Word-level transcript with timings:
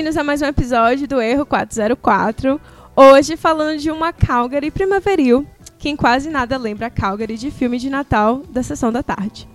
Bem-vindos 0.00 0.16
a 0.16 0.24
mais 0.24 0.40
um 0.40 0.46
episódio 0.46 1.06
do 1.06 1.20
Erro 1.20 1.44
404. 1.44 2.58
Hoje 2.96 3.36
falando 3.36 3.78
de 3.78 3.90
uma 3.90 4.14
Calgary 4.14 4.70
primaveril, 4.70 5.46
que 5.78 5.90
em 5.90 5.94
quase 5.94 6.30
nada 6.30 6.56
lembra 6.56 6.86
a 6.86 6.90
Calgary 6.90 7.36
de 7.36 7.50
filme 7.50 7.78
de 7.78 7.90
Natal 7.90 8.38
da 8.48 8.62
sessão 8.62 8.90
da 8.90 9.02
tarde. 9.02 9.46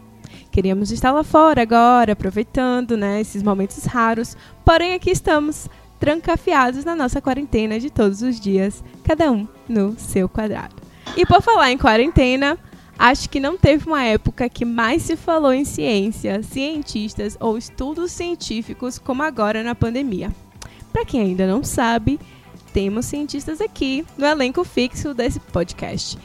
Queríamos 0.51 0.91
estar 0.91 1.11
lá 1.11 1.23
fora 1.23 1.63
agora, 1.63 2.13
aproveitando 2.13 2.95
né, 2.95 3.19
esses 3.19 3.41
momentos 3.41 3.85
raros, 3.85 4.37
porém 4.63 4.93
aqui 4.93 5.09
estamos, 5.09 5.67
trancafiados 5.99 6.85
na 6.85 6.95
nossa 6.95 7.19
quarentena 7.19 7.79
de 7.79 7.89
todos 7.89 8.21
os 8.21 8.39
dias, 8.39 8.83
cada 9.03 9.31
um 9.31 9.47
no 9.67 9.97
seu 9.97 10.29
quadrado. 10.29 10.75
E 11.17 11.25
por 11.25 11.41
falar 11.41 11.71
em 11.71 11.77
quarentena, 11.79 12.55
acho 12.97 13.29
que 13.29 13.39
não 13.39 13.57
teve 13.57 13.87
uma 13.87 14.03
época 14.03 14.49
que 14.49 14.65
mais 14.65 15.01
se 15.03 15.15
falou 15.15 15.53
em 15.53 15.65
ciência, 15.65 16.41
cientistas 16.43 17.37
ou 17.39 17.57
estudos 17.57 18.11
científicos 18.11 18.97
como 18.97 19.23
agora 19.23 19.63
na 19.63 19.75
pandemia. 19.75 20.31
Para 20.91 21.05
quem 21.05 21.21
ainda 21.21 21.45
não 21.45 21.63
sabe, 21.63 22.19
temos 22.73 23.05
cientistas 23.05 23.61
aqui 23.61 24.05
no 24.17 24.25
elenco 24.25 24.63
fixo 24.63 25.13
desse 25.13 25.39
podcast 25.39 26.17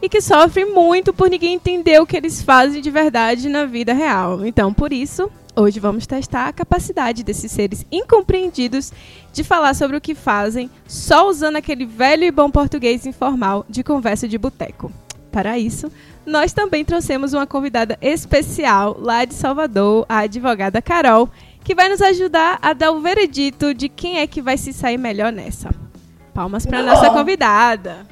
e 0.00 0.08
que 0.08 0.20
sofrem 0.20 0.72
muito 0.72 1.12
por 1.12 1.28
ninguém 1.28 1.54
entender 1.54 2.00
o 2.00 2.06
que 2.06 2.16
eles 2.16 2.42
fazem 2.42 2.80
de 2.80 2.90
verdade 2.90 3.48
na 3.48 3.64
vida 3.64 3.92
real. 3.92 4.44
Então, 4.44 4.72
por 4.72 4.92
isso, 4.92 5.30
hoje 5.56 5.80
vamos 5.80 6.06
testar 6.06 6.46
a 6.46 6.52
capacidade 6.52 7.24
desses 7.24 7.50
seres 7.50 7.84
incompreendidos 7.90 8.92
de 9.32 9.42
falar 9.42 9.74
sobre 9.74 9.96
o 9.96 10.00
que 10.00 10.14
fazem 10.14 10.70
só 10.86 11.28
usando 11.28 11.56
aquele 11.56 11.84
velho 11.84 12.24
e 12.24 12.30
bom 12.30 12.50
português 12.50 13.06
informal 13.06 13.66
de 13.68 13.82
conversa 13.82 14.28
de 14.28 14.38
boteco. 14.38 14.92
Para 15.38 15.56
isso, 15.56 15.88
nós 16.26 16.52
também 16.52 16.84
trouxemos 16.84 17.32
uma 17.32 17.46
convidada 17.46 17.96
especial 18.02 18.96
lá 18.98 19.24
de 19.24 19.34
Salvador, 19.34 20.04
a 20.08 20.18
advogada 20.22 20.82
Carol, 20.82 21.30
que 21.62 21.76
vai 21.76 21.88
nos 21.88 22.02
ajudar 22.02 22.58
a 22.60 22.72
dar 22.72 22.90
o 22.90 22.98
veredito 22.98 23.72
de 23.72 23.88
quem 23.88 24.18
é 24.18 24.26
que 24.26 24.42
vai 24.42 24.58
se 24.58 24.72
sair 24.72 24.98
melhor 24.98 25.30
nessa. 25.30 25.70
Palmas 26.34 26.66
para 26.66 26.82
nossa 26.82 27.10
convidada. 27.10 28.04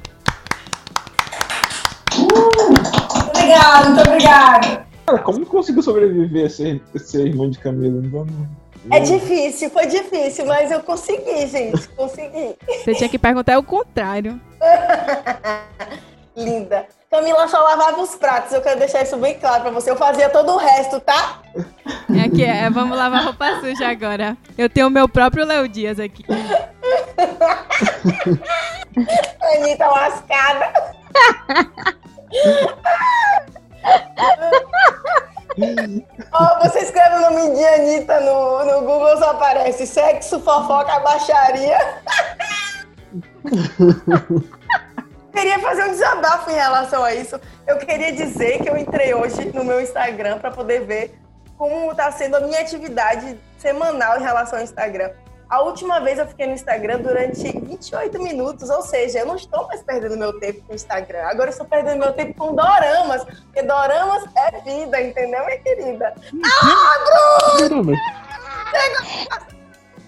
Uh, 2.17 3.31
obrigada, 3.31 3.91
muito 3.91 4.09
obrigada. 4.09 4.87
Cara, 5.05 5.19
como 5.19 5.45
conseguiu 5.45 5.83
sobreviver 5.83 6.47
a 6.47 6.49
ser, 6.49 6.81
ser 6.95 7.27
irmã 7.27 7.51
de 7.51 7.59
Camila? 7.59 8.01
Não, 8.03 8.25
É 8.89 9.01
difícil, 9.01 9.69
foi 9.71 9.87
difícil, 9.87 10.47
mas 10.47 10.71
eu 10.71 10.79
consegui, 10.79 11.45
gente, 11.49 11.89
consegui. 11.89 12.55
Você 12.85 12.95
tinha 12.95 13.09
que 13.09 13.19
perguntar 13.19 13.59
o 13.59 13.65
contrário. 13.65 14.41
Linda. 16.37 16.87
Camila 17.11 17.47
só 17.47 17.63
lavava 17.63 18.01
os 18.01 18.17
pratos, 18.17 18.53
eu 18.53 18.61
quero 18.61 18.79
deixar 18.81 19.03
isso 19.03 19.17
bem 19.17 19.39
claro 19.39 19.63
pra 19.63 19.71
você. 19.71 19.91
Eu 19.91 19.97
fazia 19.97 20.29
todo 20.29 20.53
o 20.53 20.57
resto, 20.57 21.01
tá? 21.01 21.41
É 22.15 22.23
aqui, 22.23 22.45
é, 22.45 22.69
vamos 22.69 22.99
lavar 22.99 23.25
roupa 23.25 23.61
suja 23.61 23.89
agora. 23.89 24.37
Eu 24.59 24.69
tenho 24.69 24.89
o 24.89 24.91
meu 24.91 25.09
próprio 25.09 25.47
Léo 25.47 25.69
Dias 25.69 26.01
aqui. 26.01 26.25
Anitta 29.55 29.87
lascada. 29.87 30.73
oh, 36.35 36.59
você 36.65 36.81
escreve 36.81 37.17
o 37.17 37.21
nome 37.21 37.55
de 37.55 37.65
Anitta 37.65 38.21
no, 38.21 38.65
no 38.65 38.81
Google, 38.81 39.17
só 39.19 39.31
aparece 39.31 39.87
sexo, 39.87 40.41
fofoca, 40.41 40.99
baixaria. 41.01 41.79
queria 45.37 45.59
fazer 45.59 45.85
um 45.85 45.91
desabafo 45.91 46.51
em 46.51 46.55
relação 46.55 47.05
a 47.05 47.15
isso. 47.15 47.39
Eu 47.67 47.77
queria 47.77 48.11
dizer 48.11 48.63
que 48.63 48.71
eu 48.71 48.77
entrei 48.77 49.13
hoje 49.13 49.53
no 49.53 49.63
meu 49.63 49.81
Instagram 49.81 50.39
para 50.39 50.51
poder 50.51 50.81
ver 50.87 51.19
como 51.59 51.91
está 51.91 52.11
sendo 52.11 52.37
a 52.37 52.41
minha 52.41 52.61
atividade 52.61 53.39
semanal 53.59 54.19
em 54.19 54.23
relação 54.23 54.59
ao 54.59 54.65
Instagram. 54.65 55.11
A 55.49 55.61
última 55.63 56.01
vez 56.01 56.19
eu 56.19 56.27
fiquei 56.27 56.47
no 56.47 56.55
Instagram 56.55 57.01
durante 57.01 57.53
28 57.53 58.21
minutos, 58.21 58.69
ou 58.69 58.83
seja, 58.83 59.21
eu 59.21 59.27
não 59.27 59.37
estou 59.37 59.67
mais 59.69 59.81
perdendo 59.83 60.17
meu 60.17 60.41
tempo 60.41 60.61
com 60.63 60.73
o 60.73 60.75
Instagram. 60.75 61.23
Agora 61.25 61.49
eu 61.49 61.53
estou 61.53 61.67
perdendo 61.67 62.01
meu 62.01 62.13
tempo 62.15 62.35
com 62.35 62.55
doramas, 62.55 63.23
porque 63.25 63.63
doramas 63.63 64.25
é 64.35 64.61
vida, 64.63 65.01
entendeu, 65.01 65.45
minha 65.45 65.59
querida? 65.59 66.15
Ah, 66.45 67.59
Bruno! 67.69 67.93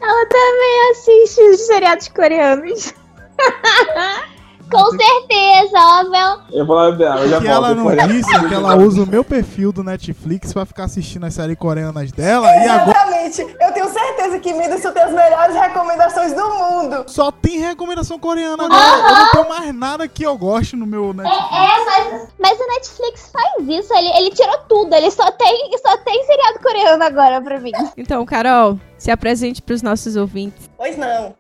Ela 0.01 0.27
também 0.27 0.91
assiste 0.91 1.41
os 1.41 1.67
seriados 1.67 2.09
coreanos. 2.09 2.95
Com 4.71 4.91
certeza, 4.91 5.79
óbvio. 5.79 6.43
Eu 6.53 6.67
vou 6.67 6.77
lá 6.77 6.91
ver, 6.91 7.07
eu 7.23 7.29
já 7.29 7.41
que 7.41 7.47
ela 7.47 7.75
não 7.75 7.97
disse 8.09 8.35
é 8.35 8.49
que 8.49 8.55
ela 8.55 8.77
usa 8.77 9.03
o 9.03 9.07
meu 9.07 9.25
perfil 9.25 9.73
do 9.73 9.83
Netflix 9.83 10.53
pra 10.53 10.67
ficar 10.67 10.85
assistindo 10.85 11.25
as 11.25 11.35
séries 11.35 11.57
coreanas 11.59 12.13
dela 12.13 12.55
Exatamente. 12.57 13.41
e 13.41 13.45
agora. 13.45 13.67
Eu 13.67 13.73
tenho 13.73 13.89
certeza 13.89 14.39
que 14.39 14.53
Midas 14.53 14.83
tem 14.83 15.03
as 15.03 15.13
melhores 15.13 15.57
recomendações 15.57 16.33
do 16.35 16.49
mundo. 16.49 17.05
Só 17.07 17.31
tem 17.31 17.59
recomendação 17.59 18.19
coreana 18.19 18.65
agora. 18.65 19.09
Eu 19.09 19.17
não 19.17 19.31
tenho 19.31 19.49
mais 19.49 19.75
nada 19.75 20.09
que 20.09 20.23
eu 20.23 20.37
goste 20.37 20.77
no 20.77 20.87
meu 20.87 21.13
Netflix. 21.15 21.53
É, 21.53 21.65
é 21.65 21.85
mas, 21.85 22.29
mas 22.39 22.61
o 22.61 22.67
Netflix 22.69 23.31
faz 23.33 23.69
isso. 23.69 23.95
Ele, 23.95 24.09
ele 24.19 24.31
tirou 24.31 24.59
tudo. 24.69 24.95
Ele 24.95 25.11
só 25.11 25.31
tem, 25.33 25.71
só 25.79 25.97
tem 25.99 26.25
seriado 26.27 26.59
coreano 26.61 27.05
agora 27.05 27.41
pra 27.41 27.59
mim. 27.59 27.73
Então, 27.97 28.25
Carol, 28.25 28.79
se 28.97 29.11
apresente 29.11 29.61
pros 29.61 29.83
nossos 29.83 30.15
ouvintes. 30.15 30.71
Pois 30.77 30.97
não. 30.97 31.35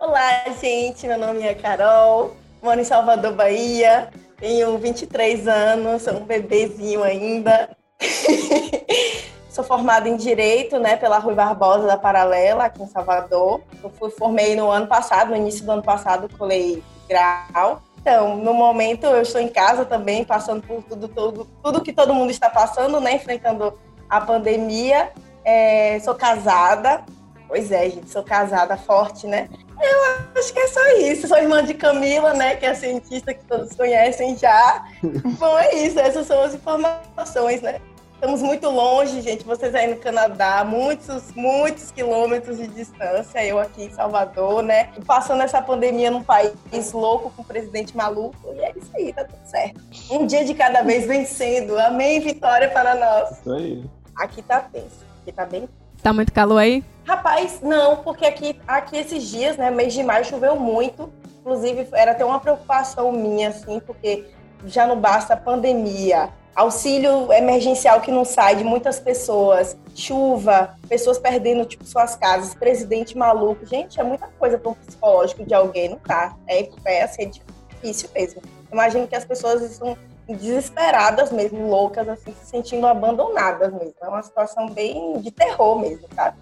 Olá, 0.00 0.44
gente. 0.60 1.06
Meu 1.06 1.18
nome 1.18 1.42
é 1.42 1.54
Carol 1.54 2.34
moro 2.64 2.80
em 2.80 2.84
Salvador, 2.84 3.34
Bahia, 3.34 4.08
tenho 4.38 4.78
23 4.78 5.46
anos, 5.46 6.02
sou 6.02 6.14
um 6.14 6.24
bebezinho 6.24 7.02
ainda. 7.02 7.76
sou 9.50 9.62
formada 9.62 10.08
em 10.08 10.16
Direito, 10.16 10.78
né, 10.78 10.96
pela 10.96 11.18
Rui 11.18 11.34
Barbosa 11.34 11.86
da 11.86 11.98
Paralela, 11.98 12.64
aqui 12.64 12.82
em 12.82 12.86
Salvador. 12.86 13.60
Eu 13.82 13.90
fui, 13.90 14.10
formei 14.10 14.56
no 14.56 14.70
ano 14.70 14.86
passado, 14.86 15.30
no 15.30 15.36
início 15.36 15.64
do 15.64 15.72
ano 15.72 15.82
passado, 15.82 16.28
colei 16.38 16.82
grau. 17.06 17.82
Então, 18.00 18.36
no 18.38 18.54
momento 18.54 19.04
eu 19.04 19.20
estou 19.20 19.40
em 19.40 19.48
casa 19.48 19.84
também, 19.84 20.24
passando 20.24 20.66
por 20.66 20.82
tudo, 20.82 21.06
tudo, 21.06 21.48
tudo 21.62 21.82
que 21.82 21.92
todo 21.92 22.14
mundo 22.14 22.30
está 22.30 22.48
passando, 22.48 22.98
né, 22.98 23.16
enfrentando 23.16 23.78
a 24.08 24.22
pandemia. 24.22 25.12
É, 25.44 26.00
sou 26.00 26.14
casada, 26.14 27.04
pois 27.46 27.70
é, 27.70 27.90
gente, 27.90 28.08
sou 28.08 28.22
casada 28.22 28.76
forte, 28.78 29.26
né? 29.26 29.50
Eu 29.80 30.40
acho 30.40 30.52
que 30.52 30.58
é 30.58 30.66
só 30.68 30.88
isso. 30.98 31.28
Sou 31.28 31.38
irmã 31.38 31.64
de 31.64 31.74
Camila, 31.74 32.34
né? 32.34 32.56
Que 32.56 32.66
é 32.66 32.70
a 32.70 32.74
cientista 32.74 33.34
que 33.34 33.44
todos 33.44 33.74
conhecem 33.74 34.36
já. 34.36 34.84
Bom, 35.38 35.58
é 35.58 35.74
isso. 35.74 35.98
Essas 35.98 36.26
são 36.26 36.42
as 36.42 36.54
informações, 36.54 37.62
né? 37.62 37.80
Estamos 38.14 38.40
muito 38.40 38.70
longe, 38.70 39.20
gente. 39.20 39.44
Vocês 39.44 39.74
aí 39.74 39.86
no 39.86 39.96
Canadá, 39.96 40.64
muitos, 40.64 41.32
muitos 41.34 41.90
quilômetros 41.90 42.56
de 42.56 42.68
distância. 42.68 43.44
Eu 43.44 43.58
aqui 43.58 43.84
em 43.84 43.90
Salvador, 43.90 44.62
né? 44.62 44.90
Passando 45.06 45.42
essa 45.42 45.60
pandemia 45.60 46.10
num 46.10 46.22
país 46.22 46.92
louco, 46.92 47.30
com 47.30 47.42
um 47.42 47.44
presidente 47.44 47.94
maluco. 47.94 48.36
E 48.54 48.60
é 48.60 48.72
isso 48.76 48.90
aí, 48.94 49.12
tá 49.12 49.24
tudo 49.24 49.44
certo. 49.44 49.80
Um 50.10 50.24
dia 50.24 50.44
de 50.44 50.54
cada 50.54 50.82
vez 50.82 51.06
vencendo. 51.06 51.78
Amém, 51.78 52.20
vitória 52.20 52.70
para 52.70 52.94
nós. 52.94 53.38
Isso 53.38 53.52
aí. 53.52 53.84
Aqui 54.16 54.40
tá 54.40 54.60
tenso. 54.60 55.04
Aqui 55.20 55.32
tá 55.32 55.44
bem 55.44 55.68
Tá 56.02 56.12
muito 56.12 56.32
calor 56.32 56.58
aí? 56.58 56.84
Rapaz, 57.04 57.60
não, 57.62 57.96
porque 57.96 58.24
aqui, 58.24 58.58
aqui 58.66 58.96
esses 58.96 59.24
dias, 59.24 59.56
né, 59.56 59.70
mês 59.70 59.92
de 59.92 60.02
maio 60.02 60.24
choveu 60.24 60.56
muito. 60.56 61.12
Inclusive, 61.40 61.86
era 61.92 62.12
até 62.12 62.24
uma 62.24 62.40
preocupação 62.40 63.12
minha, 63.12 63.50
assim, 63.50 63.78
porque 63.80 64.24
já 64.66 64.86
não 64.86 64.98
basta 64.98 65.34
a 65.34 65.36
pandemia, 65.36 66.30
auxílio 66.54 67.30
emergencial 67.32 68.00
que 68.00 68.10
não 68.10 68.24
sai 68.24 68.56
de 68.56 68.64
muitas 68.64 68.98
pessoas, 68.98 69.76
chuva, 69.94 70.76
pessoas 70.88 71.18
perdendo, 71.18 71.66
tipo, 71.66 71.84
suas 71.84 72.16
casas, 72.16 72.54
presidente 72.54 73.16
maluco. 73.18 73.66
Gente, 73.66 74.00
é 74.00 74.04
muita 74.04 74.28
coisa 74.38 74.56
para 74.56 74.72
o 74.72 74.74
psicológico 74.74 75.44
de 75.44 75.52
alguém, 75.52 75.90
não 75.90 75.98
tá? 75.98 76.34
É, 76.46 76.68
é, 76.86 77.02
assim, 77.02 77.22
é 77.22 77.26
difícil 77.26 78.08
mesmo. 78.14 78.40
Imagino 78.72 79.06
que 79.06 79.14
as 79.14 79.24
pessoas 79.24 79.62
estão 79.62 79.96
desesperadas 80.26 81.30
mesmo, 81.30 81.68
loucas, 81.68 82.08
assim, 82.08 82.32
se 82.32 82.46
sentindo 82.46 82.86
abandonadas 82.86 83.72
mesmo. 83.72 83.94
É 84.00 84.08
uma 84.08 84.22
situação 84.22 84.70
bem 84.70 85.20
de 85.20 85.30
terror 85.30 85.78
mesmo, 85.78 86.08
sabe? 86.14 86.38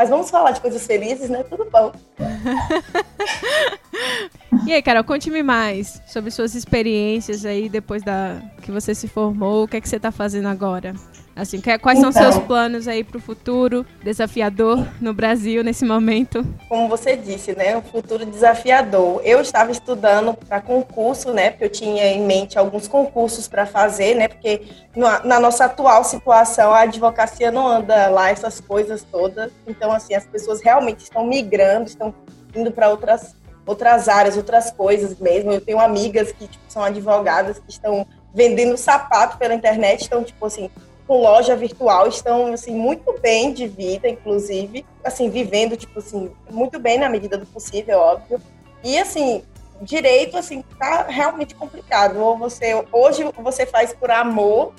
Mas 0.00 0.08
vamos 0.08 0.30
falar 0.30 0.52
de 0.52 0.62
coisas 0.62 0.86
felizes, 0.86 1.28
né? 1.28 1.42
Tudo 1.42 1.68
bom. 1.70 1.92
e 4.66 4.72
aí, 4.72 4.80
Carol, 4.80 5.04
conte-me 5.04 5.42
mais 5.42 6.00
sobre 6.06 6.30
suas 6.30 6.54
experiências 6.54 7.44
aí 7.44 7.68
depois 7.68 8.02
da 8.02 8.40
que 8.62 8.72
você 8.72 8.94
se 8.94 9.06
formou. 9.06 9.64
O 9.64 9.68
que 9.68 9.76
é 9.76 9.80
que 9.80 9.86
você 9.86 9.96
está 9.96 10.10
fazendo 10.10 10.48
agora? 10.48 10.94
Assim, 11.40 11.58
quais 11.58 11.98
então, 11.98 12.12
são 12.12 12.32
seus 12.32 12.44
planos 12.44 12.86
aí 12.86 13.02
para 13.02 13.16
o 13.16 13.20
futuro 13.20 13.86
desafiador 14.04 14.86
no 15.00 15.14
Brasil 15.14 15.64
nesse 15.64 15.86
momento? 15.86 16.44
Como 16.68 16.86
você 16.86 17.16
disse, 17.16 17.56
né, 17.56 17.74
um 17.74 17.80
futuro 17.80 18.26
desafiador. 18.26 19.22
Eu 19.24 19.40
estava 19.40 19.70
estudando 19.70 20.34
para 20.34 20.60
concurso, 20.60 21.32
né, 21.32 21.48
porque 21.48 21.64
eu 21.64 21.70
tinha 21.70 22.08
em 22.08 22.26
mente 22.26 22.58
alguns 22.58 22.86
concursos 22.86 23.48
para 23.48 23.64
fazer, 23.64 24.16
né, 24.16 24.28
porque 24.28 24.66
na 24.94 25.40
nossa 25.40 25.64
atual 25.64 26.04
situação 26.04 26.74
a 26.74 26.80
advocacia 26.80 27.50
não 27.50 27.66
anda 27.66 28.08
lá 28.08 28.28
essas 28.28 28.60
coisas 28.60 29.02
todas. 29.02 29.50
Então, 29.66 29.90
assim, 29.92 30.14
as 30.14 30.26
pessoas 30.26 30.60
realmente 30.60 31.04
estão 31.04 31.26
migrando, 31.26 31.86
estão 31.86 32.14
indo 32.54 32.70
para 32.70 32.90
outras 32.90 33.34
outras 33.64 34.08
áreas, 34.08 34.36
outras 34.36 34.70
coisas 34.70 35.18
mesmo. 35.18 35.52
Eu 35.52 35.60
tenho 35.60 35.80
amigas 35.80 36.32
que 36.32 36.46
tipo, 36.46 36.64
são 36.68 36.82
advogadas 36.82 37.58
que 37.58 37.70
estão 37.70 38.06
vendendo 38.34 38.76
sapato 38.76 39.38
pela 39.38 39.54
internet, 39.54 40.04
então 40.04 40.22
tipo 40.22 40.44
assim 40.44 40.68
com 41.10 41.20
loja 41.20 41.56
virtual 41.56 42.06
estão 42.06 42.52
assim 42.52 42.72
muito 42.72 43.18
bem 43.20 43.52
de 43.52 43.66
vida, 43.66 44.08
inclusive, 44.08 44.86
assim 45.02 45.28
vivendo 45.28 45.76
tipo 45.76 45.98
assim 45.98 46.30
muito 46.48 46.78
bem 46.78 46.98
na 46.98 47.08
medida 47.08 47.36
do 47.36 47.44
possível, 47.46 47.98
óbvio. 47.98 48.40
E 48.84 48.96
assim 48.96 49.42
direito 49.82 50.36
assim 50.36 50.62
tá 50.78 51.06
realmente 51.08 51.52
complicado. 51.56 52.20
Ou 52.20 52.38
você 52.38 52.84
hoje 52.92 53.24
você 53.42 53.66
faz 53.66 53.92
por 53.92 54.08
amor, 54.08 54.72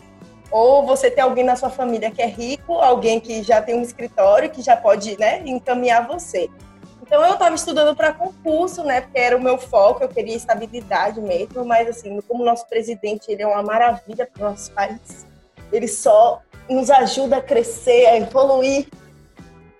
ou 0.50 0.86
você 0.86 1.12
tem 1.12 1.22
alguém 1.22 1.44
na 1.44 1.58
sua 1.58 1.70
família 1.70 2.10
que 2.10 2.22
é 2.22 2.28
rico, 2.28 2.76
alguém 2.76 3.20
que 3.20 3.44
já 3.44 3.62
tem 3.62 3.76
um 3.76 3.82
escritório 3.82 4.50
que 4.50 4.62
já 4.62 4.78
pode 4.78 5.20
né, 5.20 5.42
encaminhar 5.46 6.08
você. 6.08 6.50
Então 7.02 7.22
eu 7.26 7.34
estava 7.34 7.54
estudando 7.54 7.94
para 7.94 8.14
concurso, 8.14 8.86
né? 8.86 9.02
Porque 9.02 9.20
era 9.20 9.36
o 9.36 9.42
meu 9.42 9.58
foco, 9.58 10.02
eu 10.02 10.08
queria 10.08 10.38
estabilidade 10.38 11.20
mesmo, 11.20 11.66
mas 11.66 11.90
assim, 11.90 12.22
como 12.22 12.46
nosso 12.46 12.66
presidente 12.70 13.30
ele 13.30 13.42
é 13.42 13.48
uma 13.48 13.62
maravilha 13.62 14.26
para 14.26 14.48
o 14.48 14.50
nosso 14.50 14.72
país, 14.72 15.30
ele 15.72 15.88
só 15.88 16.42
nos 16.70 16.90
ajuda 16.90 17.38
a 17.38 17.42
crescer, 17.42 18.06
a 18.08 18.18
evoluir. 18.18 18.88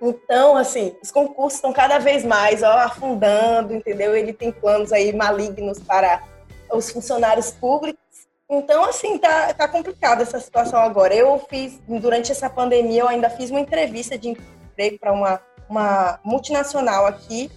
Então, 0.02 0.58
assim, 0.58 0.96
os 1.02 1.12
concursos 1.12 1.56
estão 1.56 1.72
cada 1.72 2.00
vez 2.00 2.26
mais 2.26 2.64
ó, 2.64 2.72
afundando, 2.80 3.74
entendeu? 3.74 4.16
Ele 4.16 4.34
tem 4.34 4.52
planos 4.52 4.92
aí 4.92 5.14
malignos 5.14 5.80
para 5.80 6.24
os 6.72 6.90
funcionários 6.90 7.52
públicos. 7.52 8.02
Então, 8.50 8.84
assim, 8.84 9.18
tá, 9.18 9.54
tá 9.54 9.68
complicada 9.68 10.24
essa 10.24 10.40
situação 10.40 10.80
agora. 10.80 11.14
Eu 11.14 11.40
fiz, 11.50 11.80
durante 11.88 12.32
essa 12.32 12.50
pandemia, 12.50 13.02
eu 13.02 13.08
ainda 13.08 13.30
fiz 13.30 13.52
uma 13.52 13.60
entrevista 13.60 14.18
de 14.18 14.30
emprego 14.30 15.00
para 15.00 15.14
uma 15.14 15.40
uma 15.72 16.20
multinacional 16.24 17.06
aqui 17.06 17.50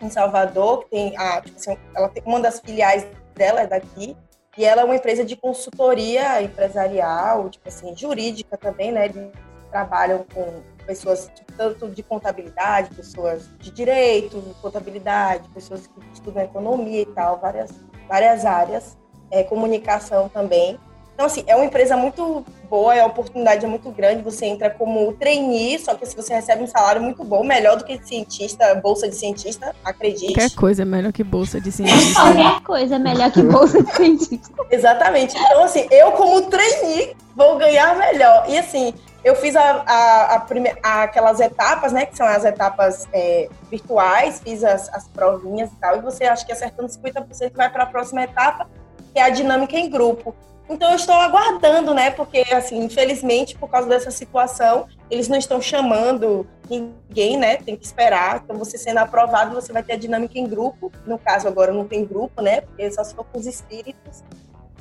em 0.00 0.08
Salvador, 0.08 0.84
que 0.84 0.90
tem 0.90 1.16
a, 1.16 1.42
tipo 1.42 1.56
assim, 1.56 1.76
ela 1.94 2.08
tem 2.08 2.22
uma 2.24 2.40
das 2.40 2.58
filiais 2.58 3.06
dela 3.34 3.60
é 3.60 3.66
daqui, 3.66 4.16
e 4.56 4.64
ela 4.64 4.82
é 4.82 4.84
uma 4.84 4.96
empresa 4.96 5.24
de 5.24 5.34
consultoria 5.34 6.42
empresarial, 6.42 7.48
tipo 7.48 7.68
assim, 7.68 7.96
jurídica 7.96 8.56
também, 8.56 8.92
né? 8.92 9.06
Eles 9.06 9.30
trabalham 9.70 10.26
com 10.34 10.62
pessoas 10.86 11.30
tipo, 11.34 11.52
tanto 11.54 11.88
de 11.88 12.02
contabilidade, 12.02 12.94
pessoas 12.94 13.48
de 13.58 13.70
direito, 13.70 14.42
contabilidade, 14.60 15.48
pessoas 15.50 15.86
que 15.86 15.94
estudam 16.12 16.42
economia 16.42 17.00
e 17.00 17.06
tal, 17.06 17.38
várias, 17.38 17.70
várias 18.06 18.44
áreas, 18.44 18.98
é, 19.30 19.42
comunicação 19.42 20.28
também. 20.28 20.78
Então, 21.22 21.30
assim, 21.30 21.44
é 21.46 21.54
uma 21.54 21.64
empresa 21.64 21.96
muito 21.96 22.44
boa, 22.68 23.00
a 23.00 23.06
oportunidade 23.06 23.64
é 23.64 23.68
muito 23.68 23.88
grande. 23.92 24.24
Você 24.24 24.44
entra 24.44 24.68
como 24.68 25.12
trainee, 25.12 25.78
só 25.78 25.94
que 25.94 26.04
se 26.04 26.16
você 26.16 26.34
recebe 26.34 26.64
um 26.64 26.66
salário 26.66 27.00
muito 27.00 27.22
bom, 27.22 27.44
melhor 27.44 27.76
do 27.76 27.84
que 27.84 27.96
cientista, 28.04 28.74
bolsa 28.74 29.08
de 29.08 29.14
cientista, 29.14 29.72
acredite. 29.84 30.34
Qualquer 30.34 30.50
coisa 30.56 30.82
é 30.82 30.84
melhor 30.84 31.12
que 31.12 31.22
bolsa 31.22 31.60
de 31.60 31.70
cientista. 31.70 32.20
Qualquer 32.20 32.60
coisa 32.62 32.96
é 32.96 32.98
melhor 32.98 33.30
que 33.30 33.40
bolsa 33.40 33.80
de 33.80 33.92
cientista. 33.94 34.52
Exatamente. 34.68 35.36
Então, 35.38 35.62
assim, 35.62 35.86
eu 35.92 36.10
como 36.10 36.42
trainee 36.50 37.14
vou 37.36 37.56
ganhar 37.56 37.96
melhor. 37.96 38.46
E, 38.48 38.58
assim, 38.58 38.92
eu 39.22 39.36
fiz 39.36 39.54
a, 39.54 39.84
a, 39.86 40.34
a 40.34 40.40
prime... 40.40 40.74
aquelas 40.82 41.38
etapas, 41.38 41.92
né, 41.92 42.04
que 42.04 42.16
são 42.16 42.26
as 42.26 42.44
etapas 42.44 43.06
é, 43.12 43.48
virtuais, 43.70 44.40
fiz 44.42 44.64
as, 44.64 44.92
as 44.92 45.06
provinhas 45.06 45.70
e 45.70 45.76
tal, 45.76 45.98
e 45.98 46.00
você 46.00 46.24
acha 46.24 46.44
que 46.44 46.50
acertando 46.50 46.88
50% 46.88 47.52
vai 47.54 47.70
para 47.70 47.84
a 47.84 47.86
próxima 47.86 48.24
etapa, 48.24 48.68
que 49.12 49.20
é 49.20 49.22
a 49.22 49.30
dinâmica 49.30 49.76
em 49.76 49.88
grupo. 49.88 50.34
Então 50.72 50.90
eu 50.90 50.96
estou 50.96 51.14
aguardando, 51.14 51.92
né? 51.94 52.10
Porque 52.10 52.44
assim, 52.52 52.82
infelizmente, 52.82 53.56
por 53.56 53.68
causa 53.68 53.88
dessa 53.88 54.10
situação, 54.10 54.86
eles 55.10 55.28
não 55.28 55.36
estão 55.36 55.60
chamando 55.60 56.46
ninguém, 56.68 57.36
né? 57.36 57.56
Tem 57.56 57.76
que 57.76 57.84
esperar. 57.84 58.42
Então 58.42 58.56
você 58.56 58.78
sendo 58.78 58.98
aprovado, 58.98 59.54
você 59.54 59.72
vai 59.72 59.82
ter 59.82 59.92
a 59.92 59.96
dinâmica 59.96 60.38
em 60.38 60.46
grupo. 60.46 60.90
No 61.06 61.18
caso 61.18 61.46
agora 61.46 61.72
não 61.72 61.86
tem 61.86 62.04
grupo, 62.04 62.40
né? 62.40 62.62
Porque 62.62 62.90
só 62.90 63.04
se 63.04 63.14
for 63.14 63.24
com 63.24 63.38
os 63.38 63.46
espíritos. 63.46 64.24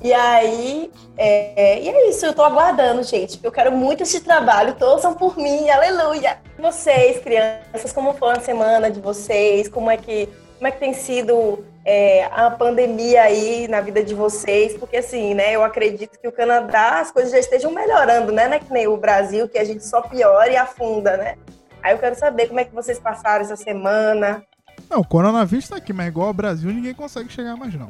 E 0.04 0.12
aí, 0.14 0.92
é, 1.16 1.80
e 1.80 1.88
é 1.88 2.10
isso, 2.10 2.26
eu 2.26 2.34
tô 2.34 2.42
aguardando, 2.42 3.04
gente, 3.04 3.40
eu 3.44 3.52
quero 3.52 3.72
muito 3.72 4.02
esse 4.02 4.20
trabalho, 4.22 4.74
torçam 4.74 5.14
por 5.14 5.38
mim, 5.38 5.70
aleluia! 5.70 6.40
Vocês, 6.58 7.20
crianças, 7.20 7.94
como 7.94 8.12
foi 8.16 8.32
a 8.32 8.40
semana 8.40 8.90
de 8.90 9.00
vocês? 9.00 9.70
Como 9.70 9.92
é 9.92 9.98
que, 9.98 10.28
como 10.62 10.68
é 10.68 10.72
que 10.72 10.80
tem 10.80 10.94
sido 10.94 11.66
é, 11.84 12.26
a 12.26 12.52
pandemia 12.52 13.24
aí 13.24 13.68
na 13.68 13.82
vida 13.82 14.04
de 14.04 14.14
vocês, 14.14 14.78
porque 14.78 14.98
assim, 14.98 15.34
né, 15.34 15.56
eu 15.56 15.64
acredito 15.64 16.20
que 16.20 16.28
o 16.28 16.32
Canadá 16.32 17.00
as 17.00 17.10
coisas 17.10 17.32
já 17.32 17.40
estejam 17.40 17.72
melhorando, 17.72 18.32
né, 18.32 18.48
né, 18.48 18.60
que 18.60 18.72
nem 18.72 18.88
o 18.88 18.96
Brasil, 18.96 19.50
que 19.50 19.58
a 19.58 19.64
gente 19.64 19.84
só 19.84 20.04
piora 20.04 20.52
e 20.52 20.56
afunda, 20.56 21.18
né? 21.18 21.36
Aí 21.82 21.96
eu 21.96 21.98
quero 21.98 22.14
saber 22.14 22.48
como 22.48 22.60
é 22.60 22.64
que 22.64 22.76
vocês 22.76 23.00
passaram 23.00 23.44
essa 23.44 23.56
semana. 23.56 24.44
Não, 24.88 25.00
o 25.00 25.04
coronavírus 25.04 25.68
tá 25.68 25.78
aqui, 25.78 25.92
mas 25.92 26.10
igual 26.10 26.28
ao 26.28 26.34
Brasil 26.34 26.72
ninguém 26.72 26.94
consegue 26.94 27.32
chegar 27.32 27.56
mais 27.56 27.74
não. 27.74 27.90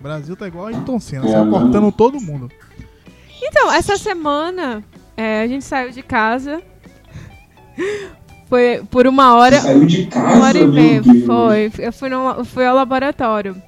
O 0.00 0.02
Brasil 0.02 0.36
tá 0.36 0.48
igual 0.48 0.66
a 0.66 0.70
Ayrton 0.70 0.98
Senna, 0.98 1.28
saiu 1.28 1.48
cortando 1.48 1.92
todo 1.92 2.20
mundo. 2.20 2.50
Então, 3.40 3.72
essa 3.72 3.96
semana 3.96 4.82
é, 5.16 5.42
a 5.42 5.46
gente 5.46 5.64
saiu 5.64 5.92
de 5.92 6.02
casa 6.02 6.60
foi 8.48 8.82
por 8.90 9.06
uma 9.06 9.34
hora. 9.34 9.60
Saiu 9.60 9.84
de 9.84 10.06
casa, 10.06 10.36
uma 10.36 10.46
hora 10.46 10.58
e 10.58 10.66
meia. 10.66 11.02
Foi. 11.26 11.72
Eu 11.78 11.92
fui, 11.92 12.08
no, 12.08 12.44
fui 12.44 12.64
ao 12.64 12.74
laboratório. 12.74 13.60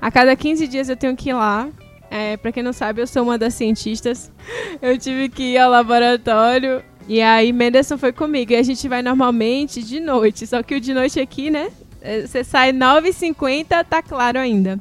A 0.00 0.10
cada 0.10 0.34
15 0.36 0.66
dias 0.68 0.88
eu 0.88 0.96
tenho 0.96 1.16
que 1.16 1.30
ir 1.30 1.34
lá. 1.34 1.68
É, 2.10 2.36
pra 2.36 2.52
quem 2.52 2.62
não 2.62 2.72
sabe, 2.72 3.02
eu 3.02 3.06
sou 3.06 3.22
uma 3.22 3.36
das 3.36 3.52
cientistas. 3.54 4.32
Eu 4.80 4.96
tive 4.96 5.28
que 5.28 5.42
ir 5.42 5.58
ao 5.58 5.70
laboratório. 5.70 6.82
E 7.06 7.20
aí, 7.20 7.52
Menderson 7.52 7.98
foi 7.98 8.12
comigo. 8.12 8.52
E 8.52 8.56
a 8.56 8.62
gente 8.62 8.88
vai 8.88 9.02
normalmente 9.02 9.82
de 9.82 10.00
noite. 10.00 10.46
Só 10.46 10.62
que 10.62 10.74
o 10.74 10.80
de 10.80 10.94
noite 10.94 11.20
aqui, 11.20 11.50
né? 11.50 11.70
é, 12.00 12.26
Você 12.26 12.42
sai 12.44 12.72
9h50, 12.72 13.84
tá 13.84 14.02
claro 14.02 14.38
ainda. 14.38 14.80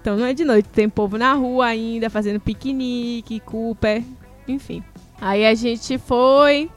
Então 0.00 0.16
não 0.16 0.26
é 0.26 0.32
de 0.32 0.44
noite. 0.44 0.68
Tem 0.68 0.88
povo 0.88 1.18
na 1.18 1.32
rua 1.32 1.66
ainda, 1.66 2.08
fazendo 2.08 2.38
piquenique, 2.38 3.40
Cooper, 3.40 4.02
enfim. 4.46 4.82
Aí 5.20 5.44
a 5.44 5.54
gente 5.54 5.98
foi. 5.98 6.70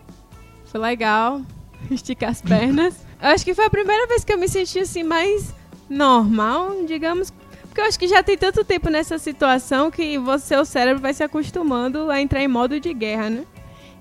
Foi 0.65 0.81
legal. 0.81 1.41
Esticar 1.89 2.31
as 2.31 2.41
pernas. 2.41 2.95
Eu 3.21 3.29
acho 3.29 3.45
que 3.45 3.53
foi 3.53 3.65
a 3.65 3.69
primeira 3.69 4.07
vez 4.07 4.23
que 4.23 4.33
eu 4.33 4.37
me 4.37 4.47
senti 4.47 4.79
assim 4.79 5.03
mais 5.03 5.53
normal, 5.89 6.85
digamos. 6.85 7.31
Porque 7.71 7.79
eu 7.79 7.85
acho 7.85 7.97
que 7.97 8.07
já 8.07 8.21
tem 8.21 8.37
tanto 8.37 8.65
tempo 8.65 8.89
nessa 8.89 9.17
situação 9.17 9.89
que 9.89 10.17
você, 10.17 10.47
seu 10.47 10.65
cérebro 10.65 11.01
vai 11.01 11.13
se 11.13 11.23
acostumando 11.23 12.11
a 12.11 12.19
entrar 12.19 12.41
em 12.41 12.47
modo 12.47 12.79
de 12.79 12.93
guerra, 12.93 13.29
né? 13.29 13.45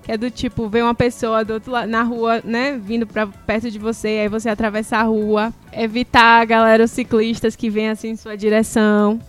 Que 0.03 0.11
é 0.11 0.17
do 0.17 0.29
tipo, 0.29 0.67
ver 0.67 0.83
uma 0.83 0.95
pessoa 0.95 1.45
do 1.45 1.53
outro 1.53 1.71
lado, 1.71 1.87
na 1.87 2.03
rua, 2.03 2.41
né, 2.43 2.77
vindo 2.77 3.05
pra 3.05 3.27
perto 3.27 3.69
de 3.69 3.77
você, 3.77 4.07
aí 4.07 4.27
você 4.27 4.49
atravessa 4.49 4.97
a 4.97 5.03
rua, 5.03 5.53
evitar 5.71 6.41
a 6.41 6.45
galera, 6.45 6.83
os 6.83 6.91
ciclistas 6.91 7.55
que 7.55 7.69
vêm 7.69 7.89
assim 7.89 8.09
em 8.09 8.15
sua 8.15 8.35
direção. 8.35 9.21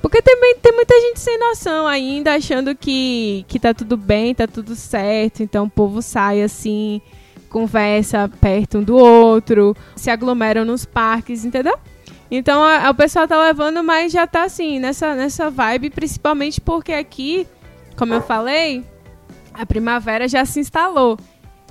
Porque 0.00 0.20
também 0.20 0.56
tem 0.60 0.72
muita 0.72 0.98
gente 1.00 1.20
sem 1.20 1.38
noção 1.38 1.86
ainda, 1.86 2.34
achando 2.34 2.74
que, 2.74 3.44
que 3.46 3.60
tá 3.60 3.72
tudo 3.72 3.96
bem, 3.96 4.34
tá 4.34 4.46
tudo 4.46 4.74
certo, 4.74 5.42
então 5.42 5.66
o 5.66 5.70
povo 5.70 6.02
sai 6.02 6.42
assim, 6.42 7.00
conversa 7.54 8.28
perto 8.40 8.78
um 8.78 8.82
do 8.82 8.96
outro, 8.96 9.76
se 9.94 10.10
aglomeram 10.10 10.64
nos 10.64 10.84
parques, 10.84 11.44
entendeu? 11.44 11.78
Então 12.28 12.60
a- 12.64 12.90
o 12.90 12.94
pessoal 12.94 13.28
tá 13.28 13.40
levando, 13.40 13.80
mas 13.84 14.10
já 14.12 14.26
tá 14.26 14.42
assim, 14.42 14.80
nessa, 14.80 15.14
nessa 15.14 15.50
vibe, 15.50 15.90
principalmente 15.90 16.60
porque 16.60 16.92
aqui, 16.92 17.46
como 17.96 18.12
eu 18.12 18.20
falei, 18.20 18.84
a 19.52 19.64
primavera 19.64 20.26
já 20.26 20.44
se 20.44 20.58
instalou. 20.58 21.16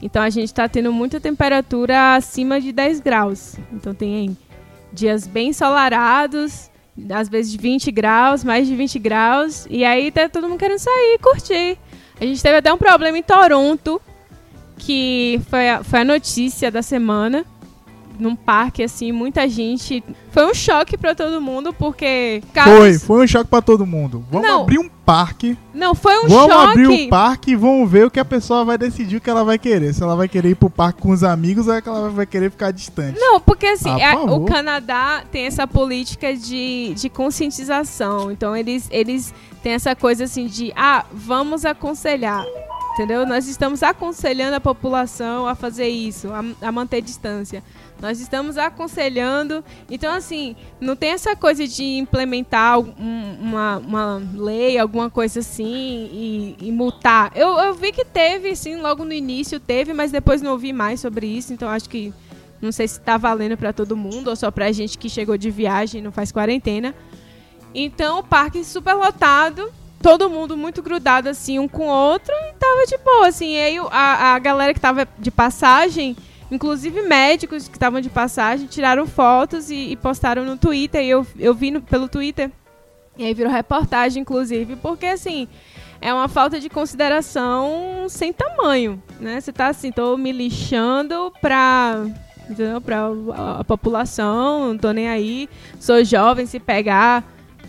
Então 0.02 0.22
a 0.24 0.30
gente 0.30 0.54
tá 0.54 0.70
tendo 0.70 0.90
muita 0.94 1.20
temperatura 1.20 2.16
acima 2.16 2.62
de 2.62 2.72
10 2.72 3.02
graus. 3.02 3.56
Então 3.74 3.94
tem 3.94 4.38
dias 4.94 5.28
bem 5.28 5.50
ensolarados, 5.50 6.72
às 7.14 7.28
vezes 7.28 7.54
20 7.56 7.92
graus, 7.92 8.42
mais 8.42 8.68
de 8.68 8.74
20 8.76 9.00
graus, 9.00 9.68
e 9.70 9.84
aí 9.84 10.12
tá 10.12 10.30
todo 10.30 10.48
mundo 10.48 10.60
querendo 10.60 10.80
sair, 10.80 11.20
curtir. 11.22 11.78
A 12.22 12.26
gente 12.26 12.42
teve 12.42 12.56
até 12.56 12.72
um 12.72 12.78
problema 12.78 13.18
em 13.18 13.24
Toronto, 13.24 14.02
que 14.86 15.42
foi 15.50 15.70
a, 15.70 15.84
foi 15.84 16.00
a 16.02 16.06
notícia 16.06 16.70
da 16.72 16.82
semana. 16.82 17.46
Num 18.20 18.36
parque, 18.36 18.84
assim, 18.84 19.12
muita 19.12 19.50
gente. 19.50 20.04
Foi 20.30 20.46
um 20.46 20.54
choque 20.54 20.96
pra 20.96 21.16
todo 21.16 21.42
mundo, 21.42 21.74
porque. 21.74 22.44
casos- 22.54 22.78
Foi, 22.78 23.00
foi 23.00 23.26
um 23.26 23.28
choque 23.28 23.50
pra 23.50 23.60
todo 23.60 23.88
mundo. 23.88 24.24
Vamos 24.30 24.48
Não. 24.48 24.62
abrir 24.62 24.78
um 24.78 24.88
parque, 25.04 25.58
Não, 25.74 25.96
foi 25.96 26.20
um 26.20 26.28
vamos 26.28 26.54
choque. 26.54 26.70
abrir 26.70 26.88
um 26.88 27.10
parque 27.10 27.52
e 27.52 27.56
vamos 27.56 27.90
ver 27.90 28.06
o 28.06 28.12
que 28.12 28.20
a 28.20 28.24
pessoa 28.24 28.64
vai 28.64 28.78
decidir 28.78 29.18
o 29.18 29.20
que 29.22 29.30
ela 29.32 29.44
vai 29.44 29.58
querer. 29.58 29.94
Se 29.96 30.04
ela 30.04 30.16
vai 30.16 30.28
querer 30.28 30.50
ir 30.52 30.56
pro 30.56 30.70
parque 30.70 31.02
com 31.02 31.10
os 31.10 31.24
amigos 31.24 31.68
ou 31.68 31.74
é 31.74 31.82
que 31.82 31.90
ela 31.90 32.08
vai 32.12 32.28
querer 32.28 32.52
ficar 32.52 32.70
distante. 32.70 33.20
Não, 33.20 33.42
porque 33.42 33.66
assim, 33.66 33.90
Ah, 33.90 34.14
é- 34.14 34.16
o. 34.16 34.46
Canadá 34.46 35.24
tem 35.32 35.48
essa 35.48 35.66
política 35.66 36.36
de, 36.36 36.94
de 36.96 37.10
conscientização. 37.10 38.32
Então 38.32 38.56
eles, 38.56 38.88
eles 38.92 39.34
têm 39.64 39.74
essa 39.74 39.96
coisa 39.96 40.26
assim 40.26 40.46
de, 40.46 40.72
ah, 40.76 41.04
vamos 41.12 41.66
aconselhar. 41.66 42.46
Entendeu? 42.94 43.26
Nós 43.26 43.48
estamos 43.48 43.82
aconselhando 43.82 44.56
a 44.56 44.60
população 44.62 45.48
a 45.48 45.56
fazer 45.56 45.88
isso, 45.88 46.30
a, 46.32 46.68
a 46.68 46.72
manter 46.72 47.02
distância. 47.02 47.64
Nós 48.00 48.20
estamos 48.20 48.56
aconselhando. 48.56 49.64
Então, 49.90 50.14
assim, 50.14 50.56
não 50.80 50.96
tem 50.96 51.10
essa 51.10 51.36
coisa 51.36 51.68
de 51.68 51.84
implementar 51.98 52.78
um- 52.80 53.38
uma, 53.42 53.78
uma 53.80 54.22
lei, 54.36 54.78
alguma 54.78 55.10
coisa 55.10 55.40
assim, 55.40 55.66
e, 56.12 56.56
e 56.62 56.72
multar. 56.72 57.32
Eu, 57.36 57.58
eu 57.58 57.74
vi 57.74 57.92
que 57.92 58.06
teve, 58.06 58.56
sim, 58.56 58.76
logo 58.76 59.04
no 59.04 59.14
início 59.14 59.60
teve, 59.60 59.92
mas 59.92 60.12
depois 60.12 60.44
não 60.44 60.52
ouvi 60.52 60.72
mais 60.72 61.00
sobre 61.00 61.26
isso. 61.26 61.52
Então, 61.52 61.70
acho 61.70 61.90
que 61.90 62.14
não 62.62 62.72
sei 62.72 62.88
se 62.88 63.00
tá 63.00 63.18
valendo 63.18 63.58
pra 63.58 63.74
todo 63.74 63.98
mundo 63.98 64.28
ou 64.30 64.36
só 64.36 64.52
pra 64.52 64.72
gente 64.72 65.00
que 65.00 65.10
chegou 65.10 65.36
de 65.36 65.50
viagem 65.50 66.00
e 66.00 66.04
não 66.04 66.12
faz 66.12 66.32
quarentena. 66.32 66.94
Então, 67.74 68.20
o 68.20 68.24
parque 68.24 68.64
super 68.64 68.94
lotado. 68.94 69.68
Todo 70.04 70.30
mundo 70.30 70.56
muito 70.56 70.84
grudado 70.84 71.30
assim 71.30 71.58
um 71.58 71.68
com 71.68 71.88
o 71.88 71.92
outro 71.92 72.32
e 72.34 72.54
tava 72.60 72.86
de 72.86 72.98
boa, 72.98 73.28
assim. 73.28 73.56
E 73.56 73.60
aí 73.60 73.78
a, 73.90 74.36
a 74.36 74.40
galera 74.40 74.74
que 74.74 74.80
tava 74.80 75.08
de 75.18 75.32
passagem, 75.32 76.16
inclusive 76.52 77.02
médicos 77.02 77.68
que 77.68 77.76
estavam 77.78 78.00
de 78.02 78.10
passagem, 78.10 78.68
tiraram 78.68 79.08
fotos 79.08 79.72
e, 79.72 79.92
e 79.92 79.96
postaram 79.96 80.44
no 80.46 80.58
Twitter. 80.58 81.02
E 81.04 81.10
eu, 81.10 81.26
eu 81.40 81.54
vi 81.56 81.72
no- 81.72 81.82
pelo 81.82 82.08
Twitter. 82.08 82.52
E 83.18 83.24
aí 83.26 83.34
virou 83.34 83.52
reportagem, 83.52 84.22
inclusive, 84.22 84.76
porque 84.76 85.08
assim. 85.08 85.48
É 86.06 86.14
uma 86.14 86.28
falta 86.28 86.60
de 86.60 86.68
consideração 86.68 88.08
sem 88.10 88.34
tamanho, 88.34 89.02
né? 89.22 89.40
Você 89.40 89.54
tá 89.54 89.68
assim, 89.68 89.90
tô 89.90 90.18
me 90.18 90.34
lixando 90.34 91.32
pra, 91.42 92.06
entendeu? 92.50 92.82
pra 92.82 93.08
a, 93.34 93.60
a 93.62 93.64
população, 93.64 94.68
não 94.68 94.78
tô 94.78 94.92
nem 94.92 95.08
aí, 95.08 95.48
sou 95.80 96.04
jovem, 96.04 96.46
se 96.46 96.60
pegar, 96.60 97.24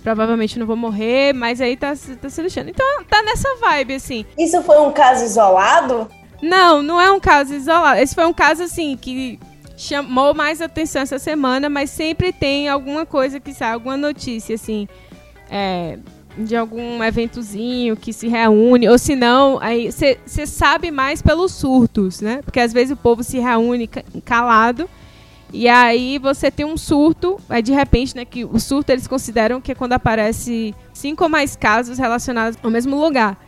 provavelmente 0.04 0.58
não 0.58 0.66
vou 0.66 0.76
morrer, 0.76 1.32
mas 1.32 1.61
aí 1.62 1.76
tá, 1.76 1.96
se- 1.96 2.14
tá 2.14 2.28
se 2.28 2.40
lixando. 2.42 2.68
Então 2.70 2.87
tá 3.08 3.23
nessa 3.23 3.49
vibe, 3.56 3.94
assim. 3.94 4.25
Isso 4.38 4.62
foi 4.62 4.78
um 4.78 4.92
caso 4.92 5.25
isolado? 5.25 6.06
Não, 6.42 6.82
não 6.82 7.00
é 7.00 7.11
um 7.11 7.18
caso 7.18 7.54
isolado. 7.54 7.99
Esse 7.99 8.14
foi 8.14 8.26
um 8.26 8.32
caso, 8.34 8.62
assim, 8.62 8.99
que 9.00 9.40
chamou 9.78 10.34
mais 10.34 10.61
atenção 10.61 11.00
essa 11.02 11.18
semana, 11.18 11.70
mas 11.70 11.88
sempre 11.88 12.32
tem 12.32 12.68
alguma 12.68 13.06
coisa 13.06 13.40
que 13.40 13.54
sai, 13.54 13.73
alguma 13.73 13.96
notícia, 13.96 14.54
assim, 14.54 14.87
é, 15.50 15.99
de 16.37 16.54
algum 16.54 17.02
eventozinho 17.02 17.96
que 17.96 18.12
se 18.12 18.28
reúne, 18.28 18.88
ou 18.88 18.99
se 18.99 19.16
não, 19.16 19.58
aí 19.61 19.90
você 19.90 20.46
sabe 20.46 20.90
mais 20.90 21.23
pelos 21.23 21.52
surtos, 21.52 22.20
né? 22.20 22.40
Porque 22.44 22.61
às 22.61 22.73
vezes 22.75 22.92
o 22.92 22.96
povo 22.96 23.25
se 23.25 23.38
reúne 23.38 23.87
ca- 23.87 24.04
calado 24.25 24.88
e 25.56 25.68
aí 25.68 26.18
você 26.18 26.50
tem 26.50 26.66
um 26.66 26.76
surto, 26.76 27.38
aí 27.49 27.62
de 27.62 27.73
repente, 27.73 28.16
né, 28.16 28.25
que 28.25 28.44
o 28.44 28.58
surto 28.58 28.90
eles 28.90 29.06
consideram 29.06 29.61
que 29.61 29.70
é 29.70 29.75
quando 29.75 29.92
aparece 29.92 30.75
cinco 30.92 31.23
ou 31.23 31.30
mais 31.30 31.54
casos 31.54 31.96
relacionados 31.96 32.58
ao 32.61 32.70
mesmo 32.73 33.00
lugar. 33.00 33.38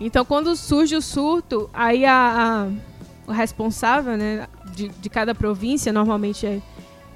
Então, 0.00 0.24
quando 0.24 0.54
surge 0.54 0.94
o 0.94 1.02
surto, 1.02 1.68
aí 1.74 2.04
a, 2.04 2.68
a- 2.68 2.68
o 3.26 3.32
responsável, 3.32 4.16
né, 4.16 4.46
de, 4.76 4.88
de 4.88 5.10
cada 5.10 5.34
província, 5.34 5.92
normalmente 5.92 6.46
é. 6.46 6.60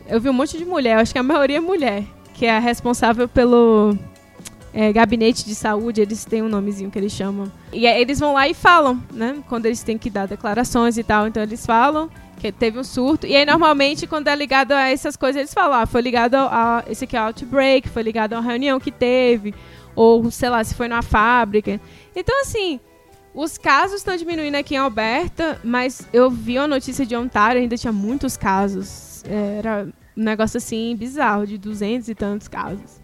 Eu 0.09 0.21
vi 0.21 0.29
um 0.29 0.33
monte 0.33 0.59
de 0.59 0.65
mulher, 0.65 0.97
acho 0.99 1.13
que 1.13 1.19
a 1.21 1.23
maioria 1.23 1.59
é 1.59 1.61
mulher, 1.61 2.03
que 2.35 2.45
é 2.45 2.57
a 2.57 2.59
responsável 2.59 3.29
pelo 3.29 3.97
é, 4.75 4.93
gabinete 4.93 5.45
de 5.45 5.55
saúde, 5.55 6.01
eles 6.01 6.25
têm 6.25 6.43
um 6.43 6.49
nomezinho 6.49 6.91
que 6.91 6.99
eles 6.99 7.13
chamam. 7.13 7.53
E 7.73 7.87
aí 7.87 8.01
eles 8.01 8.19
vão 8.19 8.33
lá 8.35 8.49
e 8.49 8.55
falam, 8.55 9.01
né, 9.13 9.37
quando 9.49 9.67
eles 9.67 9.85
têm 9.85 9.97
que 9.97 10.11
dar 10.11 10.27
declarações 10.27 10.99
e 10.99 11.05
tal, 11.05 11.29
então 11.29 11.41
eles 11.41 11.65
falam 11.65 12.11
que 12.41 12.51
teve 12.51 12.79
um 12.79 12.85
surto. 12.85 13.27
E 13.27 13.37
aí, 13.37 13.45
normalmente, 13.45 14.07
quando 14.07 14.29
é 14.29 14.35
ligado 14.35 14.73
a 14.73 14.89
essas 14.89 15.17
coisas, 15.17 15.39
eles 15.39 15.55
falam, 15.55 15.81
ah, 15.81 15.87
foi 15.87 16.01
ligado 16.01 16.35
a, 16.35 16.83
esse 16.89 17.05
aqui 17.05 17.17
é 17.17 17.21
outbreak, 17.21 17.89
foi 17.89 18.03
ligado 18.03 18.33
a 18.33 18.41
uma 18.41 18.51
reunião 18.51 18.81
que 18.81 18.91
teve, 18.91 19.55
ou, 19.95 20.31
sei 20.31 20.49
lá, 20.49 20.65
se 20.65 20.75
foi 20.75 20.89
numa 20.89 21.03
fábrica. 21.03 21.81
Então, 22.17 22.41
assim, 22.41 22.81
os 23.35 23.59
casos 23.59 23.99
estão 23.99 24.17
diminuindo 24.17 24.55
aqui 24.55 24.75
em 24.75 24.79
Alberta, 24.79 25.61
mas 25.63 26.09
eu 26.13 26.31
vi 26.31 26.59
uma 26.59 26.67
notícia 26.67 27.05
de 27.05 27.15
Ontário, 27.15 27.61
ainda 27.61 27.77
tinha 27.77 27.93
muitos 27.93 28.37
casos. 28.37 29.23
Era 29.25 29.87
um 30.17 30.23
negócio, 30.23 30.57
assim, 30.57 30.97
bizarro, 30.97 31.47
de 31.47 31.59
200 31.59 32.09
e 32.09 32.15
tantos 32.15 32.49
casos 32.49 33.01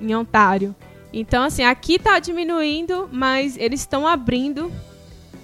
em 0.00 0.14
Ontário. 0.14 0.74
Então, 1.12 1.44
assim, 1.44 1.62
aqui 1.62 1.98
tá 1.98 2.18
diminuindo, 2.18 3.08
mas 3.10 3.56
eles 3.56 3.80
estão 3.80 4.06
abrindo, 4.06 4.70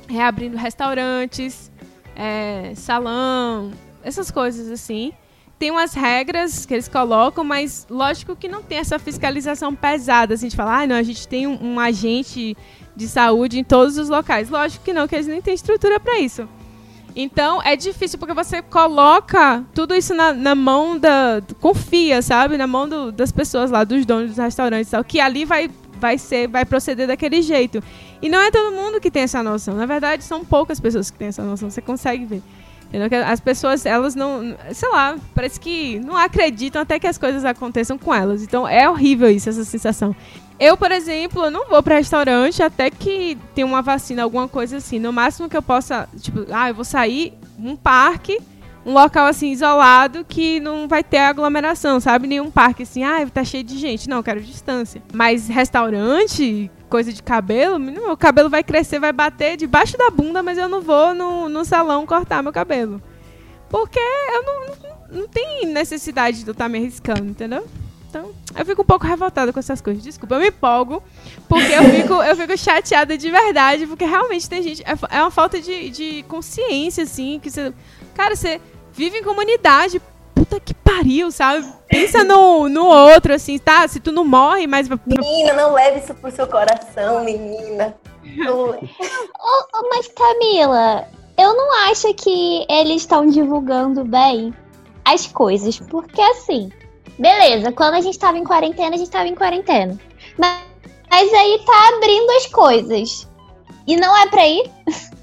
reabrindo 0.08 0.56
restaurantes, 0.56 1.69
é, 2.16 2.72
salão, 2.74 3.70
essas 4.02 4.30
coisas 4.30 4.70
assim. 4.70 5.12
Tem 5.58 5.70
umas 5.70 5.92
regras 5.92 6.64
que 6.64 6.72
eles 6.72 6.88
colocam, 6.88 7.44
mas 7.44 7.86
lógico 7.90 8.34
que 8.34 8.48
não 8.48 8.62
tem 8.62 8.78
essa 8.78 8.98
fiscalização 8.98 9.74
pesada, 9.74 10.32
assim, 10.34 10.48
de 10.48 10.56
falar, 10.56 10.82
ah, 10.82 10.86
não, 10.86 10.96
a 10.96 11.02
gente 11.02 11.28
tem 11.28 11.46
um, 11.46 11.74
um 11.74 11.78
agente 11.80 12.56
de 12.96 13.06
saúde 13.06 13.58
em 13.58 13.64
todos 13.64 13.98
os 13.98 14.08
locais. 14.08 14.48
Lógico 14.48 14.82
que 14.84 14.92
não, 14.92 15.06
que 15.06 15.14
eles 15.14 15.26
nem 15.26 15.42
têm 15.42 15.52
estrutura 15.54 16.00
para 16.00 16.18
isso. 16.18 16.48
Então 17.14 17.60
é 17.62 17.76
difícil 17.76 18.18
porque 18.18 18.32
você 18.32 18.62
coloca 18.62 19.64
tudo 19.74 19.94
isso 19.94 20.14
na, 20.14 20.32
na 20.32 20.54
mão 20.54 20.98
da. 20.98 21.42
confia, 21.60 22.22
sabe? 22.22 22.56
Na 22.56 22.66
mão 22.66 22.88
do- 22.88 23.12
das 23.12 23.32
pessoas 23.32 23.70
lá, 23.70 23.82
dos 23.84 24.06
donos 24.06 24.28
dos 24.30 24.38
restaurantes 24.38 24.88
e 24.88 24.90
tal, 24.92 25.04
que 25.04 25.20
ali 25.20 25.44
vai, 25.44 25.68
vai 25.98 26.16
ser, 26.16 26.48
vai 26.48 26.64
proceder 26.64 27.08
daquele 27.08 27.42
jeito. 27.42 27.82
E 28.22 28.28
não 28.28 28.40
é 28.40 28.50
todo 28.50 28.74
mundo 28.74 29.00
que 29.00 29.10
tem 29.10 29.22
essa 29.22 29.42
noção. 29.42 29.74
Na 29.74 29.86
verdade, 29.86 30.24
são 30.24 30.44
poucas 30.44 30.78
pessoas 30.78 31.10
que 31.10 31.18
têm 31.18 31.28
essa 31.28 31.42
noção. 31.42 31.70
Você 31.70 31.80
consegue 31.80 32.24
ver. 32.24 32.42
Entendeu? 32.92 33.24
As 33.24 33.38
pessoas, 33.38 33.86
elas 33.86 34.14
não. 34.14 34.56
Sei 34.72 34.88
lá, 34.88 35.16
parece 35.34 35.60
que 35.60 36.00
não 36.00 36.16
acreditam 36.16 36.82
até 36.82 36.98
que 36.98 37.06
as 37.06 37.16
coisas 37.16 37.44
aconteçam 37.44 37.96
com 37.96 38.12
elas. 38.12 38.42
Então 38.42 38.66
é 38.66 38.88
horrível 38.88 39.30
isso, 39.30 39.48
essa 39.48 39.64
sensação. 39.64 40.14
Eu, 40.58 40.76
por 40.76 40.90
exemplo, 40.90 41.50
não 41.50 41.68
vou 41.68 41.82
pra 41.82 41.94
restaurante 41.94 42.62
até 42.62 42.90
que 42.90 43.38
tenha 43.54 43.66
uma 43.66 43.80
vacina, 43.80 44.24
alguma 44.24 44.48
coisa 44.48 44.78
assim. 44.78 44.98
No 44.98 45.12
máximo 45.12 45.48
que 45.48 45.56
eu 45.56 45.62
possa, 45.62 46.08
tipo, 46.20 46.44
ah, 46.52 46.68
eu 46.68 46.74
vou 46.74 46.84
sair 46.84 47.32
um 47.58 47.76
parque, 47.76 48.38
um 48.84 48.92
local 48.92 49.26
assim 49.26 49.52
isolado 49.52 50.24
que 50.24 50.58
não 50.60 50.88
vai 50.88 51.04
ter 51.04 51.18
aglomeração, 51.18 52.00
sabe? 52.00 52.26
Nenhum 52.26 52.50
parque 52.50 52.82
assim, 52.82 53.04
ah, 53.04 53.26
tá 53.32 53.44
cheio 53.44 53.62
de 53.64 53.78
gente. 53.78 54.08
Não, 54.08 54.18
eu 54.18 54.22
quero 54.22 54.40
distância. 54.40 55.00
Mas 55.14 55.48
restaurante, 55.48 56.70
coisa 56.90 57.12
de 57.12 57.22
cabelo, 57.22 57.78
meu 57.78 58.16
cabelo 58.16 58.50
vai 58.50 58.62
crescer, 58.62 58.98
vai 58.98 59.12
bater 59.12 59.56
debaixo 59.56 59.96
da 59.96 60.10
bunda, 60.10 60.42
mas 60.42 60.58
eu 60.58 60.68
não 60.68 60.82
vou 60.82 61.14
no, 61.14 61.48
no 61.48 61.64
salão 61.64 62.04
cortar 62.04 62.42
meu 62.42 62.52
cabelo. 62.52 63.00
Porque 63.70 63.98
eu 63.98 64.42
não, 64.42 64.66
não, 64.66 65.20
não 65.20 65.28
tem 65.28 65.64
necessidade 65.66 66.42
de 66.42 66.48
eu 66.48 66.52
estar 66.52 66.68
me 66.68 66.78
arriscando, 66.78 67.24
entendeu? 67.24 67.66
Então, 68.10 68.34
eu 68.58 68.66
fico 68.66 68.82
um 68.82 68.84
pouco 68.84 69.06
revoltada 69.06 69.52
com 69.52 69.60
essas 69.60 69.80
coisas. 69.80 70.02
Desculpa, 70.02 70.34
eu 70.34 70.40
me 70.40 70.48
empolgo, 70.48 71.00
porque 71.48 71.72
eu 71.72 71.84
fico, 71.84 72.14
eu 72.14 72.36
fico 72.36 72.58
chateada 72.58 73.16
de 73.16 73.30
verdade, 73.30 73.86
porque 73.86 74.04
realmente 74.04 74.50
tem 74.50 74.60
gente. 74.60 74.82
É, 74.82 75.16
é 75.16 75.22
uma 75.22 75.30
falta 75.30 75.60
de, 75.60 75.90
de 75.90 76.24
consciência, 76.24 77.04
assim, 77.04 77.38
que 77.40 77.48
você. 77.48 77.72
Cara, 78.12 78.34
você 78.34 78.60
vive 78.92 79.18
em 79.18 79.22
comunidade. 79.22 80.02
Puta 80.34 80.58
que 80.58 80.74
pariu, 80.74 80.89
sabe? 81.30 81.66
Pensa 81.88 82.24
no, 82.24 82.68
no 82.68 82.86
outro, 82.86 83.34
assim, 83.34 83.58
tá? 83.58 83.86
Se 83.88 84.00
tu 84.00 84.12
não 84.12 84.24
morre, 84.24 84.66
mas. 84.66 84.88
Menina, 85.06 85.52
não 85.54 85.72
leve 85.72 86.00
isso 86.00 86.14
pro 86.14 86.30
seu 86.30 86.46
coração, 86.46 87.24
menina. 87.24 87.94
Ô, 88.48 89.78
ô, 89.78 89.88
mas 89.90 90.06
Camila, 90.08 91.08
eu 91.36 91.56
não 91.56 91.90
acho 91.90 92.12
que 92.14 92.66
eles 92.68 93.02
estão 93.02 93.26
divulgando 93.26 94.04
bem 94.04 94.54
as 95.04 95.26
coisas. 95.26 95.78
Porque 95.78 96.20
assim, 96.20 96.70
beleza, 97.18 97.72
quando 97.72 97.94
a 97.94 98.00
gente 98.00 98.18
tava 98.18 98.38
em 98.38 98.44
quarentena, 98.44 98.94
a 98.94 98.98
gente 98.98 99.10
tava 99.10 99.28
em 99.28 99.34
quarentena. 99.34 99.98
Mas, 100.38 100.60
mas 101.10 101.32
aí 101.32 101.62
tá 101.64 101.96
abrindo 101.96 102.30
as 102.32 102.46
coisas. 102.46 103.28
E 103.86 103.96
não 103.96 104.16
é 104.16 104.26
pra 104.28 104.46
ir. 104.46 104.70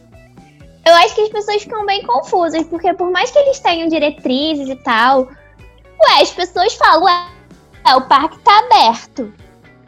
Eu 0.86 0.94
acho 0.96 1.16
que 1.16 1.22
as 1.22 1.30
pessoas 1.30 1.64
ficam 1.64 1.86
bem 1.86 2.02
confusas, 2.04 2.66
porque 2.68 2.94
por 2.94 3.12
mais 3.12 3.30
que 3.30 3.38
eles 3.40 3.60
tenham 3.60 3.90
diretrizes 3.90 4.70
e 4.70 4.76
tal, 4.78 5.28
ué, 6.00 6.22
as 6.22 6.32
pessoas 6.32 6.74
falam, 6.76 7.04
ué, 7.04 7.28
é, 7.88 7.96
o 7.96 8.02
parque 8.02 8.38
tá 8.40 8.60
aberto. 8.60 9.34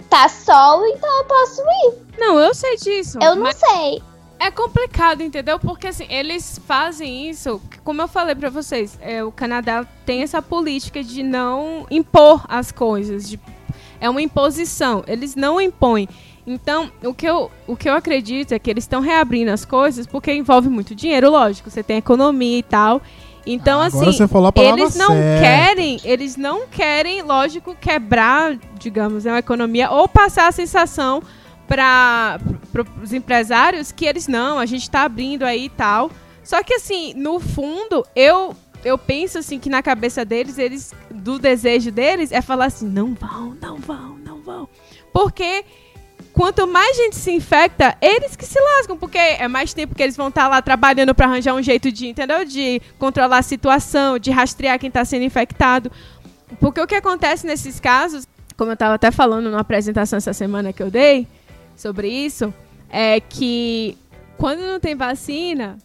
Tá 0.09 0.27
sol, 0.27 0.85
então 0.87 1.17
eu 1.19 1.25
posso 1.25 1.61
ir. 1.61 1.93
Não, 2.17 2.39
eu 2.39 2.53
sei 2.55 2.75
disso. 2.77 3.19
Eu 3.21 3.35
não 3.35 3.51
sei. 3.51 4.01
É 4.39 4.49
complicado, 4.49 5.21
entendeu? 5.21 5.59
Porque 5.59 5.87
assim, 5.87 6.07
eles 6.09 6.59
fazem 6.65 7.29
isso, 7.29 7.61
como 7.83 8.01
eu 8.01 8.07
falei 8.07 8.33
pra 8.33 8.49
vocês, 8.49 8.97
é, 9.01 9.23
o 9.23 9.31
Canadá 9.31 9.85
tem 10.05 10.23
essa 10.23 10.41
política 10.41 11.03
de 11.03 11.21
não 11.21 11.85
impor 11.91 12.43
as 12.47 12.71
coisas. 12.71 13.29
de- 13.29 13.39
é 14.01 14.09
uma 14.09 14.21
imposição. 14.21 15.03
Eles 15.05 15.35
não 15.35 15.59
impõem. 15.59 16.07
Então, 16.47 16.89
o 17.03 17.13
que 17.13 17.27
eu, 17.27 17.51
o 17.67 17.75
que 17.75 17.87
eu 17.89 17.93
acredito 17.93 18.53
é 18.53 18.57
que 18.59 18.69
eles 18.69 18.85
estão 18.85 19.01
reabrindo 19.01 19.51
as 19.51 19.65
coisas 19.65 20.07
porque 20.07 20.33
envolve 20.33 20.69
muito 20.69 20.95
dinheiro, 20.95 21.29
lógico. 21.29 21.69
Você 21.69 21.83
tem 21.83 21.97
economia 21.97 22.57
e 22.59 22.63
tal. 22.63 23.01
Então, 23.51 23.81
Agora 23.81 24.09
assim, 24.09 24.27
eles 24.61 24.95
não 24.95 25.07
certa. 25.07 25.41
querem, 25.41 25.99
eles 26.03 26.37
não 26.37 26.67
querem, 26.67 27.23
lógico, 27.23 27.75
quebrar, 27.75 28.55
digamos, 28.77 29.25
né, 29.25 29.31
a 29.31 29.39
economia 29.39 29.89
ou 29.89 30.07
passar 30.07 30.47
a 30.47 30.51
sensação 30.51 31.23
para 31.67 32.39
os 33.01 33.11
empresários 33.11 33.91
que 33.91 34.05
eles 34.05 34.27
não, 34.27 34.59
a 34.59 34.67
gente 34.67 34.83
está 34.83 35.01
abrindo 35.01 35.43
aí 35.43 35.65
e 35.65 35.69
tal. 35.69 36.11
Só 36.43 36.61
que 36.61 36.75
assim, 36.75 37.15
no 37.15 37.39
fundo, 37.39 38.05
eu 38.15 38.55
eu 38.85 38.99
penso 38.99 39.39
assim 39.39 39.57
que 39.57 39.67
na 39.69 39.81
cabeça 39.81 40.23
deles, 40.23 40.59
eles 40.59 40.93
do 41.09 41.39
desejo 41.39 41.91
deles 41.91 42.31
é 42.31 42.41
falar 42.41 42.65
assim, 42.65 42.87
não 42.87 43.15
vão, 43.15 43.57
não 43.59 43.77
vão, 43.77 44.17
não 44.23 44.41
vão. 44.43 44.69
Porque 45.11 45.65
quanto 46.39 46.65
mais 46.65 46.95
gente 46.95 47.17
se 47.17 47.31
infecta, 47.31 47.97
eles 47.99 48.33
que 48.33 48.45
se 48.45 48.57
lascam, 48.57 48.95
porque 48.95 49.17
é 49.17 49.45
mais 49.49 49.73
tempo 49.73 49.93
que 49.93 50.01
eles 50.01 50.15
vão 50.15 50.29
estar 50.29 50.47
lá 50.47 50.61
trabalhando 50.61 51.13
para 51.13 51.25
arranjar 51.25 51.53
um 51.53 51.61
jeito 51.61 51.91
de, 51.91 52.07
entendeu? 52.07 52.45
De 52.45 52.81
controlar 52.97 53.39
a 53.39 53.41
situação, 53.41 54.17
de 54.17 54.31
rastrear 54.31 54.79
quem 54.79 54.87
está 54.87 55.03
sendo 55.03 55.25
infectado. 55.25 55.91
Porque 56.57 56.79
o 56.79 56.87
que 56.87 56.95
acontece 56.95 57.45
nesses 57.45 57.77
casos, 57.77 58.25
como 58.55 58.69
eu 58.69 58.75
estava 58.75 58.93
até 58.93 59.11
falando 59.11 59.49
numa 59.49 59.59
apresentação 59.59 60.15
essa 60.15 60.31
semana 60.31 60.71
que 60.71 60.81
eu 60.81 60.89
dei 60.89 61.27
sobre 61.75 62.07
isso, 62.07 62.53
é 62.89 63.19
que 63.19 63.97
quando 64.37 64.61
não 64.61 64.79
tem 64.79 64.95
vacina, 64.95 65.77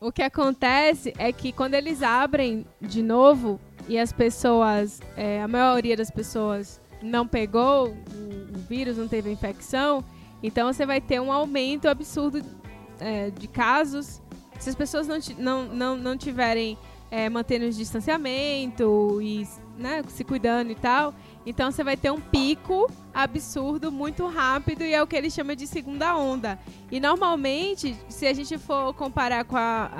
o 0.00 0.10
que 0.10 0.22
acontece 0.22 1.14
é 1.16 1.30
que 1.30 1.52
quando 1.52 1.74
eles 1.74 2.02
abrem 2.02 2.66
de 2.80 3.00
novo 3.00 3.60
e 3.88 3.96
as 3.96 4.12
pessoas, 4.12 5.00
é, 5.16 5.40
a 5.40 5.46
maioria 5.46 5.96
das 5.96 6.10
pessoas 6.10 6.81
não 7.02 7.26
pegou 7.26 7.88
o, 7.88 8.58
vírus, 8.68 8.96
não 8.96 9.08
teve 9.08 9.30
infecção, 9.30 10.04
Então 10.42 10.72
você 10.72 10.86
vai 10.86 11.00
ter 11.00 11.20
um 11.20 11.30
aumento 11.30 11.88
absurdo 11.88 12.42
é, 12.98 13.30
de 13.30 13.46
casos. 13.46 14.20
Se 14.58 14.70
as 14.70 14.74
pessoas 14.74 15.06
não, 15.06 15.18
não, 15.38 15.64
não, 15.64 15.96
não 15.96 16.16
tiverem 16.16 16.78
é, 17.10 17.28
mantendo 17.28 17.66
o 17.66 17.70
distanciamento 17.70 19.20
e 19.20 19.46
né, 19.76 20.02
se 20.08 20.24
cuidando 20.24 20.70
e 20.70 20.74
tal, 20.74 21.14
então 21.44 21.70
você 21.70 21.84
vai 21.84 21.96
ter 21.96 22.10
um 22.10 22.20
pico 22.20 22.90
absurdo 23.12 23.92
muito 23.92 24.26
rápido 24.26 24.82
e 24.82 24.94
é 24.94 25.02
o 25.02 25.06
que 25.06 25.16
ele 25.16 25.30
chama 25.30 25.54
de 25.54 25.66
segunda 25.66 26.16
onda. 26.16 26.58
E 26.90 27.00
normalmente, 27.00 27.96
se 28.08 28.26
a 28.26 28.32
gente 28.32 28.56
for 28.56 28.94
comparar 28.94 29.44
com 29.44 29.56
a, 29.56 29.90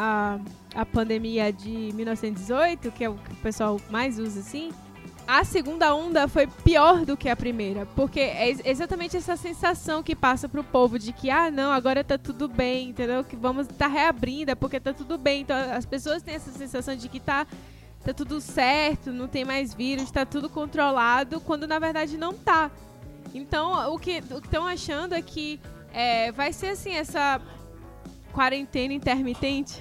a, 0.74 0.80
a 0.80 0.86
pandemia 0.86 1.52
de 1.52 1.90
1918, 1.92 2.90
que 2.92 3.04
é 3.04 3.10
o 3.10 3.14
que 3.14 3.32
o 3.32 3.36
pessoal 3.36 3.80
mais 3.90 4.18
usa 4.18 4.40
assim, 4.40 4.70
a 5.26 5.44
segunda 5.44 5.94
onda 5.94 6.26
foi 6.26 6.46
pior 6.46 7.04
do 7.04 7.16
que 7.16 7.28
a 7.28 7.36
primeira, 7.36 7.86
porque 7.94 8.20
é 8.20 8.48
ex- 8.48 8.60
exatamente 8.64 9.16
essa 9.16 9.36
sensação 9.36 10.02
que 10.02 10.16
passa 10.16 10.48
pro 10.48 10.64
povo 10.64 10.98
de 10.98 11.12
que, 11.12 11.30
ah, 11.30 11.50
não, 11.50 11.70
agora 11.70 12.02
tá 12.02 12.18
tudo 12.18 12.48
bem, 12.48 12.90
entendeu? 12.90 13.22
Que 13.22 13.36
vamos 13.36 13.66
tá 13.66 13.86
reabrindo, 13.86 14.50
é 14.50 14.54
porque 14.54 14.80
tá 14.80 14.92
tudo 14.92 15.16
bem. 15.16 15.42
Então 15.42 15.56
as 15.72 15.86
pessoas 15.86 16.22
têm 16.22 16.34
essa 16.34 16.50
sensação 16.50 16.96
de 16.96 17.08
que 17.08 17.20
tá, 17.20 17.46
tá 18.04 18.12
tudo 18.12 18.40
certo, 18.40 19.12
não 19.12 19.28
tem 19.28 19.44
mais 19.44 19.72
vírus, 19.72 20.10
tá 20.10 20.26
tudo 20.26 20.48
controlado, 20.48 21.40
quando 21.40 21.66
na 21.66 21.78
verdade 21.78 22.16
não 22.16 22.32
tá. 22.32 22.70
Então 23.34 23.94
o 23.94 23.98
que 23.98 24.22
o 24.30 24.40
que 24.40 24.46
estão 24.46 24.66
achando 24.66 25.14
é 25.14 25.22
que 25.22 25.60
é, 25.92 26.32
vai 26.32 26.52
ser 26.52 26.68
assim, 26.68 26.92
essa 26.92 27.40
quarentena 28.32 28.92
intermitente, 28.92 29.80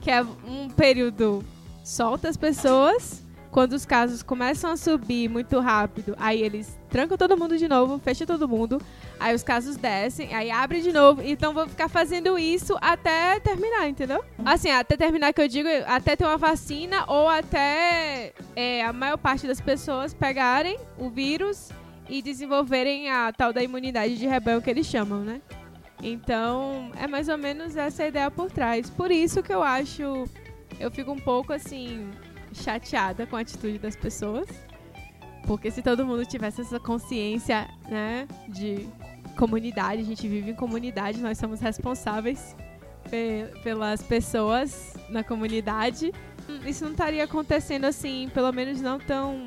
que 0.00 0.10
é 0.10 0.22
um 0.22 0.68
período 0.68 1.44
solta 1.82 2.28
as 2.28 2.36
pessoas 2.36 3.22
quando 3.52 3.74
os 3.74 3.84
casos 3.84 4.22
começam 4.22 4.70
a 4.70 4.76
subir 4.78 5.28
muito 5.28 5.60
rápido, 5.60 6.16
aí 6.18 6.42
eles 6.42 6.80
trancam 6.88 7.18
todo 7.18 7.36
mundo 7.36 7.58
de 7.58 7.68
novo, 7.68 7.98
fecham 7.98 8.26
todo 8.26 8.48
mundo, 8.48 8.80
aí 9.20 9.34
os 9.34 9.42
casos 9.42 9.76
descem, 9.76 10.34
aí 10.34 10.50
abre 10.50 10.80
de 10.80 10.90
novo. 10.90 11.20
Então 11.22 11.52
vou 11.52 11.68
ficar 11.68 11.90
fazendo 11.90 12.38
isso 12.38 12.74
até 12.80 13.38
terminar, 13.40 13.86
entendeu? 13.86 14.24
Assim, 14.42 14.70
até 14.70 14.96
terminar 14.96 15.34
que 15.34 15.42
eu 15.42 15.48
digo, 15.48 15.68
até 15.86 16.16
ter 16.16 16.24
uma 16.24 16.38
vacina 16.38 17.04
ou 17.06 17.28
até 17.28 18.32
é, 18.56 18.82
a 18.82 18.92
maior 18.92 19.18
parte 19.18 19.46
das 19.46 19.60
pessoas 19.60 20.14
pegarem 20.14 20.78
o 20.98 21.10
vírus 21.10 21.68
e 22.08 22.22
desenvolverem 22.22 23.10
a 23.10 23.32
tal 23.32 23.52
da 23.52 23.62
imunidade 23.62 24.16
de 24.16 24.26
rebanho 24.26 24.62
que 24.62 24.70
eles 24.70 24.86
chamam, 24.86 25.20
né? 25.20 25.42
Então, 26.02 26.90
é 26.98 27.06
mais 27.06 27.28
ou 27.28 27.36
menos 27.36 27.76
essa 27.76 28.06
ideia 28.06 28.30
por 28.30 28.50
trás. 28.50 28.88
Por 28.88 29.10
isso 29.10 29.42
que 29.42 29.52
eu 29.52 29.62
acho. 29.62 30.24
Eu 30.80 30.90
fico 30.90 31.12
um 31.12 31.18
pouco 31.18 31.52
assim. 31.52 32.10
Chateada 32.54 33.26
com 33.26 33.36
a 33.36 33.40
atitude 33.40 33.78
das 33.78 33.96
pessoas. 33.96 34.46
Porque 35.46 35.70
se 35.70 35.82
todo 35.82 36.06
mundo 36.06 36.24
tivesse 36.24 36.60
essa 36.60 36.78
consciência, 36.78 37.68
né? 37.88 38.28
De 38.48 38.88
comunidade, 39.36 40.02
a 40.02 40.04
gente 40.04 40.28
vive 40.28 40.50
em 40.50 40.54
comunidade, 40.54 41.20
nós 41.20 41.36
somos 41.38 41.58
responsáveis 41.60 42.54
pe- 43.10 43.46
pelas 43.64 44.02
pessoas 44.02 44.94
na 45.08 45.24
comunidade. 45.24 46.12
hum, 46.48 46.60
Isso 46.64 46.84
não 46.84 46.92
estaria 46.92 47.24
acontecendo 47.24 47.86
assim, 47.86 48.30
pelo 48.32 48.52
menos 48.52 48.80
não 48.80 48.98
tão. 49.00 49.44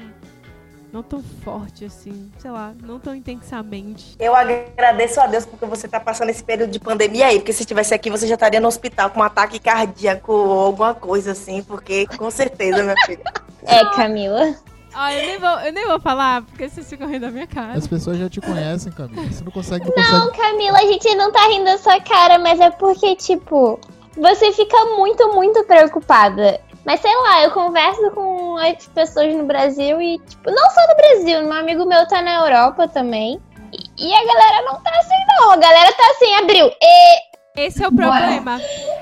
Não 0.96 1.04
tão 1.04 1.22
forte 1.44 1.84
assim, 1.84 2.32
sei 2.40 2.50
lá, 2.50 2.74
não 2.82 2.98
tão 2.98 3.14
intensamente. 3.14 4.16
Eu 4.18 4.34
agradeço 4.34 5.20
a 5.20 5.28
Deus 5.28 5.46
porque 5.46 5.66
você 5.66 5.90
tá 5.90 6.00
passando 6.00 6.30
esse 6.30 6.42
período 6.42 6.72
de 6.72 6.80
pandemia 6.80 7.26
aí, 7.26 7.40
porque 7.40 7.52
se 7.52 7.64
estivesse 7.64 7.94
aqui 7.94 8.10
você 8.10 8.26
já 8.26 8.36
estaria 8.36 8.62
no 8.62 8.70
hospital 8.70 9.10
com 9.10 9.20
um 9.20 9.24
ataque 9.24 9.60
cardíaco 9.60 10.32
ou 10.32 10.58
alguma 10.58 10.94
coisa 10.94 11.34
assim, 11.34 11.62
porque 11.64 12.08
com 12.18 12.32
certeza, 12.32 12.82
minha 12.82 12.96
filha. 13.06 13.20
É, 13.68 13.84
Camila. 13.94 14.56
Ó, 14.96 15.10
eu 15.10 15.26
nem 15.26 15.38
vou, 15.38 15.50
eu 15.50 15.74
nem 15.74 15.86
vou 15.86 16.00
falar, 16.00 16.44
porque 16.44 16.70
vocês 16.70 16.88
ficam 16.88 17.10
rindo 17.10 17.26
da 17.26 17.32
minha 17.32 17.48
cara. 17.48 17.74
As 17.74 17.88
pessoas 17.88 18.18
já 18.18 18.30
te 18.30 18.40
conhecem, 18.40 18.92
Camila. 18.94 19.24
Você 19.24 19.44
não 19.44 19.52
consegue, 19.52 19.90
não 19.90 19.96
Não, 19.98 20.28
consegue. 20.28 20.38
Camila, 20.38 20.78
a 20.78 20.86
gente 20.86 21.16
não 21.16 21.30
tá 21.30 21.46
rindo 21.48 21.66
da 21.66 21.78
sua 21.78 22.00
cara, 22.00 22.40
mas 22.40 22.58
é 22.60 22.70
porque, 22.70 23.16
tipo, 23.16 23.80
você 24.16 24.52
fica 24.54 24.78
muito, 24.96 25.34
muito 25.34 25.64
preocupada. 25.66 26.62
Mas 26.86 27.00
sei 27.00 27.16
lá, 27.16 27.44
eu 27.44 27.52
converso 27.52 28.12
com 28.12 28.58
as 28.58 28.86
pessoas 28.88 29.34
no 29.36 29.46
Brasil 29.46 30.00
e, 30.00 30.20
tipo, 30.20 30.52
não 30.52 30.70
só 30.70 30.88
no 30.88 30.96
Brasil, 30.96 31.40
um 31.40 31.52
amigo 31.52 31.86
meu 31.86 32.08
tá 32.08 32.22
na 32.22 32.46
Europa 32.46 32.88
também. 32.88 33.42
E, 33.74 34.10
e 34.10 34.14
a 34.14 34.24
galera 34.24 34.62
não 34.62 34.82
tá 34.82 34.92
assim, 35.00 35.16
não. 35.40 35.52
A 35.52 35.58
galera 35.58 35.92
tá 35.94 36.04
assim, 36.12 36.34
abriu. 36.36 36.72
E 36.82 37.66
Esse 37.66 37.84
é 37.84 37.88
o 37.88 37.92
problema. 37.92 38.62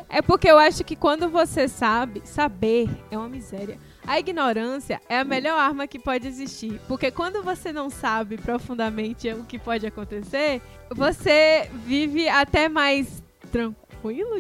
É 0.10 0.22
porque 0.22 0.50
eu 0.50 0.58
acho 0.58 0.84
que 0.84 0.96
quando 0.96 1.30
você 1.30 1.68
sabe, 1.68 2.22
saber 2.24 2.88
é 3.12 3.18
uma 3.18 3.28
miséria. 3.28 3.78
A 4.06 4.20
ignorância 4.20 5.02
é 5.10 5.20
a 5.20 5.24
melhor 5.24 5.58
arma 5.58 5.88
que 5.88 6.00
pode 6.00 6.28
existir. 6.28 6.80
Porque 6.88 7.12
quando 7.12 7.44
você 7.44 7.74
não 7.74 7.90
sabe 7.90 8.38
profundamente 8.38 9.30
o 9.30 9.44
que 9.44 9.60
pode 9.60 9.86
acontecer, 9.86 10.62
você 10.90 11.70
vive 11.86 12.30
até 12.30 12.70
mais 12.70 13.24
tranquilo, 13.52 13.83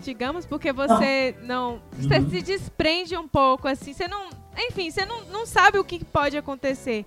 digamos, 0.01 0.45
porque 0.45 0.71
você 0.73 1.35
não. 1.41 1.81
Você 1.93 2.21
se 2.29 2.41
desprende 2.41 3.15
um 3.17 3.27
pouco, 3.27 3.67
assim. 3.67 3.93
Você 3.93 4.07
não. 4.07 4.29
Enfim, 4.57 4.89
você 4.89 5.05
não, 5.05 5.23
não 5.25 5.45
sabe 5.45 5.77
o 5.77 5.83
que 5.83 6.03
pode 6.03 6.37
acontecer. 6.37 7.05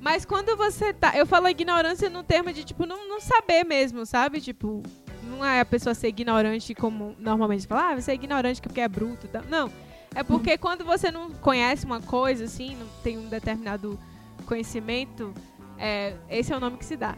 Mas 0.00 0.24
quando 0.24 0.56
você 0.56 0.92
tá. 0.92 1.16
Eu 1.16 1.26
falo 1.26 1.48
ignorância 1.48 2.08
no 2.08 2.22
termo 2.22 2.52
de, 2.52 2.64
tipo, 2.64 2.86
não, 2.86 3.08
não 3.08 3.20
saber 3.20 3.64
mesmo, 3.64 4.04
sabe? 4.04 4.40
Tipo, 4.40 4.82
não 5.22 5.44
é 5.44 5.60
a 5.60 5.64
pessoa 5.64 5.94
ser 5.94 6.08
ignorante 6.08 6.74
como 6.74 7.16
normalmente 7.18 7.66
fala, 7.66 7.90
ah, 7.90 8.00
você 8.00 8.12
é 8.12 8.14
ignorante 8.14 8.60
porque 8.60 8.80
é 8.80 8.88
bruto. 8.88 9.26
tal. 9.28 9.42
Não. 9.48 9.70
É 10.14 10.22
porque 10.22 10.56
quando 10.56 10.84
você 10.84 11.10
não 11.10 11.30
conhece 11.30 11.84
uma 11.84 12.00
coisa, 12.00 12.44
assim, 12.44 12.74
não 12.76 12.86
tem 13.02 13.18
um 13.18 13.28
determinado 13.28 13.98
conhecimento, 14.46 15.34
é, 15.76 16.14
esse 16.30 16.52
é 16.52 16.56
o 16.56 16.60
nome 16.60 16.78
que 16.78 16.84
se 16.84 16.96
dá. 16.96 17.16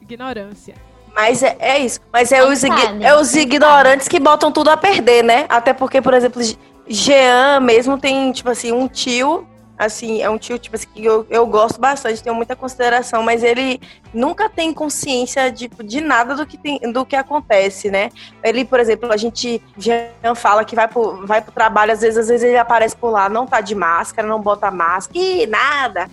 Ignorância. 0.00 0.74
Mas 1.14 1.42
é, 1.42 1.56
é 1.60 1.78
isso. 1.78 2.00
Mas 2.12 2.32
é 2.32 2.44
os, 2.44 2.58
sabe, 2.58 3.04
é 3.04 3.14
os 3.14 3.34
ignorantes 3.34 4.08
que 4.08 4.18
botam 4.18 4.50
tudo 4.50 4.70
a 4.70 4.76
perder, 4.76 5.22
né? 5.22 5.46
Até 5.48 5.72
porque, 5.72 6.02
por 6.02 6.12
exemplo, 6.12 6.42
Jean 6.86 7.60
mesmo 7.60 7.98
tem, 7.98 8.32
tipo 8.32 8.50
assim, 8.50 8.72
um 8.72 8.88
tio. 8.88 9.46
Assim, 9.76 10.22
é 10.22 10.30
um 10.30 10.38
tio, 10.38 10.56
tipo 10.56 10.76
assim, 10.76 10.86
que 10.94 11.04
eu, 11.04 11.26
eu 11.28 11.44
gosto 11.48 11.80
bastante, 11.80 12.22
tenho 12.22 12.36
muita 12.36 12.54
consideração, 12.54 13.24
mas 13.24 13.42
ele 13.42 13.80
nunca 14.12 14.48
tem 14.48 14.72
consciência 14.72 15.50
de, 15.50 15.66
de 15.66 16.00
nada 16.00 16.36
do 16.36 16.46
que, 16.46 16.56
tem, 16.56 16.78
do 16.92 17.04
que 17.04 17.16
acontece, 17.16 17.90
né? 17.90 18.10
Ele, 18.40 18.64
por 18.64 18.78
exemplo, 18.78 19.10
a 19.12 19.16
gente, 19.16 19.60
Jean 19.76 20.34
fala 20.36 20.64
que 20.64 20.76
vai 20.76 20.86
pro, 20.86 21.26
vai 21.26 21.42
pro 21.42 21.50
trabalho, 21.50 21.92
às 21.92 22.02
vezes, 22.02 22.18
às 22.18 22.28
vezes 22.28 22.44
ele 22.44 22.56
aparece 22.56 22.94
por 22.94 23.10
lá, 23.10 23.28
não 23.28 23.48
tá 23.48 23.60
de 23.60 23.74
máscara, 23.74 24.28
não 24.28 24.40
bota 24.40 24.70
máscara, 24.70 25.18
e 25.18 25.44
nada. 25.44 26.08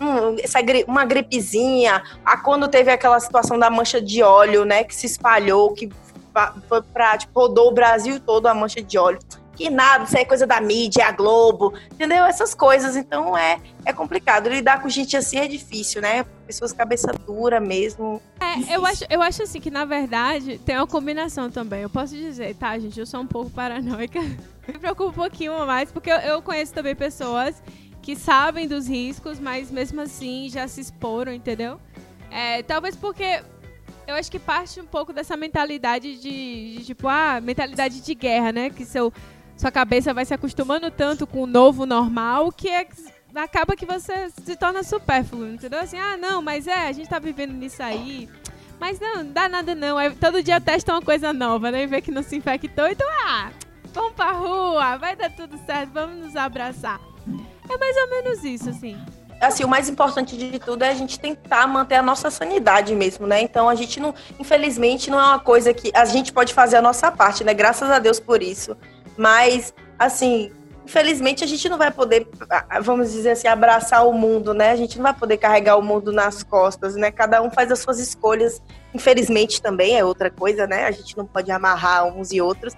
Hum, 0.00 0.36
gri- 0.64 0.84
uma 0.88 1.04
gripezinha, 1.04 2.02
a 2.24 2.36
quando 2.36 2.68
teve 2.68 2.90
aquela 2.90 3.18
situação 3.20 3.58
da 3.58 3.70
mancha 3.70 4.00
de 4.00 4.22
óleo, 4.22 4.64
né, 4.64 4.84
que 4.84 4.94
se 4.94 5.06
espalhou, 5.06 5.72
que 5.72 5.88
foi 6.68 6.82
pra, 6.82 7.16
tipo, 7.16 7.38
rodou 7.38 7.68
o 7.68 7.72
Brasil 7.72 8.18
todo 8.18 8.46
a 8.46 8.54
mancha 8.54 8.82
de 8.82 8.98
óleo. 8.98 9.18
Que 9.56 9.70
nada, 9.70 10.02
isso 10.02 10.16
aí 10.16 10.22
é 10.24 10.26
coisa 10.26 10.48
da 10.48 10.60
mídia, 10.60 11.02
é 11.02 11.04
a 11.04 11.12
Globo, 11.12 11.74
entendeu? 11.92 12.24
Essas 12.24 12.56
coisas. 12.56 12.96
Então 12.96 13.38
é, 13.38 13.60
é 13.84 13.92
complicado. 13.92 14.48
Lidar 14.48 14.82
com 14.82 14.88
gente 14.88 15.16
assim 15.16 15.36
é 15.38 15.46
difícil, 15.46 16.02
né? 16.02 16.24
Pessoas 16.44 16.72
cabeça 16.72 17.12
dura 17.24 17.60
mesmo. 17.60 18.20
É, 18.40 18.74
eu 18.74 18.84
acho, 18.84 19.04
eu 19.08 19.22
acho 19.22 19.44
assim 19.44 19.60
que, 19.60 19.70
na 19.70 19.84
verdade, 19.84 20.58
tem 20.58 20.76
uma 20.76 20.88
combinação 20.88 21.48
também. 21.52 21.82
Eu 21.82 21.88
posso 21.88 22.16
dizer, 22.16 22.56
tá, 22.56 22.76
gente, 22.80 22.98
eu 22.98 23.06
sou 23.06 23.20
um 23.20 23.28
pouco 23.28 23.48
paranoica. 23.48 24.18
Me 24.66 24.76
preocupo 24.76 25.10
um 25.10 25.12
pouquinho 25.12 25.64
mais, 25.64 25.92
porque 25.92 26.10
eu, 26.10 26.16
eu 26.16 26.42
conheço 26.42 26.72
também 26.74 26.96
pessoas 26.96 27.62
que 28.04 28.14
sabem 28.14 28.68
dos 28.68 28.86
riscos, 28.86 29.40
mas 29.40 29.70
mesmo 29.70 30.02
assim 30.02 30.50
já 30.50 30.68
se 30.68 30.78
exporam, 30.78 31.32
entendeu? 31.32 31.80
É, 32.30 32.62
talvez 32.62 32.94
porque 32.94 33.42
eu 34.06 34.14
acho 34.14 34.30
que 34.30 34.38
parte 34.38 34.78
um 34.78 34.84
pouco 34.84 35.10
dessa 35.10 35.38
mentalidade 35.38 36.20
de, 36.20 36.76
de, 36.76 36.84
tipo, 36.84 37.08
ah, 37.08 37.40
mentalidade 37.40 38.02
de 38.02 38.14
guerra, 38.14 38.52
né? 38.52 38.68
Que 38.68 38.84
seu, 38.84 39.10
sua 39.56 39.70
cabeça 39.70 40.12
vai 40.12 40.26
se 40.26 40.34
acostumando 40.34 40.90
tanto 40.90 41.26
com 41.26 41.44
o 41.44 41.46
novo 41.46 41.86
normal 41.86 42.52
que 42.52 42.68
é, 42.68 42.86
acaba 43.34 43.74
que 43.74 43.86
você 43.86 44.28
se 44.44 44.54
torna 44.54 44.82
supérfluo, 44.82 45.48
entendeu? 45.48 45.80
Assim, 45.80 45.96
ah, 45.96 46.18
não, 46.18 46.42
mas 46.42 46.66
é, 46.66 46.86
a 46.86 46.92
gente 46.92 47.08
tá 47.08 47.18
vivendo 47.18 47.54
nisso 47.54 47.82
aí. 47.82 48.28
Mas 48.78 49.00
não, 49.00 49.24
não 49.24 49.32
dá 49.32 49.48
nada 49.48 49.74
não. 49.74 49.96
Aí, 49.96 50.14
todo 50.14 50.42
dia 50.42 50.60
testa 50.60 50.92
uma 50.92 51.00
coisa 51.00 51.32
nova, 51.32 51.70
né? 51.70 51.84
E 51.84 51.86
vê 51.86 52.02
que 52.02 52.10
não 52.10 52.22
se 52.22 52.36
infectou. 52.36 52.86
Então, 52.86 53.08
ah, 53.24 53.50
vamos 53.94 54.12
pra 54.12 54.32
rua, 54.32 54.98
vai 54.98 55.16
dar 55.16 55.30
tudo 55.30 55.56
certo, 55.64 55.90
vamos 55.90 56.18
nos 56.18 56.36
abraçar. 56.36 57.00
É 57.68 57.78
mais 57.78 57.96
ou 57.96 58.10
menos 58.10 58.44
isso, 58.44 58.70
assim. 58.70 58.96
Assim, 59.40 59.64
o 59.64 59.68
mais 59.68 59.88
importante 59.88 60.36
de 60.36 60.58
tudo 60.58 60.82
é 60.82 60.90
a 60.90 60.94
gente 60.94 61.18
tentar 61.18 61.66
manter 61.66 61.96
a 61.96 62.02
nossa 62.02 62.30
sanidade 62.30 62.94
mesmo, 62.94 63.26
né? 63.26 63.42
Então 63.42 63.68
a 63.68 63.74
gente 63.74 64.00
não, 64.00 64.14
infelizmente, 64.38 65.10
não 65.10 65.20
é 65.20 65.24
uma 65.24 65.38
coisa 65.38 65.74
que 65.74 65.90
a 65.94 66.04
gente 66.04 66.32
pode 66.32 66.54
fazer 66.54 66.76
a 66.76 66.82
nossa 66.82 67.10
parte, 67.10 67.44
né? 67.44 67.52
Graças 67.52 67.90
a 67.90 67.98
Deus 67.98 68.20
por 68.20 68.42
isso. 68.42 68.76
Mas, 69.16 69.74
assim, 69.98 70.50
infelizmente 70.84 71.42
a 71.42 71.46
gente 71.46 71.68
não 71.68 71.78
vai 71.78 71.90
poder, 71.90 72.28
vamos 72.82 73.12
dizer 73.12 73.32
assim, 73.32 73.48
abraçar 73.48 74.06
o 74.06 74.12
mundo, 74.12 74.54
né? 74.54 74.70
A 74.70 74.76
gente 74.76 74.96
não 74.96 75.02
vai 75.04 75.14
poder 75.14 75.36
carregar 75.36 75.76
o 75.76 75.82
mundo 75.82 76.12
nas 76.12 76.42
costas, 76.42 76.94
né? 76.94 77.10
Cada 77.10 77.42
um 77.42 77.50
faz 77.50 77.70
as 77.72 77.80
suas 77.80 77.98
escolhas. 77.98 78.62
Infelizmente 78.94 79.60
também 79.60 79.98
é 79.98 80.04
outra 80.04 80.30
coisa, 80.30 80.66
né? 80.66 80.84
A 80.84 80.90
gente 80.90 81.16
não 81.16 81.26
pode 81.26 81.50
amarrar 81.50 82.06
uns 82.06 82.32
e 82.32 82.40
outros. 82.40 82.74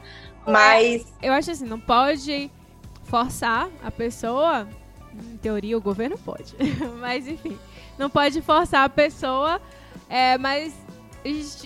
Mas 0.46 1.04
Eu 1.20 1.32
acho 1.32 1.50
assim, 1.50 1.66
não 1.66 1.80
pode 1.80 2.50
forçar 3.06 3.70
a 3.82 3.90
pessoa. 3.90 4.68
Em 5.14 5.36
teoria, 5.38 5.76
o 5.78 5.80
governo 5.80 6.18
pode. 6.18 6.54
mas, 7.00 7.26
enfim. 7.26 7.58
Não 7.98 8.10
pode 8.10 8.42
forçar 8.42 8.84
a 8.84 8.88
pessoa. 8.88 9.60
É, 10.08 10.36
mas 10.38 10.74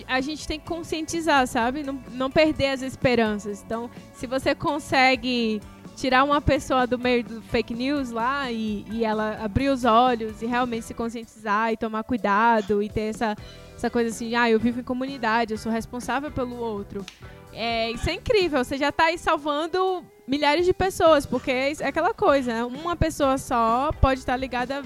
a 0.07 0.21
gente, 0.21 0.47
tem 0.47 0.59
que 0.59 0.65
conscientizar, 0.65 1.45
sabe? 1.47 1.83
Não, 1.83 2.01
não 2.11 2.31
perder 2.31 2.67
as 2.67 2.81
esperanças. 2.81 3.61
Então, 3.63 3.89
se 4.13 4.25
você 4.25 4.55
consegue 4.55 5.61
tirar 5.95 6.23
uma 6.23 6.41
pessoa 6.41 6.87
do 6.87 6.97
meio 6.97 7.23
do 7.23 7.41
fake 7.43 7.73
news 7.73 8.09
lá 8.09 8.51
e, 8.51 8.85
e 8.89 9.05
ela 9.05 9.37
abrir 9.43 9.69
os 9.69 9.85
olhos 9.85 10.41
e 10.41 10.45
realmente 10.45 10.85
se 10.85 10.93
conscientizar 10.93 11.71
e 11.71 11.77
tomar 11.77 12.03
cuidado 12.03 12.81
e 12.81 12.89
ter 12.89 13.01
essa, 13.01 13.35
essa 13.75 13.89
coisa 13.89 14.09
assim, 14.09 14.33
ah, 14.35 14.49
eu 14.49 14.59
vivo 14.59 14.79
em 14.79 14.83
comunidade, 14.83 15.53
eu 15.53 15.57
sou 15.57 15.71
responsável 15.71 16.31
pelo 16.31 16.57
outro. 16.57 17.05
É, 17.53 17.91
isso 17.91 18.09
é 18.09 18.13
incrível, 18.13 18.63
você 18.63 18.77
já 18.77 18.89
está 18.89 19.05
aí 19.05 19.17
salvando 19.17 20.03
milhares 20.31 20.65
de 20.65 20.71
pessoas, 20.71 21.25
porque 21.25 21.51
é 21.51 21.73
aquela 21.85 22.13
coisa, 22.13 22.53
né? 22.53 22.63
Uma 22.63 22.95
pessoa 22.95 23.37
só 23.37 23.91
pode 23.99 24.21
estar 24.21 24.37
ligada 24.37 24.79
a 24.79 24.83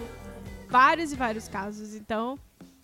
vários 0.67 1.13
e 1.13 1.15
vários 1.15 1.47
casos. 1.47 1.93
Então, 1.93 2.39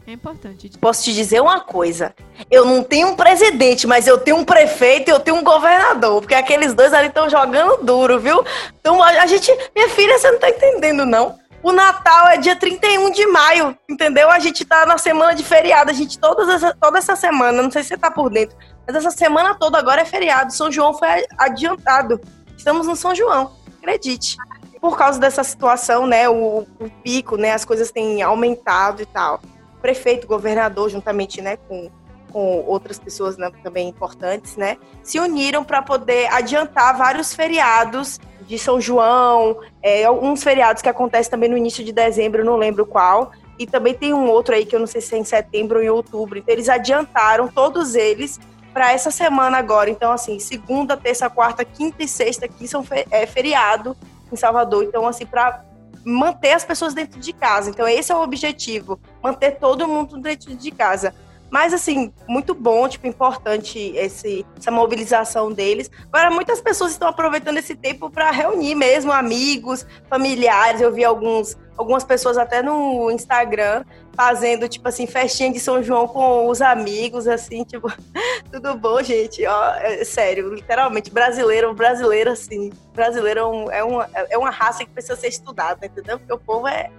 é 0.06 0.12
importante. 0.12 0.69
Posso 0.78 1.04
te 1.04 1.12
dizer 1.12 1.41
uma 1.41 1.62
coisa? 1.62 2.13
Eu 2.52 2.63
não 2.63 2.84
tenho 2.84 3.08
um 3.08 3.15
presidente, 3.15 3.88
mas 3.88 4.06
eu 4.06 4.19
tenho 4.19 4.38
um 4.38 4.45
prefeito 4.45 5.10
e 5.10 5.12
eu 5.12 5.19
tenho 5.19 5.38
um 5.38 5.43
governador. 5.43 6.21
Porque 6.21 6.36
aqueles 6.36 6.76
dois 6.76 6.93
ali 6.93 7.08
estão 7.08 7.28
jogando 7.28 7.84
duro, 7.84 8.19
viu? 8.19 8.45
Então 8.80 9.02
a 9.02 9.26
gente. 9.26 9.52
Minha 9.76 9.89
filha, 9.89 10.19
você 10.19 10.30
não 10.30 10.39
tá 10.39 10.50
entendendo, 10.50 11.04
não. 11.04 11.39
O 11.63 11.71
Natal 11.71 12.28
é 12.28 12.38
dia 12.38 12.56
31 12.56 13.12
de 13.12 13.26
maio, 13.28 13.78
entendeu? 13.89 14.30
A 14.30 14.39
gente 14.39 14.65
tá 14.65 14.86
na 14.86 15.00
semana 15.00 15.34
de 15.34 15.43
feriado. 15.43 15.89
A 15.89 15.93
gente, 15.93 16.19
todas 16.19 16.47
essa, 16.47 16.76
toda 16.80 17.00
essa 17.00 17.15
semana, 17.15 17.62
não 17.62 17.71
sei 17.71 17.82
se 17.82 17.89
você 17.89 17.97
tá 17.97 18.12
por 18.12 18.30
dentro, 18.30 18.56
mas 18.86 18.95
essa 18.95 19.12
semana 19.12 19.56
toda 19.56 19.80
agora 19.80 20.02
é 20.02 20.06
feriado. 20.06 20.54
São 20.54 20.71
João 20.71 20.93
foi 20.93 21.26
adiantado. 21.39 22.19
Estamos 22.62 22.86
no 22.86 22.95
São 22.95 23.15
João, 23.15 23.54
acredite. 23.80 24.38
Por 24.80 24.95
causa 24.95 25.19
dessa 25.19 25.43
situação, 25.43 26.06
né? 26.06 26.30
O, 26.30 26.60
o 26.80 26.89
pico, 27.04 27.36
né? 27.36 27.54
As 27.54 27.65
coisas 27.65 27.91
têm 27.91 28.21
aumentado 28.21 29.02
e 29.02 29.06
tal 29.06 29.41
prefeito, 29.82 30.28
governador, 30.28 30.89
juntamente 30.89 31.41
né, 31.41 31.58
com, 31.67 31.89
com 32.32 32.63
outras 32.67 33.00
pessoas 33.00 33.36
né, 33.36 33.52
também 33.63 33.89
importantes, 33.89 34.56
né, 34.56 34.78
se 35.02 35.19
uniram 35.19 35.63
para 35.63 35.82
poder 35.82 36.32
adiantar 36.32 36.95
vários 36.95 37.34
feriados 37.34 38.19
de 38.41 38.60
São 38.60 38.80
João, 38.80 39.60
é, 39.82 40.06
alguns 40.06 40.43
feriados 40.43 40.82
que 40.82 40.89
acontecem 40.89 41.32
também 41.32 41.50
no 41.50 41.58
início 41.58 41.84
de 41.84 41.91
dezembro, 41.91 42.45
não 42.45 42.58
lembro 42.58 42.86
qual, 42.86 43.32
e 43.58 43.65
também 43.65 43.93
tem 43.93 44.13
um 44.13 44.30
outro 44.30 44.54
aí 44.54 44.65
que 44.65 44.76
eu 44.76 44.80
não 44.80 44.88
sei 44.88 45.02
se 45.02 45.15
é 45.15 45.17
em 45.17 45.24
setembro 45.24 45.80
ou 45.80 45.84
em 45.84 45.89
outubro. 45.89 46.38
Então 46.38 46.54
eles 46.54 46.67
adiantaram 46.67 47.47
todos 47.47 47.95
eles 47.95 48.39
para 48.73 48.91
essa 48.91 49.12
semana 49.12 49.57
agora. 49.57 49.89
Então 49.89 50.12
assim, 50.12 50.39
segunda, 50.39 50.97
terça, 50.97 51.29
quarta, 51.29 51.63
quinta 51.63 52.03
e 52.03 52.07
sexta 52.07 52.45
aqui 52.45 52.67
são 52.67 52.86
é, 53.10 53.25
feriado 53.25 53.95
em 54.31 54.36
Salvador. 54.36 54.84
Então 54.84 55.05
assim, 55.07 55.25
para 55.25 55.63
manter 56.03 56.53
as 56.53 56.65
pessoas 56.65 56.93
dentro 56.93 57.19
de 57.19 57.34
casa. 57.34 57.69
Então, 57.69 57.88
esse 57.88 58.12
é 58.12 58.15
o 58.15 58.21
objetivo, 58.21 58.99
manter 59.21 59.51
todo 59.60 59.88
mundo 59.88 60.17
dentro 60.17 60.55
de 60.55 60.71
casa. 60.71 61.13
Mas, 61.51 61.73
assim, 61.73 62.13
muito 62.29 62.55
bom, 62.55 62.87
tipo, 62.87 63.05
importante 63.05 63.77
esse, 63.93 64.45
essa 64.57 64.71
mobilização 64.71 65.51
deles. 65.51 65.91
Agora, 66.07 66.31
muitas 66.31 66.61
pessoas 66.61 66.93
estão 66.93 67.09
aproveitando 67.09 67.57
esse 67.57 67.75
tempo 67.75 68.09
para 68.09 68.31
reunir 68.31 68.73
mesmo 68.73 69.11
amigos, 69.11 69.85
familiares. 70.09 70.79
Eu 70.79 70.93
vi 70.93 71.03
alguns, 71.03 71.57
algumas 71.77 72.05
pessoas 72.05 72.37
até 72.37 72.63
no 72.63 73.11
Instagram 73.11 73.83
fazendo, 74.15 74.69
tipo 74.69 74.87
assim, 74.87 75.05
festinha 75.05 75.51
de 75.51 75.59
São 75.59 75.83
João 75.83 76.07
com 76.07 76.47
os 76.47 76.61
amigos, 76.61 77.27
assim, 77.27 77.65
tipo, 77.65 77.91
tudo 78.49 78.77
bom, 78.77 79.01
gente? 79.03 79.45
Ó, 79.45 79.73
é, 79.75 80.05
sério, 80.05 80.53
literalmente, 80.53 81.11
brasileiro, 81.11 81.73
brasileiro, 81.73 82.31
assim, 82.31 82.71
brasileiro 82.93 83.69
é, 83.71 83.83
um, 83.83 84.01
é, 84.01 84.27
é 84.29 84.37
uma 84.37 84.51
raça 84.51 84.85
que 84.85 84.91
precisa 84.91 85.17
ser 85.17 85.27
estudada, 85.27 85.85
entendeu? 85.85 86.17
Porque 86.17 86.33
o 86.33 86.39
povo 86.39 86.67
é 86.67 86.89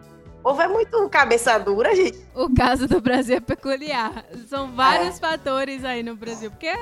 povo 0.43 0.61
é 0.61 0.69
muito 0.69 1.09
cabeça 1.09 1.59
dura, 1.59 1.95
gente. 1.95 2.19
O 2.35 2.53
caso 2.53 2.87
do 2.89 3.01
Brasil 3.01 3.37
é 3.37 3.41
peculiar. 3.41 4.25
São 4.49 4.73
vários 4.73 5.17
é. 5.17 5.21
fatores 5.21 5.85
aí 5.85 6.03
no 6.03 6.17
Brasil. 6.17 6.51
Porque 6.51 6.73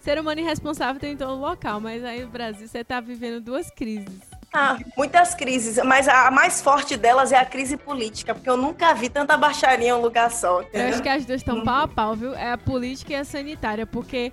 ser 0.00 0.18
humano 0.18 0.40
irresponsável 0.40 1.00
tem 1.00 1.12
em 1.12 1.16
todo 1.16 1.38
local, 1.38 1.80
mas 1.80 2.04
aí 2.04 2.22
no 2.22 2.28
Brasil 2.28 2.66
você 2.66 2.84
tá 2.84 3.00
vivendo 3.00 3.40
duas 3.40 3.70
crises. 3.70 4.20
Ah, 4.54 4.78
muitas 4.98 5.34
crises, 5.34 5.82
mas 5.82 6.06
a 6.06 6.30
mais 6.30 6.60
forte 6.60 6.94
delas 6.94 7.32
é 7.32 7.38
a 7.38 7.44
crise 7.44 7.76
política, 7.78 8.34
porque 8.34 8.50
eu 8.50 8.56
nunca 8.56 8.92
vi 8.92 9.08
tanta 9.08 9.34
baixaria 9.34 9.88
em 9.88 9.92
um 9.94 10.00
lugar 10.00 10.30
só. 10.30 10.60
Entendeu? 10.60 10.88
Eu 10.88 10.88
acho 10.92 11.02
que 11.02 11.08
as 11.08 11.24
duas 11.24 11.40
estão 11.40 11.64
pau 11.64 11.84
a 11.84 11.88
pau, 11.88 12.14
viu? 12.14 12.34
É 12.34 12.52
a 12.52 12.58
política 12.58 13.14
e 13.14 13.16
a 13.16 13.24
sanitária, 13.24 13.86
porque 13.86 14.30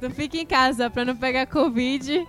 não 0.00 0.10
fica 0.10 0.36
em 0.36 0.46
casa 0.46 0.90
pra 0.90 1.04
não 1.04 1.16
pegar 1.16 1.46
Covid. 1.46 2.26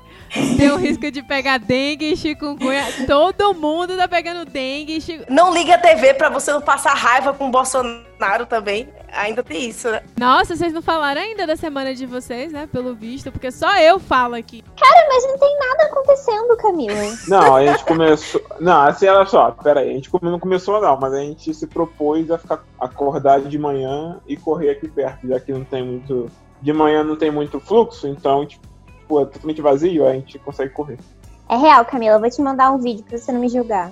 Tem 0.57 0.71
o 0.71 0.77
risco 0.77 1.09
de 1.09 1.23
pegar 1.23 1.57
dengue, 1.57 2.15
chikungunya. 2.15 2.83
Todo 3.07 3.53
mundo 3.53 3.95
tá 3.95 4.07
pegando 4.07 4.49
dengue. 4.49 5.01
Chico... 5.01 5.25
Não 5.29 5.53
liga 5.53 5.75
a 5.75 5.77
TV 5.77 6.13
pra 6.13 6.29
você 6.29 6.51
não 6.51 6.61
passar 6.61 6.93
raiva 6.93 7.33
com 7.33 7.47
o 7.47 7.51
Bolsonaro 7.51 8.45
também. 8.45 8.89
Ainda 9.11 9.41
tem 9.41 9.69
isso, 9.69 9.89
né? 9.89 10.03
Nossa, 10.17 10.55
vocês 10.55 10.73
não 10.73 10.81
falaram 10.81 11.21
ainda 11.21 11.47
da 11.47 11.55
semana 11.55 11.95
de 11.95 12.05
vocês, 12.05 12.51
né? 12.51 12.67
Pelo 12.71 12.93
visto, 12.93 13.31
porque 13.31 13.51
só 13.51 13.77
eu 13.77 13.99
falo 13.99 14.35
aqui. 14.35 14.63
Cara, 14.79 15.07
mas 15.09 15.25
não 15.25 15.37
tem 15.37 15.59
nada 15.59 15.83
acontecendo, 15.83 16.57
Camila. 16.57 17.17
Não, 17.27 17.55
a 17.55 17.65
gente 17.65 17.85
começou. 17.85 18.41
Não, 18.59 18.81
assim, 18.81 19.07
olha 19.07 19.25
só, 19.25 19.51
pera 19.51 19.79
aí. 19.79 19.91
A 19.91 19.93
gente 19.93 20.09
não 20.21 20.39
começou 20.39 20.81
não, 20.81 20.97
mas 20.99 21.13
a 21.13 21.19
gente 21.19 21.53
se 21.53 21.67
propôs 21.67 22.29
a 22.29 22.37
ficar 22.37 22.63
acordado 22.79 23.47
de 23.47 23.57
manhã 23.57 24.19
e 24.27 24.35
correr 24.35 24.71
aqui 24.71 24.87
perto, 24.87 25.27
já 25.27 25.39
que 25.39 25.51
não 25.51 25.63
tem 25.63 25.83
muito 25.83 26.29
de 26.61 26.73
manhã 26.73 27.03
não 27.03 27.15
tem 27.15 27.31
muito 27.31 27.59
fluxo, 27.59 28.07
então, 28.07 28.45
tipo, 28.45 28.67
é 29.19 29.25
totalmente 29.25 29.61
vazio, 29.61 30.07
a 30.07 30.13
gente 30.13 30.39
consegue 30.39 30.73
correr. 30.73 30.97
É 31.49 31.55
real, 31.55 31.85
Camila, 31.85 32.15
eu 32.15 32.19
vou 32.19 32.29
te 32.29 32.41
mandar 32.41 32.71
um 32.71 32.77
vídeo 32.77 33.05
pra 33.07 33.17
você 33.17 33.31
não 33.31 33.39
me 33.39 33.49
julgar. 33.49 33.91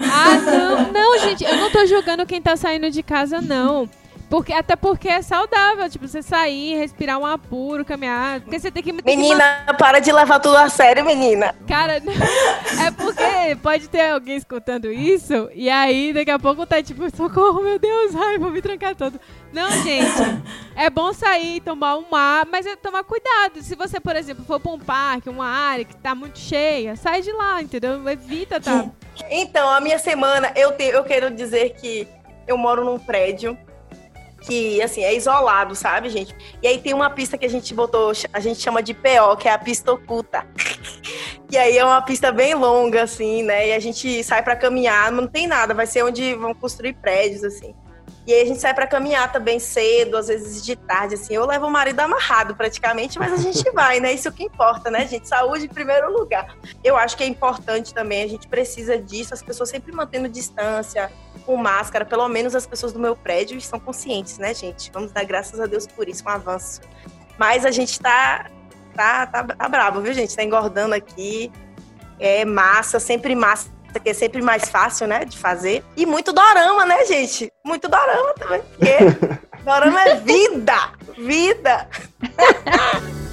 Ah, 0.00 0.40
não, 0.40 0.92
não, 0.92 1.18
gente, 1.20 1.44
eu 1.44 1.56
não 1.56 1.70
tô 1.70 1.84
julgando 1.86 2.26
quem 2.26 2.40
tá 2.40 2.56
saindo 2.56 2.90
de 2.90 3.02
casa, 3.02 3.40
não. 3.40 3.88
Porque, 4.34 4.52
até 4.52 4.74
porque 4.74 5.08
é 5.08 5.22
saudável, 5.22 5.88
tipo, 5.88 6.08
você 6.08 6.20
sair, 6.20 6.76
respirar 6.76 7.20
um 7.20 7.24
apuro, 7.24 7.84
caminhar. 7.84 8.40
Porque 8.40 8.58
você 8.58 8.68
tem 8.68 8.82
que. 8.82 8.92
Tem 8.92 9.16
menina, 9.16 9.62
que... 9.64 9.74
para 9.74 10.00
de 10.00 10.10
levar 10.10 10.40
tudo 10.40 10.56
a 10.56 10.68
sério, 10.68 11.04
menina. 11.04 11.54
Cara, 11.68 12.02
é 12.84 12.90
porque 12.90 13.54
pode 13.62 13.88
ter 13.88 14.10
alguém 14.10 14.36
escutando 14.36 14.90
isso, 14.90 15.48
e 15.54 15.70
aí 15.70 16.12
daqui 16.12 16.32
a 16.32 16.38
pouco 16.40 16.66
tá 16.66 16.82
tipo, 16.82 17.08
socorro, 17.16 17.62
meu 17.62 17.78
Deus, 17.78 18.12
ai, 18.16 18.36
vou 18.36 18.50
me 18.50 18.60
trancar 18.60 18.96
todo. 18.96 19.20
Não, 19.52 19.70
gente. 19.70 20.10
É 20.76 20.90
bom 20.90 21.12
sair, 21.12 21.60
tomar 21.60 21.96
um 21.96 22.16
ar, 22.16 22.44
mas 22.50 22.66
é 22.66 22.74
tomar 22.74 23.04
cuidado. 23.04 23.62
Se 23.62 23.76
você, 23.76 24.00
por 24.00 24.16
exemplo, 24.16 24.44
for 24.44 24.58
pra 24.58 24.72
um 24.72 24.78
parque, 24.80 25.28
uma 25.28 25.46
área 25.46 25.84
que 25.84 25.94
tá 25.94 26.12
muito 26.12 26.36
cheia, 26.36 26.96
sai 26.96 27.22
de 27.22 27.30
lá, 27.30 27.62
entendeu? 27.62 28.08
Evita, 28.08 28.60
tá? 28.60 28.86
Então, 29.30 29.70
a 29.70 29.80
minha 29.80 30.00
semana, 30.00 30.50
eu, 30.56 30.72
te, 30.72 30.82
eu 30.82 31.04
quero 31.04 31.30
dizer 31.30 31.76
que 31.76 32.08
eu 32.48 32.58
moro 32.58 32.84
num 32.84 32.98
prédio 32.98 33.56
que, 34.46 34.82
assim, 34.82 35.02
é 35.02 35.14
isolado, 35.14 35.74
sabe, 35.74 36.10
gente? 36.10 36.34
E 36.62 36.68
aí 36.68 36.78
tem 36.78 36.92
uma 36.92 37.08
pista 37.08 37.38
que 37.38 37.46
a 37.46 37.50
gente 37.50 37.72
botou, 37.74 38.12
a 38.32 38.40
gente 38.40 38.60
chama 38.60 38.82
de 38.82 38.92
PO, 38.92 39.36
que 39.38 39.48
é 39.48 39.52
a 39.52 39.58
pista 39.58 39.92
oculta. 39.92 40.46
e 41.50 41.56
aí 41.56 41.78
é 41.78 41.84
uma 41.84 42.02
pista 42.02 42.30
bem 42.30 42.54
longa, 42.54 43.02
assim, 43.02 43.42
né? 43.42 43.68
E 43.68 43.72
a 43.72 43.78
gente 43.78 44.22
sai 44.22 44.42
para 44.42 44.54
caminhar, 44.54 45.10
não 45.10 45.26
tem 45.26 45.46
nada, 45.46 45.72
vai 45.72 45.86
ser 45.86 46.04
onde 46.04 46.34
vão 46.34 46.54
construir 46.54 46.92
prédios, 46.94 47.42
assim. 47.42 47.74
E 48.26 48.32
aí 48.32 48.40
a 48.40 48.44
gente 48.46 48.60
sai 48.60 48.72
para 48.72 48.86
caminhar 48.86 49.30
também 49.30 49.58
cedo, 49.58 50.16
às 50.16 50.28
vezes 50.28 50.64
de 50.64 50.76
tarde, 50.76 51.14
assim. 51.14 51.34
Eu 51.34 51.46
levo 51.46 51.66
o 51.66 51.70
marido 51.70 52.00
amarrado 52.00 52.54
praticamente, 52.54 53.18
mas 53.18 53.32
a 53.32 53.36
gente 53.36 53.68
vai, 53.72 54.00
né? 54.00 54.12
Isso 54.12 54.30
que 54.32 54.44
importa, 54.44 54.90
né, 54.90 55.06
gente? 55.06 55.28
Saúde 55.28 55.66
em 55.66 55.68
primeiro 55.68 56.10
lugar. 56.12 56.56
Eu 56.82 56.96
acho 56.96 57.16
que 57.16 57.22
é 57.22 57.26
importante 57.26 57.92
também, 57.92 58.22
a 58.22 58.26
gente 58.26 58.48
precisa 58.48 58.98
disso, 58.98 59.34
as 59.34 59.42
pessoas 59.42 59.68
sempre 59.68 59.92
mantendo 59.92 60.28
distância, 60.28 61.10
com 61.44 61.56
máscara, 61.56 62.04
pelo 62.04 62.28
menos 62.28 62.54
as 62.54 62.66
pessoas 62.66 62.92
do 62.92 62.98
meu 62.98 63.14
prédio 63.14 63.56
estão 63.56 63.78
conscientes, 63.78 64.38
né, 64.38 64.54
gente? 64.54 64.90
Vamos 64.92 65.12
dar 65.12 65.24
graças 65.24 65.60
a 65.60 65.66
Deus 65.66 65.86
por 65.86 66.08
isso, 66.08 66.24
um 66.24 66.28
avanço. 66.28 66.80
Mas 67.38 67.64
a 67.64 67.70
gente 67.70 68.00
tá, 68.00 68.50
tá, 68.94 69.26
tá, 69.26 69.44
tá 69.44 69.68
bravo, 69.68 70.00
viu, 70.00 70.14
gente? 70.14 70.34
Tá 70.34 70.42
engordando 70.42 70.94
aqui. 70.94 71.50
É 72.18 72.44
massa, 72.44 73.00
sempre 73.00 73.34
massa 73.34 73.74
que 74.02 74.10
é 74.10 74.14
sempre 74.14 74.42
mais 74.42 74.68
fácil, 74.68 75.06
né, 75.06 75.24
de 75.24 75.38
fazer. 75.38 75.84
E 75.96 76.04
muito 76.04 76.32
dorama, 76.32 76.84
né, 76.84 77.04
gente? 77.04 77.52
Muito 77.64 77.88
dorama 77.88 78.34
também. 78.34 78.62
Porque 78.62 78.98
dorama 79.64 80.02
é 80.02 80.16
vida! 80.16 80.92
Vida! 81.16 81.88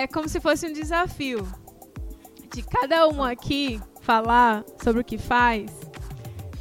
é 0.00 0.06
como 0.06 0.28
se 0.28 0.40
fosse 0.40 0.66
um 0.66 0.72
desafio 0.72 1.46
de 2.52 2.62
cada 2.62 3.06
um 3.08 3.22
aqui 3.22 3.80
falar 4.00 4.64
sobre 4.82 5.02
o 5.02 5.04
que 5.04 5.18
faz. 5.18 5.70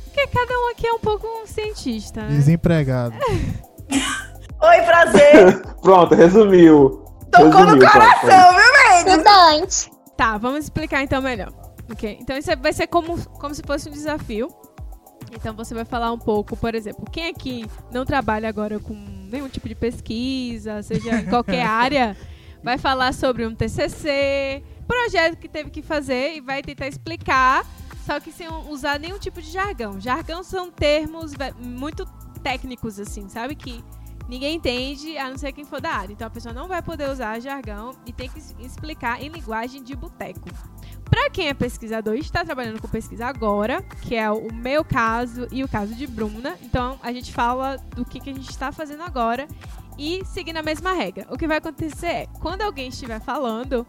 Porque 0.05 0.27
cada 0.27 0.53
um 0.53 0.71
aqui 0.71 0.85
é 0.85 0.93
um 0.93 0.99
pouco 0.99 1.25
um 1.25 1.47
cientista, 1.47 2.21
né? 2.21 2.35
Desempregado. 2.35 3.15
Oi, 4.61 4.81
prazer. 4.81 5.61
Pronto, 5.81 6.15
resumiu. 6.15 7.05
Tocou 7.31 7.49
resumiu, 7.49 7.75
no 7.75 7.91
coração, 7.91 8.51
viu, 8.51 9.05
velho? 9.05 9.09
Estudante. 9.09 9.91
Tá, 10.17 10.37
vamos 10.37 10.65
explicar 10.65 11.01
então 11.01 11.21
melhor. 11.21 11.53
Ok? 11.89 12.17
Então 12.19 12.37
isso 12.37 12.51
vai 12.61 12.73
ser 12.73 12.87
como, 12.87 13.17
como 13.29 13.55
se 13.55 13.63
fosse 13.65 13.87
um 13.87 13.91
desafio. 13.91 14.49
Então 15.31 15.55
você 15.55 15.73
vai 15.73 15.85
falar 15.85 16.11
um 16.11 16.17
pouco, 16.17 16.57
por 16.57 16.75
exemplo, 16.75 17.05
quem 17.09 17.29
aqui 17.29 17.65
não 17.91 18.05
trabalha 18.05 18.49
agora 18.49 18.79
com 18.79 18.93
nenhum 19.31 19.47
tipo 19.47 19.69
de 19.69 19.75
pesquisa, 19.75 20.83
seja 20.83 21.21
em 21.21 21.25
qualquer 21.25 21.63
área, 21.65 22.17
vai 22.63 22.77
falar 22.77 23.13
sobre 23.13 23.45
um 23.45 23.55
TCC, 23.55 24.63
projeto 24.87 25.37
que 25.37 25.47
teve 25.47 25.69
que 25.69 25.81
fazer 25.81 26.35
e 26.35 26.41
vai 26.41 26.61
tentar 26.61 26.87
explicar, 26.87 27.65
só 28.05 28.19
que 28.19 28.31
sem 28.31 28.47
usar 28.69 28.99
nenhum 28.99 29.19
tipo 29.19 29.41
de 29.41 29.51
jargão. 29.51 29.99
Jargão 29.99 30.43
são 30.43 30.71
termos 30.71 31.33
muito 31.59 32.05
técnicos, 32.41 32.99
assim, 32.99 33.29
sabe? 33.29 33.55
Que 33.55 33.83
ninguém 34.27 34.55
entende, 34.55 35.17
a 35.17 35.29
não 35.29 35.37
ser 35.37 35.51
quem 35.51 35.65
for 35.65 35.81
da 35.81 35.91
área. 35.91 36.13
Então 36.13 36.27
a 36.27 36.29
pessoa 36.29 36.53
não 36.53 36.67
vai 36.67 36.81
poder 36.81 37.09
usar 37.09 37.39
jargão 37.39 37.95
e 38.05 38.13
tem 38.13 38.29
que 38.29 38.39
explicar 38.63 39.21
em 39.21 39.29
linguagem 39.29 39.83
de 39.83 39.95
boteco. 39.95 40.49
Para 41.09 41.29
quem 41.31 41.47
é 41.47 41.53
pesquisador 41.55 42.15
e 42.15 42.19
está 42.19 42.45
trabalhando 42.45 42.79
com 42.79 42.87
pesquisa 42.87 43.25
agora, 43.25 43.81
que 44.03 44.15
é 44.15 44.29
o 44.29 44.53
meu 44.53 44.85
caso 44.85 45.47
e 45.51 45.63
o 45.63 45.67
caso 45.67 45.95
de 45.95 46.05
Bruna, 46.05 46.55
então 46.61 46.99
a 47.01 47.11
gente 47.11 47.33
fala 47.33 47.77
do 47.95 48.05
que, 48.05 48.19
que 48.19 48.29
a 48.29 48.33
gente 48.33 48.49
está 48.49 48.71
fazendo 48.71 49.01
agora 49.01 49.47
e 49.99 50.23
seguindo 50.25 50.55
a 50.55 50.63
mesma 50.63 50.93
regra. 50.93 51.27
O 51.29 51.37
que 51.37 51.45
vai 51.45 51.57
acontecer 51.57 52.07
é, 52.07 52.25
quando 52.39 52.61
alguém 52.61 52.87
estiver 52.87 53.19
falando, 53.19 53.85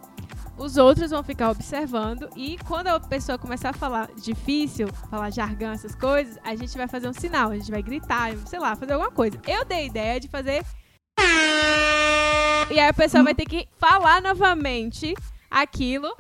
os 0.59 0.77
outros 0.77 1.13
vão 1.13 1.23
ficar 1.23 1.51
observando 1.51 2.29
e 2.37 2.59
quando 2.67 2.89
a 2.89 2.99
pessoa 2.99 3.39
começar 3.39 3.71
a 3.71 3.73
falar 3.73 4.11
difícil, 4.17 4.89
falar 5.09 5.31
jargão, 5.31 5.71
essas 5.71 5.95
coisas, 5.95 6.37
a 6.43 6.57
gente 6.57 6.77
vai 6.77 6.89
fazer 6.89 7.09
um 7.09 7.13
sinal, 7.13 7.53
a 7.53 7.55
gente 7.55 7.71
vai 7.71 7.81
gritar, 7.81 8.37
sei 8.47 8.59
lá, 8.59 8.75
fazer 8.75 8.93
alguma 8.95 9.13
coisa. 9.13 9.41
Eu 9.47 9.65
dei 9.65 9.79
a 9.79 9.85
ideia 9.85 10.21
de 10.21 10.27
fazer. 10.27 10.65
E 12.71 12.79
aí 12.79 12.89
a 12.89 12.93
pessoa 12.93 13.23
vai 13.23 13.35
ter 13.35 13.47
que 13.47 13.69
falar 13.79 14.21
novamente 14.21 15.15
aquilo 15.49 16.13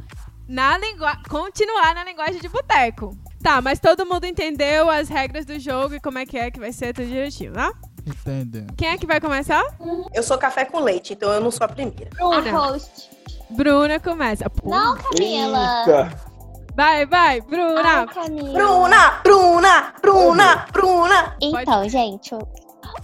na 0.49 0.79
linguagem. 0.79 1.23
continuar 1.29 1.95
na 1.97 2.05
linguagem 2.05 2.41
de 2.41 2.49
boteco. 2.49 3.17
Tá, 3.43 3.61
mas 3.61 3.81
todo 3.81 4.05
mundo 4.05 4.27
entendeu 4.27 4.91
as 4.91 5.09
regras 5.09 5.47
do 5.47 5.59
jogo 5.59 5.95
e 5.95 6.01
como 6.01 6.19
é 6.19 6.27
que 6.27 6.37
é 6.37 6.51
que 6.51 6.61
vai 6.61 6.73
ser 6.73 6.93
tudo 6.93 7.09
direitinho, 7.09 7.53
tá? 7.53 7.73
Entendendo. 8.11 8.75
Quem 8.77 8.89
é 8.89 8.99
que 8.99 9.07
vai 9.07 9.21
começar? 9.21 9.65
Eu 10.13 10.23
sou 10.23 10.37
café 10.39 10.65
com 10.65 10.81
leite, 10.81 11.13
então 11.13 11.33
eu 11.33 11.41
não 11.41 11.51
sou 11.51 11.65
a 11.65 11.69
primeira. 11.69 12.11
Bruna. 12.17 12.51
A 12.51 12.53
host. 12.53 13.11
Bruna 13.51 14.01
começa. 14.01 14.49
Pô, 14.49 14.69
Não, 14.69 14.97
Camila. 14.97 15.81
Eita. 15.81 16.31
Vai, 16.75 17.05
vai, 17.07 17.41
Bruna. 17.41 18.03
Ah, 18.03 18.07
Camila. 18.07 18.53
Bruna, 18.53 19.21
Bruna, 19.23 19.95
Bruna, 20.01 20.67
Bruna. 20.73 21.37
Então, 21.41 21.89
gente, 21.89 22.35
o 22.35 22.39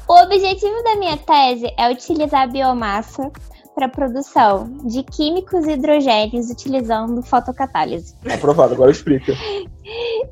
o 0.09 0.23
objetivo 0.23 0.83
da 0.85 0.97
minha 0.97 1.17
tese 1.17 1.73
é 1.77 1.91
utilizar 1.91 2.43
a 2.43 2.47
biomassa 2.47 3.31
para 3.75 3.89
produção 3.89 4.79
de 4.85 5.03
químicos 5.03 5.67
hidrogênios 5.67 6.49
utilizando 6.49 7.23
fotocatálise. 7.23 8.15
Aprovado, 8.33 8.75
agora 8.75 8.91
explica. 8.91 9.33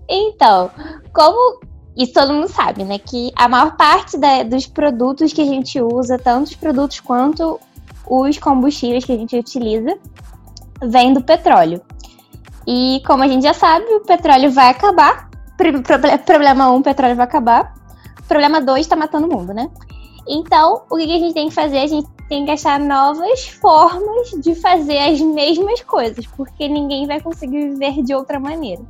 Então, 0.09 0.71
como 1.13 1.61
isso 1.97 2.13
todo 2.13 2.33
mundo 2.33 2.49
sabe, 2.49 2.85
né? 2.85 2.99
Que 2.99 3.31
a 3.37 3.49
maior 3.49 3.77
parte 3.77 4.19
da- 4.19 4.43
dos 4.43 4.67
produtos 4.67 5.33
que 5.33 5.41
a 5.41 5.45
gente 5.45 5.81
usa, 5.81 6.19
tanto 6.19 6.49
os 6.49 6.57
produtos 6.57 7.01
quanto 7.01 7.61
os 8.07 8.39
combustíveis 8.39 9.05
que 9.05 9.13
a 9.13 9.17
gente 9.17 9.39
utiliza, 9.39 9.97
vem 10.83 11.13
do 11.13 11.23
petróleo. 11.23 11.81
E 12.67 13.03
como 13.07 13.23
a 13.23 13.29
gente 13.29 13.43
já 13.43 13.55
sabe, 13.55 13.85
o 13.95 14.01
petróleo 14.01 14.51
vai 14.51 14.71
acabar. 14.71 15.31
Problema 16.25 16.71
1, 16.71 16.75
um, 16.75 16.83
petróleo 16.83 17.15
vai 17.15 17.25
acabar. 17.25 17.75
Problema 18.27 18.61
2, 18.61 18.87
tá 18.87 18.97
matando 18.97 19.27
o 19.29 19.31
mundo, 19.31 19.53
né? 19.53 19.71
Então, 20.27 20.83
o 20.91 20.97
que 20.97 21.03
a 21.03 21.19
gente 21.19 21.35
tem 21.35 21.49
que 21.49 21.55
fazer? 21.55 21.79
A 21.79 21.87
gente 21.87 22.09
tem 22.29 22.45
que 22.45 22.51
achar 22.51 22.81
novas 22.81 23.49
formas 23.49 24.31
de 24.43 24.55
fazer 24.55 24.99
as 24.99 25.21
mesmas 25.21 25.83
coisas, 25.83 26.27
porque 26.27 26.67
ninguém 26.67 27.07
vai 27.07 27.21
conseguir 27.21 27.69
viver 27.71 28.03
de 28.03 28.15
outra 28.15 28.41
maneira. 28.41 28.83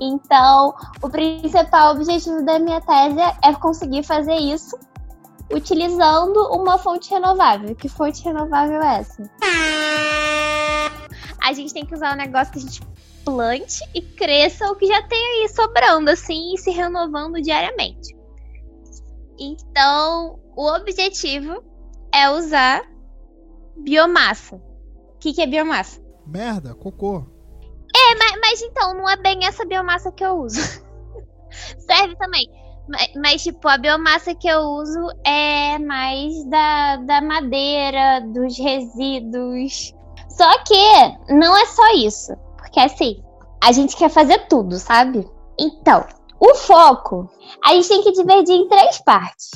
Então, 0.00 0.74
o 1.02 1.08
principal 1.08 1.92
objetivo 1.92 2.44
da 2.44 2.58
minha 2.58 2.80
tese 2.80 3.20
é 3.42 3.52
conseguir 3.54 4.02
fazer 4.02 4.34
isso 4.34 4.78
utilizando 5.52 6.38
uma 6.52 6.78
fonte 6.78 7.10
renovável. 7.10 7.74
Que 7.74 7.88
fonte 7.88 8.22
renovável 8.24 8.82
é 8.82 9.00
essa? 9.00 9.30
A 11.42 11.52
gente 11.52 11.74
tem 11.74 11.84
que 11.84 11.94
usar 11.94 12.14
um 12.14 12.16
negócio 12.16 12.52
que 12.52 12.58
a 12.58 12.62
gente 12.62 12.82
plante 13.24 13.82
e 13.94 14.02
cresça 14.02 14.70
o 14.70 14.76
que 14.76 14.86
já 14.86 15.02
tem 15.02 15.42
aí 15.42 15.48
sobrando, 15.48 16.10
assim, 16.10 16.54
e 16.54 16.58
se 16.58 16.70
renovando 16.70 17.40
diariamente. 17.40 18.14
Então, 19.38 20.38
o 20.54 20.66
objetivo 20.66 21.62
é 22.12 22.30
usar 22.30 22.82
biomassa. 23.76 24.56
O 24.56 25.18
que, 25.18 25.32
que 25.32 25.42
é 25.42 25.46
biomassa? 25.46 26.00
Merda, 26.26 26.74
cocô. 26.74 27.33
Mas, 28.18 28.40
mas 28.40 28.62
então, 28.62 28.94
não 28.94 29.08
é 29.08 29.16
bem 29.16 29.46
essa 29.46 29.64
biomassa 29.64 30.12
que 30.12 30.24
eu 30.24 30.38
uso. 30.38 30.60
Serve 31.78 32.16
também. 32.16 32.48
Mas, 32.88 33.08
mas, 33.16 33.42
tipo, 33.42 33.66
a 33.68 33.78
biomassa 33.78 34.34
que 34.34 34.48
eu 34.48 34.60
uso 34.60 35.00
é 35.24 35.78
mais 35.78 36.44
da, 36.44 36.96
da 36.96 37.20
madeira, 37.20 38.20
dos 38.20 38.58
resíduos. 38.58 39.94
Só 40.28 40.58
que 40.64 41.32
não 41.32 41.56
é 41.56 41.66
só 41.66 41.94
isso. 41.94 42.36
Porque 42.56 42.80
assim, 42.80 43.22
a 43.62 43.72
gente 43.72 43.96
quer 43.96 44.10
fazer 44.10 44.46
tudo, 44.48 44.78
sabe? 44.78 45.26
Então, 45.58 46.04
o 46.40 46.54
foco, 46.54 47.30
a 47.64 47.72
gente 47.72 47.88
tem 47.88 48.02
que 48.02 48.12
dividir 48.12 48.54
em 48.54 48.68
três 48.68 48.98
partes. 48.98 49.50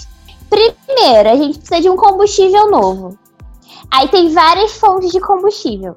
Primeiro, 0.48 1.28
a 1.28 1.36
gente 1.36 1.58
precisa 1.58 1.80
de 1.80 1.90
um 1.90 1.96
combustível 1.96 2.70
novo. 2.70 3.18
Aí 3.90 4.08
tem 4.08 4.32
várias 4.32 4.72
fontes 4.72 5.10
de 5.10 5.20
combustível. 5.20 5.94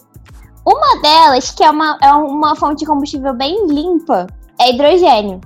Uma 0.66 1.02
delas, 1.02 1.52
que 1.52 1.64
é 1.64 1.70
uma, 1.70 1.98
é 2.02 2.14
uma 2.14 2.56
fonte 2.56 2.80
de 2.80 2.86
combustível 2.86 3.34
bem 3.34 3.68
limpa, 3.68 4.28
é 4.60 4.70
hidrogênio. 4.70 5.42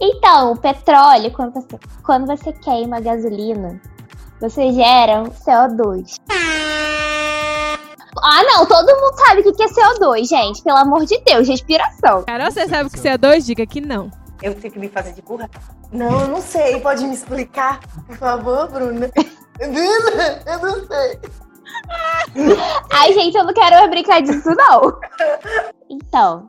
Então, 0.00 0.52
o 0.52 0.56
petróleo, 0.56 1.30
quando 1.32 1.54
você, 1.54 1.78
quando 2.04 2.26
você 2.26 2.52
queima 2.52 3.00
gasolina, 3.00 3.80
você 4.40 4.72
gera 4.72 5.22
um 5.22 5.30
CO2. 5.30 6.16
Ah, 8.24 8.42
não, 8.44 8.66
todo 8.66 9.00
mundo 9.00 9.16
sabe 9.16 9.40
o 9.40 9.52
que 9.52 9.62
é 9.62 9.66
CO2, 9.66 10.28
gente. 10.28 10.62
Pelo 10.62 10.78
amor 10.78 11.04
de 11.04 11.18
Deus, 11.24 11.48
respiração. 11.48 12.22
Carol, 12.24 12.50
você 12.50 12.68
sabe 12.68 12.88
o 12.88 12.92
que 12.92 12.98
você 12.98 13.08
é 13.08 13.18
dois? 13.18 13.44
Diga 13.46 13.66
que 13.66 13.80
não. 13.80 14.10
Eu 14.42 14.54
tenho 14.54 14.72
que 14.72 14.78
me 14.78 14.88
fazer 14.88 15.12
de 15.12 15.22
burra? 15.22 15.48
Não, 15.92 16.20
eu 16.20 16.28
não 16.28 16.40
sei. 16.40 16.80
Pode 16.80 17.04
me 17.04 17.14
explicar, 17.14 17.80
por 18.06 18.16
favor, 18.16 18.68
Bruna? 18.68 19.10
Bruna, 19.58 20.42
eu 20.46 20.58
não 20.58 20.86
sei. 20.86 21.20
Ai, 22.90 23.12
gente, 23.12 23.36
eu 23.36 23.44
não 23.44 23.52
quero 23.52 23.90
brincar 23.90 24.22
disso, 24.22 24.50
não. 24.54 24.98
Então, 25.90 26.48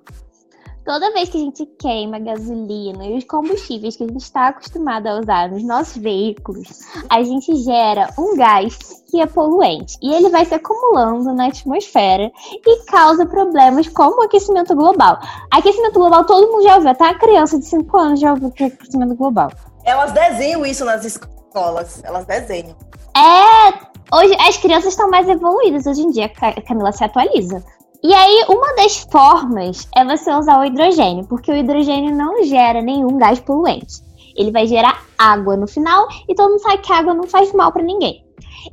toda 0.86 1.12
vez 1.14 1.30
que 1.30 1.38
a 1.38 1.42
gente 1.42 1.66
queima 1.80 2.20
gasolina 2.20 3.06
e 3.06 3.18
os 3.18 3.24
combustíveis 3.26 3.96
que 3.96 4.04
a 4.04 4.08
gente 4.08 4.22
está 4.22 4.48
acostumado 4.48 5.08
a 5.08 5.20
usar 5.20 5.50
nos 5.50 5.64
nossos 5.64 5.98
veículos, 5.98 6.68
a 7.10 7.22
gente 7.24 7.56
gera 7.58 8.10
um 8.18 8.36
gás 8.38 8.78
que 9.10 9.22
é 9.22 9.26
poluente. 9.26 9.98
E 10.02 10.14
ele 10.14 10.30
vai 10.30 10.46
se 10.46 10.54
acumulando 10.54 11.34
na 11.34 11.48
atmosfera 11.48 12.32
e 12.66 12.86
causa 12.86 13.26
problemas 13.26 13.88
como 13.90 14.22
o 14.22 14.24
aquecimento 14.24 14.76
global. 14.76 15.20
Aquecimento 15.52 16.00
global 16.00 16.26
todo 16.26 16.52
mundo 16.52 16.64
já 16.64 16.76
ouviu, 16.76 16.96
tá? 16.96 17.10
A 17.10 17.20
criança 17.20 17.60
de 17.60 17.66
5 17.66 17.98
anos 17.98 18.20
já 18.20 18.32
ouviu 18.32 18.52
que 18.52 18.64
é 18.64 18.68
aquecimento 18.68 19.16
global. 19.16 19.52
Elas 19.84 20.12
desenham 20.14 20.66
isso 20.66 20.86
nas 20.86 21.04
escolas. 21.04 22.02
Elas 22.04 22.26
desenham. 22.26 22.76
É, 23.16 23.93
hoje 24.14 24.36
as 24.40 24.58
crianças 24.58 24.94
estão 24.94 25.10
mais 25.10 25.28
evoluídas 25.28 25.86
hoje 25.86 26.02
em 26.02 26.12
dia, 26.12 26.30
Ca- 26.30 26.62
Camila 26.62 26.92
se 26.92 27.04
atualiza. 27.04 27.64
E 28.04 28.14
aí, 28.14 28.46
uma 28.50 28.76
das 28.76 28.98
formas 29.10 29.88
é 29.96 30.04
você 30.04 30.34
usar 30.34 30.60
o 30.60 30.66
hidrogênio, 30.66 31.26
porque 31.26 31.52
o 31.52 31.56
hidrogênio 31.56 32.14
não 32.14 32.44
gera 32.44 32.82
nenhum 32.82 33.18
gás 33.18 33.40
poluente. 33.40 34.04
Ele 34.36 34.52
vai 34.52 34.68
gerar 34.68 35.02
água 35.18 35.56
no 35.56 35.68
final, 35.68 36.08
e 36.28 36.36
todo 36.36 36.50
mundo 36.50 36.62
sabe 36.62 36.80
que 36.80 36.92
a 36.92 36.98
água 36.98 37.14
não 37.14 37.24
faz 37.24 37.54
mal 37.54 37.72
para 37.72 37.82
ninguém. 37.82 38.26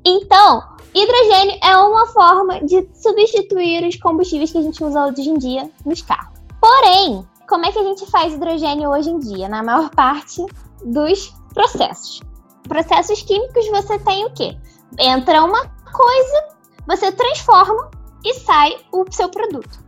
Então, 0.04 0.62
hidrogênio 0.92 1.58
é 1.62 1.76
uma 1.76 2.06
forma 2.08 2.60
de 2.64 2.88
substituir 2.94 3.86
os 3.86 3.96
combustíveis 3.96 4.50
que 4.50 4.58
a 4.58 4.62
gente 4.62 4.82
usa 4.82 5.06
hoje 5.06 5.30
em 5.30 5.38
dia 5.38 5.70
nos 5.86 6.02
carros. 6.02 6.40
Porém, 6.60 7.24
como 7.48 7.66
é 7.66 7.70
que 7.72 7.78
a 7.78 7.84
gente 7.84 8.10
faz 8.10 8.34
hidrogênio 8.34 8.90
hoje 8.90 9.10
em 9.10 9.18
dia? 9.20 9.48
Na 9.48 9.62
maior 9.62 9.90
parte 9.90 10.44
dos 10.84 11.32
processos. 11.54 12.20
Processos 12.68 13.22
químicos 13.22 13.68
você 13.68 13.98
tem 14.00 14.24
o 14.26 14.32
quê? 14.32 14.56
Entra 14.98 15.44
uma 15.44 15.66
coisa, 15.92 16.48
você 16.86 17.12
transforma 17.12 17.90
e 18.24 18.34
sai 18.34 18.76
o 18.92 19.04
seu 19.10 19.28
produto. 19.28 19.78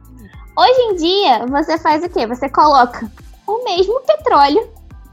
Hoje 0.57 0.81
em 0.83 0.95
dia, 0.97 1.47
você 1.47 1.79
faz 1.79 2.05
o 2.05 2.09
quê? 2.09 2.27
Você 2.27 2.49
coloca 2.49 3.11
o 3.47 3.65
mesmo 3.65 4.01
petróleo 4.03 4.71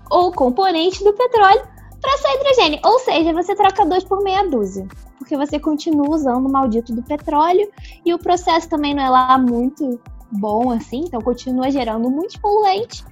ou 0.10 0.32
componente 0.32 1.04
do 1.04 1.13
petróleo 1.13 1.62
para 2.02 2.17
sair 2.17 2.36
hidrogênio. 2.36 2.80
Ou 2.84 2.99
seja, 2.99 3.34
você 3.34 3.56
troca 3.56 3.86
dois 3.86 4.04
por 4.04 4.21
meia 4.23 4.47
dúzia. 4.47 4.88
Porque 5.17 5.38
você 5.38 5.60
continua 5.60 6.10
usando 6.10 6.45
o 6.45 6.52
maldito 6.52 6.93
do 6.93 7.04
petróleo 7.04 7.69
e 8.06 8.13
o 8.13 8.19
processo 8.19 8.69
também 8.69 8.93
não 8.93 9.04
é 9.04 9.10
lá 9.10 9.38
muito 9.38 9.99
bom 10.32 10.71
assim, 10.71 11.06
então 11.06 11.21
continua 11.21 11.71
gerando 11.71 12.10
muitos 12.10 12.38
poluentes. 12.38 13.04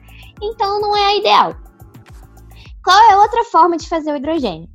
Então 0.42 0.80
não 0.80 0.96
é 0.96 1.18
ideal. 1.18 1.56
Qual 2.84 3.12
é 3.12 3.18
outra 3.18 3.44
forma 3.44 3.78
de 3.78 3.88
fazer 3.88 4.12
o 4.12 4.16
hidrogênio? 4.16 4.70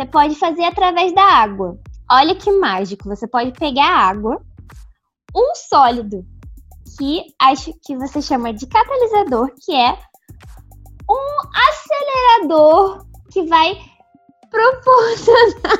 Você 0.00 0.06
pode 0.06 0.34
fazer 0.36 0.64
através 0.64 1.14
da 1.14 1.22
água. 1.22 1.78
Olha 2.10 2.34
que 2.34 2.50
mágico! 2.50 3.06
Você 3.06 3.28
pode 3.28 3.52
pegar 3.52 3.86
água, 3.86 4.40
um 5.36 5.54
sólido 5.54 6.24
que 6.96 7.26
acho 7.38 7.70
que 7.84 7.94
você 7.98 8.22
chama 8.22 8.54
de 8.54 8.66
catalisador, 8.66 9.52
que 9.62 9.74
é 9.74 9.98
um 11.06 11.40
acelerador 11.68 13.04
que 13.30 13.42
vai 13.44 13.78
proporcionar 14.50 15.78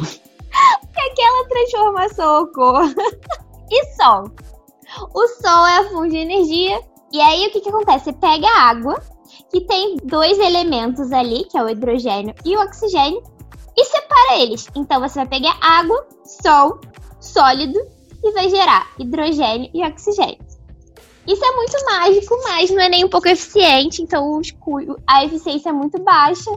que 0.00 1.00
aquela 1.00 1.48
transformação 1.48 2.44
ocorra. 2.44 2.94
E 3.70 3.84
sol. 3.96 4.30
O 5.14 5.28
sol 5.42 5.66
é 5.66 5.76
a 5.80 5.90
fonte 5.90 6.12
de 6.12 6.16
energia. 6.16 6.80
E 7.12 7.20
aí 7.20 7.46
o 7.46 7.50
que, 7.50 7.60
que 7.60 7.68
acontece? 7.68 8.06
Você 8.06 8.12
pega 8.14 8.46
a 8.48 8.62
água, 8.70 8.98
que 9.50 9.60
tem 9.60 9.98
dois 10.02 10.38
elementos 10.38 11.12
ali, 11.12 11.44
que 11.44 11.58
é 11.58 11.62
o 11.62 11.68
hidrogênio 11.68 12.34
e 12.46 12.56
o 12.56 12.62
oxigênio, 12.62 13.22
e 13.78 13.84
separa 13.84 14.40
eles. 14.40 14.68
Então 14.74 15.00
você 15.00 15.20
vai 15.20 15.28
pegar 15.28 15.56
água, 15.60 16.04
sol, 16.42 16.80
sólido 17.20 17.78
e 18.24 18.32
vai 18.32 18.50
gerar 18.50 18.88
hidrogênio 18.98 19.70
e 19.72 19.84
oxigênio. 19.86 20.38
Isso 21.26 21.44
é 21.44 21.54
muito 21.54 21.84
mágico, 21.84 22.38
mas 22.42 22.70
não 22.70 22.80
é 22.80 22.88
nem 22.88 23.04
um 23.04 23.08
pouco 23.08 23.28
eficiente, 23.28 24.02
então 24.02 24.38
os 24.38 24.52
a 25.06 25.24
eficiência 25.24 25.68
é 25.68 25.72
muito 25.72 26.02
baixa, 26.02 26.50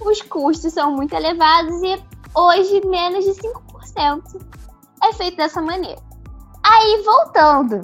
os 0.00 0.22
custos 0.22 0.72
são 0.72 0.96
muito 0.96 1.14
elevados 1.14 1.82
e 1.82 2.02
hoje 2.34 2.80
menos 2.86 3.24
de 3.24 3.32
5% 3.32 4.40
é 5.04 5.12
feito 5.12 5.36
dessa 5.36 5.60
maneira. 5.60 6.00
Aí, 6.64 7.02
voltando 7.04 7.82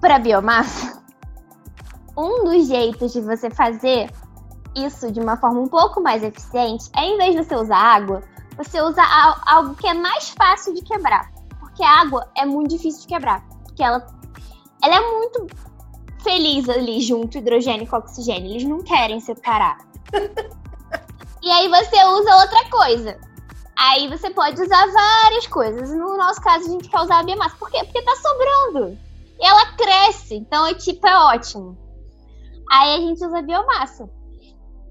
para 0.00 0.16
a 0.16 0.18
biomassa, 0.18 1.02
um 2.16 2.44
dos 2.44 2.66
jeitos 2.66 3.12
de 3.12 3.20
você 3.20 3.48
fazer 3.48 4.10
isso 4.76 5.10
de 5.10 5.20
uma 5.20 5.36
forma 5.36 5.60
um 5.60 5.68
pouco 5.68 6.00
mais 6.00 6.22
eficiente 6.22 6.90
é, 6.96 7.04
em 7.04 7.16
vez 7.16 7.34
de 7.34 7.44
você 7.44 7.54
usar 7.54 7.76
água, 7.76 8.22
você 8.56 8.80
usa 8.80 9.02
algo 9.46 9.74
que 9.74 9.86
é 9.86 9.94
mais 9.94 10.30
fácil 10.30 10.74
de 10.74 10.82
quebrar. 10.82 11.32
Porque 11.60 11.82
a 11.82 12.00
água 12.00 12.28
é 12.36 12.44
muito 12.44 12.70
difícil 12.70 13.02
de 13.02 13.08
quebrar. 13.08 13.44
Porque 13.64 13.82
ela, 13.82 14.06
ela 14.82 14.94
é 14.94 15.00
muito 15.00 15.46
feliz 16.22 16.68
ali 16.68 17.00
junto, 17.00 17.38
hidrogênio 17.38 17.86
com 17.86 17.96
oxigênio. 17.96 18.50
Eles 18.50 18.64
não 18.64 18.82
querem 18.82 19.20
separar. 19.20 19.78
e 21.42 21.50
aí 21.50 21.68
você 21.68 22.04
usa 22.04 22.36
outra 22.36 22.70
coisa. 22.70 23.18
Aí 23.76 24.08
você 24.08 24.30
pode 24.30 24.60
usar 24.62 24.86
várias 24.86 25.46
coisas. 25.48 25.90
No 25.90 26.16
nosso 26.16 26.40
caso, 26.40 26.66
a 26.66 26.70
gente 26.70 26.88
quer 26.88 27.00
usar 27.00 27.18
a 27.18 27.22
biomassa. 27.24 27.56
Por 27.56 27.70
quê? 27.70 27.82
Porque 27.84 28.02
tá 28.02 28.14
sobrando. 28.16 28.96
E 29.40 29.46
ela 29.46 29.72
cresce. 29.72 30.36
Então, 30.36 30.64
é 30.66 30.74
tipo, 30.74 31.06
é 31.06 31.16
ótimo. 31.34 31.76
Aí 32.70 32.94
a 32.94 32.98
gente 32.98 33.24
usa 33.24 33.38
a 33.38 33.42
biomassa. 33.42 34.08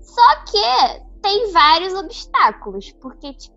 Só 0.03 0.35
que 0.45 1.21
tem 1.21 1.51
vários 1.51 1.93
obstáculos. 1.93 2.91
Porque, 3.01 3.33
tipo, 3.33 3.55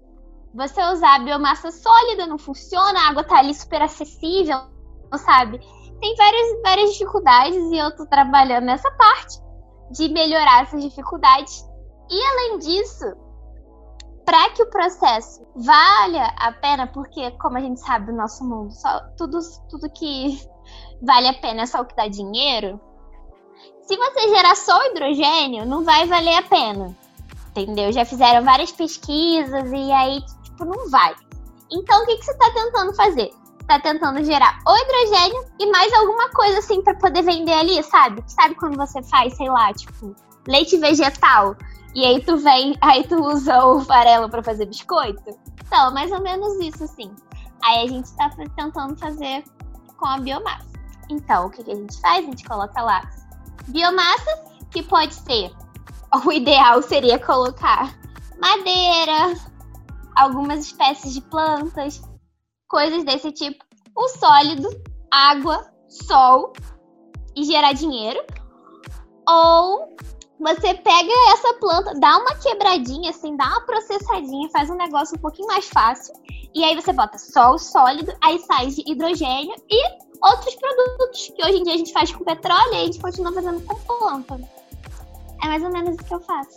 você 0.55 0.83
usar 0.91 1.17
a 1.17 1.19
biomassa 1.19 1.71
sólida 1.71 2.27
não 2.27 2.39
funciona, 2.39 2.99
a 2.99 3.09
água 3.09 3.25
tá 3.25 3.39
ali 3.39 3.53
super 3.53 3.83
acessível, 3.83 4.59
sabe? 5.19 5.59
Tem 6.01 6.17
várias, 6.17 6.63
várias 6.63 6.93
dificuldades 6.93 7.57
e 7.71 7.77
eu 7.77 7.95
tô 7.95 8.07
trabalhando 8.07 8.65
nessa 8.65 8.91
parte 8.93 9.39
de 9.91 10.09
melhorar 10.09 10.63
essas 10.63 10.83
dificuldades. 10.83 11.65
E 12.11 12.25
além 12.25 12.59
disso, 12.59 13.05
para 14.25 14.51
que 14.51 14.63
o 14.63 14.71
processo 14.71 15.47
valha 15.55 16.27
a 16.39 16.53
pena, 16.53 16.87
porque 16.87 17.31
como 17.33 17.57
a 17.57 17.61
gente 17.61 17.81
sabe 17.81 18.07
do 18.07 18.13
nosso 18.13 18.45
mundo, 18.45 18.73
só, 18.73 19.01
tudo, 19.17 19.39
tudo 19.69 19.91
que 19.91 20.41
vale 21.03 21.29
a 21.29 21.35
pena 21.35 21.63
é 21.63 21.67
só 21.67 21.81
o 21.81 21.85
que 21.85 21.95
dá 21.95 22.09
dinheiro. 22.09 22.81
Se 23.87 23.97
você 23.97 24.29
gerar 24.29 24.57
só 24.57 24.77
hidrogênio, 24.87 25.65
não 25.65 25.85
vai 25.85 26.07
valer 26.07 26.37
a 26.39 26.43
pena. 26.43 26.97
Entendeu? 27.51 27.93
Já 27.93 28.05
fizeram 28.05 28.45
várias 28.45 28.73
pesquisas 28.73 29.71
e 29.73 29.93
aí, 29.93 30.21
tipo, 30.43 30.65
não 30.65 30.91
vai. 30.91 31.15
Então, 31.71 32.03
o 32.03 32.07
que, 32.07 32.17
que 32.17 32.25
você 32.25 32.33
está 32.33 32.51
tentando 32.51 32.95
fazer? 32.95 33.31
Tá 33.67 33.81
tentando 33.81 34.23
gerar 34.25 34.59
o 34.67 34.77
hidrogênio 34.77 35.45
e 35.59 35.71
mais 35.71 35.93
alguma 35.93 36.29
coisa 36.31 36.59
assim 36.59 36.83
para 36.83 36.95
poder 36.95 37.23
vender 37.23 37.53
ali, 37.53 37.83
sabe? 37.83 38.23
Sabe 38.27 38.55
quando 38.57 38.77
você 38.77 39.03
faz, 39.05 39.35
sei 39.37 39.49
lá, 39.49 39.73
tipo, 39.73 40.15
leite 40.47 40.77
vegetal 40.77 41.57
e 41.95 42.05
aí 42.05 42.21
tu 42.23 42.37
vem, 42.37 42.77
aí 42.83 43.05
tu 43.05 43.17
usa 43.17 43.65
o 43.65 43.81
farelo 43.81 44.29
para 44.29 44.43
fazer 44.43 44.67
biscoito. 44.67 45.37
Então, 45.65 45.93
mais 45.95 46.13
ou 46.13 46.21
menos 46.21 46.59
isso, 46.61 46.85
assim. 46.85 47.11
Aí 47.65 47.85
a 47.85 47.89
gente 47.89 48.13
tá 48.17 48.31
tentando 48.31 48.97
fazer 48.97 49.43
com 49.97 50.07
a 50.07 50.19
biomassa. 50.19 50.67
Então, 51.09 51.47
o 51.47 51.51
que, 51.51 51.65
que 51.65 51.73
a 51.73 51.75
gente 51.75 51.99
faz? 52.01 52.25
A 52.25 52.29
gente 52.29 52.45
coloca 52.45 52.83
lá 52.83 53.03
biomassa, 53.69 54.45
que 54.71 54.83
pode 54.83 55.15
ser. 55.15 55.51
O 56.25 56.33
ideal 56.33 56.81
seria 56.83 57.19
colocar 57.19 57.99
madeira, 58.41 59.35
algumas 60.15 60.61
espécies 60.61 61.13
de 61.13 61.21
plantas, 61.21 62.01
coisas 62.69 63.05
desse 63.05 63.33
tipo. 63.33 63.63
O 63.95 64.09
sólido, 64.09 64.69
água, 65.13 65.69
sol 65.89 66.53
e 67.35 67.45
gerar 67.45 67.73
dinheiro. 67.73 68.25
Ou 69.29 69.97
você 70.39 70.75
pega 70.75 71.13
essa 71.33 71.55
planta, 71.55 71.99
dá 71.99 72.19
uma 72.19 72.35
quebradinha, 72.37 73.11
assim, 73.11 73.37
dá 73.37 73.47
uma 73.47 73.61
processadinha, 73.63 74.51
faz 74.51 74.71
um 74.71 74.77
negócio 74.77 75.17
um 75.17 75.21
pouquinho 75.21 75.49
mais 75.49 75.69
fácil. 75.69 76.15
E 76.55 76.63
aí 76.63 76.75
você 76.75 76.93
bota 76.93 77.19
sol 77.19 77.59
sólido, 77.59 78.13
aí 78.23 78.39
sai 78.41 78.69
de 78.69 78.83
hidrogênio 78.87 79.55
e 79.69 80.06
outros 80.23 80.55
produtos 80.55 81.33
que 81.35 81.45
hoje 81.45 81.59
em 81.59 81.63
dia 81.63 81.75
a 81.75 81.79
gente 81.79 81.93
faz 81.93 82.13
com 82.13 82.25
petróleo 82.25 82.73
e 82.73 82.77
a 82.77 82.85
gente 82.85 83.01
continua 83.01 83.33
fazendo 83.33 83.61
com 83.63 83.75
planta. 83.75 84.41
É 85.43 85.47
mais 85.47 85.63
ou 85.63 85.71
menos 85.71 85.97
isso 85.97 86.05
que 86.05 86.15
eu 86.15 86.21
faço. 86.21 86.57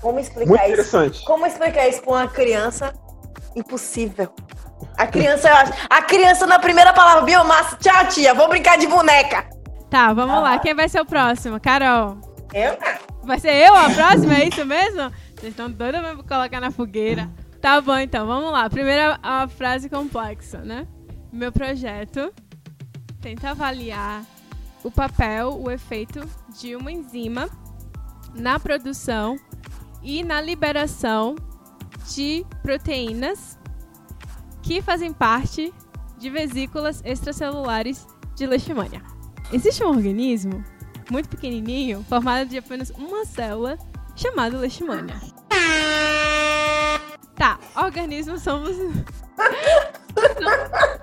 Como 0.00 0.18
explicar 0.18 0.48
Muito 0.48 0.60
isso? 0.62 0.72
interessante. 0.72 1.24
Como 1.24 1.46
explicar 1.46 1.88
isso 1.88 2.02
pra 2.02 2.10
uma 2.12 2.28
criança? 2.28 2.94
Impossível. 3.54 4.30
A 4.96 5.06
criança, 5.06 5.48
eu 5.48 5.54
acho. 5.54 5.72
A 5.88 6.02
criança 6.02 6.46
na 6.46 6.58
primeira 6.58 6.92
palavra, 6.92 7.22
biomassa, 7.22 7.76
tchau, 7.76 8.06
tia, 8.08 8.34
vou 8.34 8.48
brincar 8.48 8.76
de 8.76 8.86
boneca. 8.86 9.48
Tá, 9.90 10.12
vamos 10.12 10.42
lá. 10.42 10.58
Quem 10.58 10.74
vai 10.74 10.88
ser 10.88 11.00
o 11.00 11.06
próximo? 11.06 11.60
Carol. 11.60 12.18
Eu? 12.52 12.76
Vai 13.24 13.38
ser 13.40 13.54
eu 13.54 13.74
a 13.74 13.90
próxima? 13.90 14.34
É 14.34 14.48
isso 14.48 14.64
mesmo? 14.64 15.10
Vocês 15.34 15.52
estão 15.52 15.70
doidos 15.70 16.00
pra 16.00 16.16
colocar 16.16 16.60
na 16.60 16.70
fogueira. 16.70 17.28
Tá 17.60 17.80
bom, 17.80 17.96
então, 17.96 18.26
vamos 18.26 18.52
lá. 18.52 18.68
Primeira 18.68 19.18
a 19.22 19.48
frase 19.48 19.88
complexa, 19.88 20.58
né? 20.58 20.86
Meu 21.32 21.50
projeto 21.50 22.32
tenta 23.26 23.50
avaliar 23.50 24.24
o 24.84 24.90
papel, 24.90 25.60
o 25.60 25.68
efeito 25.68 26.20
de 26.60 26.76
uma 26.76 26.92
enzima 26.92 27.50
na 28.32 28.56
produção 28.56 29.36
e 30.00 30.22
na 30.22 30.40
liberação 30.40 31.34
de 32.14 32.46
proteínas 32.62 33.58
que 34.62 34.80
fazem 34.80 35.12
parte 35.12 35.74
de 36.16 36.30
vesículas 36.30 37.02
extracelulares 37.04 38.06
de 38.36 38.46
leishmania. 38.46 39.02
Existe 39.52 39.82
um 39.82 39.88
organismo 39.88 40.64
muito 41.10 41.28
pequenininho, 41.28 42.04
formado 42.08 42.48
de 42.48 42.58
apenas 42.58 42.90
uma 42.90 43.24
célula, 43.24 43.76
chamado 44.14 44.56
leishmania. 44.56 45.20
Tá, 47.34 47.58
organismos 47.74 48.40
somos 48.40 48.76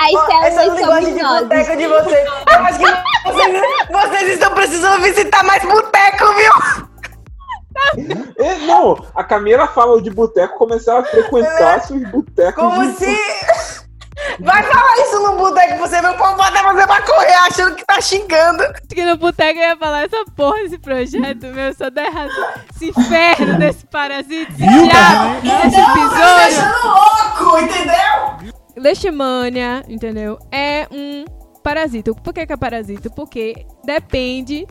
As 0.00 0.14
Ó, 0.14 0.42
essa 0.44 0.60
células 0.60 0.78
linguagem 0.78 1.14
de 1.14 1.22
boteco 1.22 1.76
de 1.76 1.86
vocês. 1.86 2.28
Eu 2.28 2.58
acho 2.64 2.78
que 2.78 2.84
vocês, 3.32 3.62
vocês 3.90 4.28
estão 4.30 4.54
precisando 4.54 5.02
visitar 5.02 5.42
mais 5.44 5.62
boteco, 5.64 6.24
viu? 6.34 6.52
E, 7.96 8.66
não, 8.66 9.04
a 9.14 9.22
Camila 9.24 9.66
fala 9.68 10.00
de 10.02 10.10
boteco, 10.10 10.56
começar 10.58 10.98
a 10.98 11.04
frequentar 11.04 11.80
seus 11.82 12.02
botecos. 12.10 12.54
Como 12.62 12.86
de- 12.86 12.92
se. 12.96 13.16
Vai 14.40 14.62
falar 14.62 14.94
isso 14.98 15.20
no 15.20 15.36
boteco, 15.36 15.78
você 15.78 16.00
vê 16.00 16.06
o 16.08 16.14
povo 16.16 16.36
bota 16.36 16.62
você 16.62 16.86
pra 16.86 17.02
correr 17.02 17.34
achando 17.46 17.74
que 17.74 17.84
tá 17.84 18.00
xingando. 18.00 18.62
que 18.88 19.04
no 19.04 19.16
boteco 19.16 19.58
eu 19.58 19.68
ia 19.70 19.76
falar 19.76 20.02
essa 20.04 20.24
porra 20.36 20.58
desse 20.62 20.78
projeto, 20.78 21.46
meu, 21.46 21.74
só 21.74 21.90
dá 21.90 22.04
errado. 22.04 22.30
Esse 22.74 22.90
inferno 22.90 23.58
desse 23.58 23.84
parasita, 23.86 24.52
esse 24.52 24.58
Viu, 24.64 24.88
diabo, 24.88 25.46
esse 25.66 25.76
Tá 25.76 25.94
besouro. 25.94 26.36
deixando 26.44 26.86
louco, 26.86 27.58
entendeu? 27.64 28.52
Leishmania, 28.76 29.82
entendeu? 29.88 30.38
É 30.52 30.86
um 30.92 31.24
parasita. 31.64 32.14
Por 32.14 32.32
que, 32.32 32.46
que 32.46 32.52
é 32.52 32.56
parasita? 32.56 33.10
Porque 33.10 33.66
depende 33.84 34.66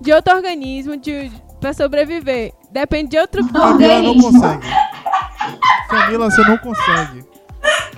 de 0.00 0.12
outro 0.12 0.36
organismo 0.36 0.96
de, 0.96 1.30
pra 1.60 1.72
sobreviver. 1.72 2.52
Depende 2.70 3.10
de 3.10 3.18
outro 3.18 3.44
Camila 3.48 4.00
não 4.00 4.10
organismo. 4.12 4.32
consegue. 4.32 4.66
Camila, 5.88 6.30
você 6.30 6.42
não 6.42 6.58
consegue. 6.58 7.24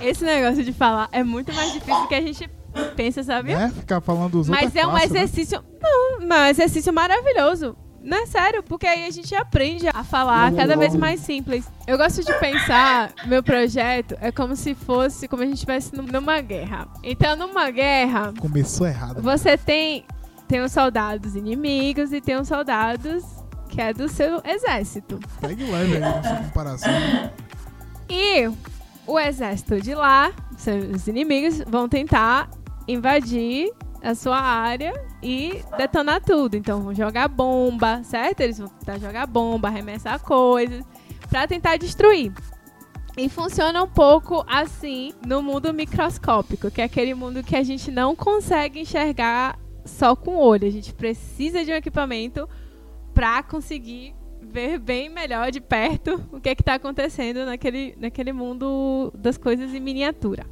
Esse 0.01 0.23
negócio 0.23 0.63
de 0.63 0.73
falar 0.73 1.07
é 1.11 1.23
muito 1.23 1.53
mais 1.53 1.71
difícil 1.73 2.01
do 2.01 2.07
que 2.07 2.15
a 2.15 2.21
gente 2.21 2.49
pensa, 2.95 3.21
sabe? 3.23 3.53
Né? 3.53 3.71
Ficar 3.75 4.01
falando 4.01 4.31
dos 4.31 4.49
Mas 4.49 4.63
outros 4.63 4.83
é 4.83 4.87
um 4.87 4.93
né? 4.93 5.03
exercício. 5.05 5.63
Não, 5.81 6.27
mas 6.27 6.39
é 6.39 6.43
um 6.43 6.49
exercício 6.49 6.93
maravilhoso. 6.93 7.75
Não 8.03 8.17
é 8.17 8.25
sério, 8.25 8.63
porque 8.63 8.87
aí 8.87 9.05
a 9.05 9.11
gente 9.11 9.35
aprende 9.35 9.87
a 9.87 10.03
falar 10.03 10.51
cada 10.53 10.75
vez 10.75 10.95
mais 10.95 11.19
simples. 11.19 11.63
Eu 11.85 11.99
gosto 11.99 12.23
de 12.25 12.33
pensar, 12.39 13.11
meu 13.27 13.43
projeto 13.43 14.15
é 14.19 14.31
como 14.31 14.55
se 14.55 14.73
fosse, 14.73 15.27
como 15.27 15.43
a 15.43 15.45
gente 15.45 15.55
estivesse 15.55 15.95
num- 15.95 16.01
numa 16.07 16.41
guerra. 16.41 16.87
Então, 17.03 17.35
numa 17.35 17.69
guerra, 17.69 18.33
Começou 18.39 18.87
errado. 18.87 19.21
você 19.21 19.55
tem, 19.55 20.03
tem 20.47 20.61
os 20.61 20.71
soldados 20.71 21.35
inimigos 21.35 22.11
e 22.11 22.19
tem 22.19 22.37
os 22.37 22.47
soldados 22.47 23.23
que 23.69 23.79
é 23.79 23.93
do 23.93 24.09
seu 24.09 24.41
exército. 24.43 25.19
Pegue 25.39 25.63
leve 25.69 25.93
aí 25.97 25.99
nessa 25.99 26.35
comparação. 26.37 26.91
E 28.09 28.49
o 29.11 29.19
exército 29.19 29.81
de 29.81 29.93
lá, 29.93 30.31
seus 30.55 31.05
inimigos, 31.05 31.61
vão 31.67 31.89
tentar 31.89 32.49
invadir 32.87 33.69
a 34.01 34.15
sua 34.15 34.39
área 34.39 34.93
e 35.21 35.61
detonar 35.77 36.21
tudo. 36.21 36.55
Então 36.55 36.81
vão 36.81 36.93
jogar 36.93 37.27
bomba, 37.27 38.01
certo? 38.05 38.39
Eles 38.39 38.57
vão 38.57 38.69
tentar 38.69 38.99
jogar 38.99 39.27
bomba, 39.27 39.67
arremessar 39.67 40.17
coisas 40.21 40.81
para 41.29 41.45
tentar 41.45 41.75
destruir. 41.75 42.33
E 43.17 43.27
funciona 43.27 43.83
um 43.83 43.89
pouco 43.89 44.45
assim 44.47 45.13
no 45.25 45.43
mundo 45.43 45.73
microscópico, 45.73 46.71
que 46.71 46.81
é 46.81 46.85
aquele 46.85 47.13
mundo 47.13 47.43
que 47.43 47.57
a 47.57 47.63
gente 47.63 47.91
não 47.91 48.15
consegue 48.15 48.79
enxergar 48.79 49.59
só 49.83 50.15
com 50.15 50.37
o 50.37 50.39
olho. 50.39 50.65
A 50.65 50.71
gente 50.71 50.93
precisa 50.93 51.65
de 51.65 51.71
um 51.71 51.75
equipamento 51.75 52.47
para 53.13 53.43
conseguir 53.43 54.15
ver 54.51 54.77
bem 54.77 55.09
melhor 55.09 55.49
de 55.51 55.61
perto 55.61 56.23
o 56.31 56.39
que 56.39 56.49
é 56.49 56.51
está 56.51 56.75
acontecendo 56.75 57.45
naquele, 57.45 57.95
naquele 57.97 58.33
mundo 58.33 59.11
das 59.15 59.37
coisas 59.37 59.73
em 59.73 59.79
miniatura. 59.79 60.45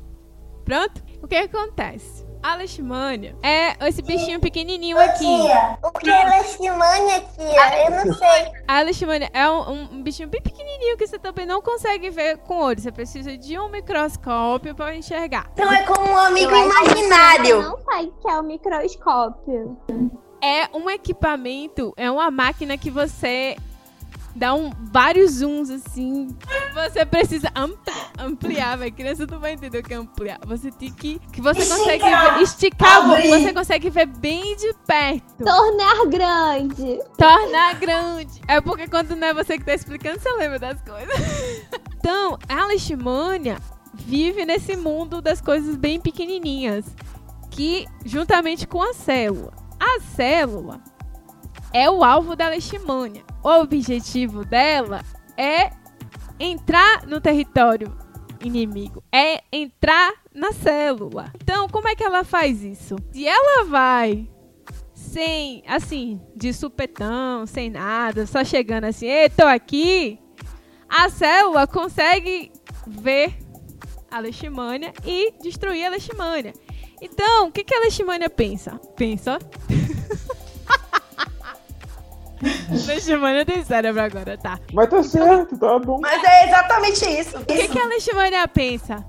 Pronto? 0.63 1.03
O 1.21 1.27
que 1.27 1.35
acontece? 1.35 2.27
A 2.41 2.55
leishmania 2.55 3.35
é 3.43 3.75
esse 3.87 4.01
bichinho 4.01 4.39
pequenininho 4.39 4.95
Ô, 4.95 4.99
aqui. 5.01 5.17
tia, 5.17 5.77
o 5.83 5.91
que 5.91 6.09
é 6.09 6.23
leishmania, 6.23 7.21
tia? 7.35 7.85
Eu 7.85 8.05
não 8.05 8.13
sei. 8.13 8.51
A 8.65 8.81
leishmania 8.81 9.29
é 9.33 9.49
um, 9.49 9.95
um 9.95 10.01
bichinho 10.01 10.29
bem 10.29 10.41
pequenininho 10.41 10.95
que 10.95 11.05
você 11.05 11.19
também 11.19 11.45
não 11.45 11.61
consegue 11.61 12.09
ver 12.09 12.37
com 12.37 12.53
o 12.53 12.63
olho. 12.63 12.79
Você 12.79 12.93
precisa 12.93 13.37
de 13.37 13.59
um 13.59 13.67
microscópio 13.67 14.73
para 14.73 14.95
enxergar. 14.95 15.51
Então 15.53 15.69
é 15.71 15.83
como 15.83 16.09
um 16.09 16.17
amigo 16.17 16.49
Eu 16.49 16.65
imaginário. 16.65 17.61
Não 17.61 17.77
sabe 17.81 18.13
que 18.21 18.29
é 18.29 18.39
o 18.39 18.43
microscópio. 18.43 19.77
É 20.41 20.69
um 20.73 20.89
equipamento, 20.89 21.93
é 21.97 22.09
uma 22.09 22.31
máquina 22.31 22.77
que 22.77 22.89
você 22.89 23.57
dá 24.39 24.55
um, 24.55 24.71
vários 24.91 25.31
zooms 25.33 25.69
assim. 25.69 26.27
Você 26.73 27.05
precisa 27.05 27.51
ampli- 27.53 27.93
ampliar, 28.17 28.77
vai. 28.77 28.89
Criança 28.89 29.27
não 29.29 29.39
vai 29.39 29.51
entender 29.53 29.79
o 29.79 29.83
que 29.83 29.93
é 29.93 29.97
ampliar. 29.97 30.39
Você 30.47 30.71
tem 30.71 30.91
que. 30.91 31.19
Que 31.31 31.41
você 31.41 31.65
consegue 31.65 32.03
Esticar. 32.03 32.35
ver, 32.37 32.43
esticar, 32.43 32.97
Abrir. 33.11 33.27
você 33.27 33.53
consegue 33.53 33.89
ver 33.89 34.05
bem 34.05 34.55
de 34.55 34.73
perto. 34.87 35.43
Tornar 35.43 36.05
grande. 36.07 36.99
Tornar 37.17 37.75
grande. 37.75 38.41
É 38.47 38.61
porque 38.61 38.87
quando 38.87 39.15
não 39.15 39.27
é 39.27 39.33
você 39.33 39.57
que 39.57 39.65
tá 39.65 39.73
explicando, 39.73 40.19
você 40.19 40.31
lembra 40.31 40.57
das 40.57 40.81
coisas. 40.81 41.13
então, 41.99 42.37
a 42.47 42.65
leishmania 42.67 43.57
vive 43.93 44.45
nesse 44.45 44.77
mundo 44.77 45.21
das 45.21 45.41
coisas 45.41 45.75
bem 45.75 45.99
pequenininhas. 45.99 46.85
Que, 47.51 47.85
juntamente 48.05 48.65
com 48.65 48.81
a 48.81 48.93
célula. 48.93 49.51
A 49.79 49.99
célula 50.15 50.79
é 51.73 51.89
o 51.89 52.03
alvo 52.03 52.35
da 52.35 52.49
leishmania. 52.49 53.23
O 53.43 53.49
objetivo 53.49 54.43
dela 54.45 55.01
é 55.37 55.71
entrar 56.39 57.05
no 57.05 57.21
território 57.21 57.95
inimigo. 58.41 59.03
É 59.11 59.41
entrar 59.51 60.13
na 60.33 60.51
célula. 60.51 61.31
Então, 61.41 61.67
como 61.67 61.87
é 61.87 61.95
que 61.95 62.03
ela 62.03 62.23
faz 62.23 62.63
isso? 62.63 62.95
Se 63.11 63.27
ela 63.27 63.65
vai 63.65 64.29
sem, 64.93 65.63
assim, 65.67 66.21
de 66.35 66.53
supetão, 66.53 67.45
sem 67.45 67.69
nada, 67.69 68.25
só 68.27 68.43
chegando 68.43 68.83
assim, 68.83 69.07
ei, 69.07 69.29
tô 69.29 69.45
aqui, 69.45 70.19
a 70.87 71.09
célula 71.09 71.65
consegue 71.65 72.51
ver 72.85 73.37
a 74.11 74.19
leishmania 74.19 74.93
e 75.05 75.33
destruir 75.41 75.85
a 75.85 75.89
leishmania. 75.89 76.53
Então, 77.01 77.47
o 77.47 77.51
que, 77.51 77.63
que 77.63 77.73
a 77.73 77.79
leishmania 77.79 78.29
pensa? 78.29 78.79
Pensa. 78.95 79.39
leishmania 82.87 83.45
tem 83.45 83.63
cérebro 83.63 84.01
agora, 84.01 84.37
tá. 84.37 84.59
Mas 84.73 84.89
tá 84.89 85.03
certo, 85.03 85.57
tá 85.57 85.79
bom. 85.79 85.99
Mas 86.01 86.23
é 86.23 86.47
exatamente 86.47 87.05
isso. 87.05 87.37
O 87.37 87.45
que, 87.45 87.67
que 87.67 87.79
a 87.79 87.85
leishmania 87.85 88.47
pensa? 88.47 89.05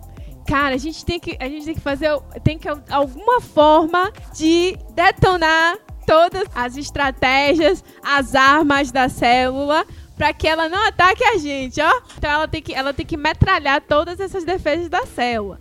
Cara, 0.47 0.75
a 0.75 0.79
gente 0.79 1.05
tem 1.05 1.21
que, 1.21 1.37
a 1.39 1.49
gente 1.49 1.65
tem 1.65 1.75
que 1.75 1.81
fazer, 1.81 2.11
tem 2.43 2.59
que 2.59 2.69
alguma 2.69 3.41
forma 3.41 4.13
de 4.35 4.77
detonar 4.95 5.79
todas 6.07 6.45
as 6.55 6.77
estratégias, 6.77 7.85
as 8.03 8.35
armas 8.35 8.91
da 8.91 9.09
célula 9.09 9.87
para 10.17 10.35
que 10.35 10.47
ela 10.47 10.69
não 10.69 10.87
ataque 10.87 11.25
a 11.25 11.39
gente, 11.39 11.81
ó. 11.81 12.03
Então 12.19 12.31
ela 12.31 12.49
tem 12.49 12.61
que, 12.61 12.75
ela 12.75 12.93
tem 12.93 13.07
que 13.07 13.17
metralhar 13.17 13.81
todas 13.81 14.21
essas 14.21 14.45
defesas 14.45 14.89
da 14.89 15.07
célula. 15.07 15.59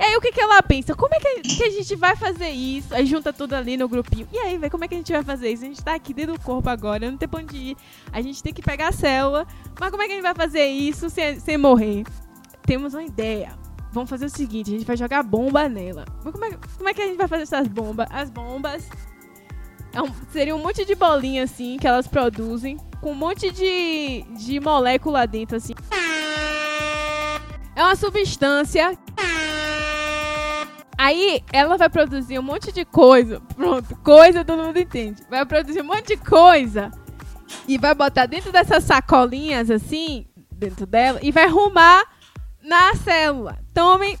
E 0.00 0.02
aí 0.02 0.16
o 0.16 0.20
que, 0.20 0.32
que 0.32 0.40
ela 0.40 0.62
pensa? 0.62 0.94
Como 0.94 1.14
é 1.14 1.18
que, 1.20 1.42
que 1.42 1.62
a 1.62 1.70
gente 1.70 1.94
vai 1.94 2.16
fazer 2.16 2.48
isso? 2.48 2.94
Aí 2.94 3.04
junta 3.04 3.34
tudo 3.34 3.52
ali 3.52 3.76
no 3.76 3.86
grupinho. 3.86 4.26
E 4.32 4.38
aí, 4.38 4.56
velho, 4.56 4.70
como 4.70 4.82
é 4.82 4.88
que 4.88 4.94
a 4.94 4.96
gente 4.96 5.12
vai 5.12 5.22
fazer 5.22 5.50
isso? 5.50 5.62
A 5.62 5.66
gente 5.66 5.84
tá 5.84 5.94
aqui 5.94 6.14
dentro 6.14 6.32
do 6.32 6.40
corpo 6.40 6.70
agora, 6.70 7.10
não 7.10 7.18
tem 7.18 7.28
pra 7.28 7.40
onde 7.40 7.54
ir. 7.54 7.76
A 8.10 8.22
gente 8.22 8.42
tem 8.42 8.50
que 8.50 8.62
pegar 8.62 8.88
a 8.88 8.92
célula. 8.92 9.46
Mas 9.78 9.90
como 9.90 10.02
é 10.02 10.06
que 10.06 10.12
a 10.12 10.14
gente 10.14 10.24
vai 10.24 10.34
fazer 10.34 10.64
isso 10.64 11.10
sem, 11.10 11.38
sem 11.38 11.58
morrer? 11.58 12.04
Temos 12.62 12.94
uma 12.94 13.04
ideia. 13.04 13.52
Vamos 13.92 14.08
fazer 14.08 14.24
o 14.24 14.30
seguinte, 14.30 14.70
a 14.70 14.72
gente 14.78 14.86
vai 14.86 14.96
jogar 14.96 15.22
bomba 15.22 15.68
nela. 15.68 16.06
Mas 16.24 16.32
como 16.32 16.44
é, 16.46 16.50
como 16.78 16.88
é 16.88 16.94
que 16.94 17.02
a 17.02 17.06
gente 17.06 17.18
vai 17.18 17.28
fazer 17.28 17.42
essas 17.42 17.68
bombas? 17.68 18.08
As 18.10 18.30
bombas 18.30 18.88
é 19.92 20.00
um- 20.00 20.12
seria 20.32 20.56
um 20.56 20.62
monte 20.62 20.82
de 20.86 20.94
bolinha 20.94 21.42
assim 21.44 21.76
que 21.78 21.86
elas 21.86 22.06
produzem, 22.06 22.78
com 23.02 23.10
um 23.10 23.14
monte 23.14 23.50
de, 23.50 24.22
de 24.38 24.60
molécula 24.60 25.26
dentro 25.26 25.58
assim. 25.58 25.74
É 27.76 27.82
uma 27.82 27.96
substância. 27.96 28.96
Aí 31.02 31.42
ela 31.50 31.78
vai 31.78 31.88
produzir 31.88 32.38
um 32.38 32.42
monte 32.42 32.70
de 32.70 32.84
coisa. 32.84 33.40
Pronto, 33.56 33.96
coisa 34.04 34.44
todo 34.44 34.62
mundo 34.62 34.78
entende. 34.78 35.22
Vai 35.30 35.46
produzir 35.46 35.80
um 35.80 35.86
monte 35.86 36.08
de 36.08 36.18
coisa 36.18 36.90
e 37.66 37.78
vai 37.78 37.94
botar 37.94 38.26
dentro 38.26 38.52
dessas 38.52 38.84
sacolinhas 38.84 39.70
assim, 39.70 40.26
dentro 40.52 40.84
dela, 40.84 41.18
e 41.22 41.32
vai 41.32 41.44
arrumar 41.44 42.04
na 42.62 42.94
célula. 42.96 43.58
Tomem, 43.72 44.18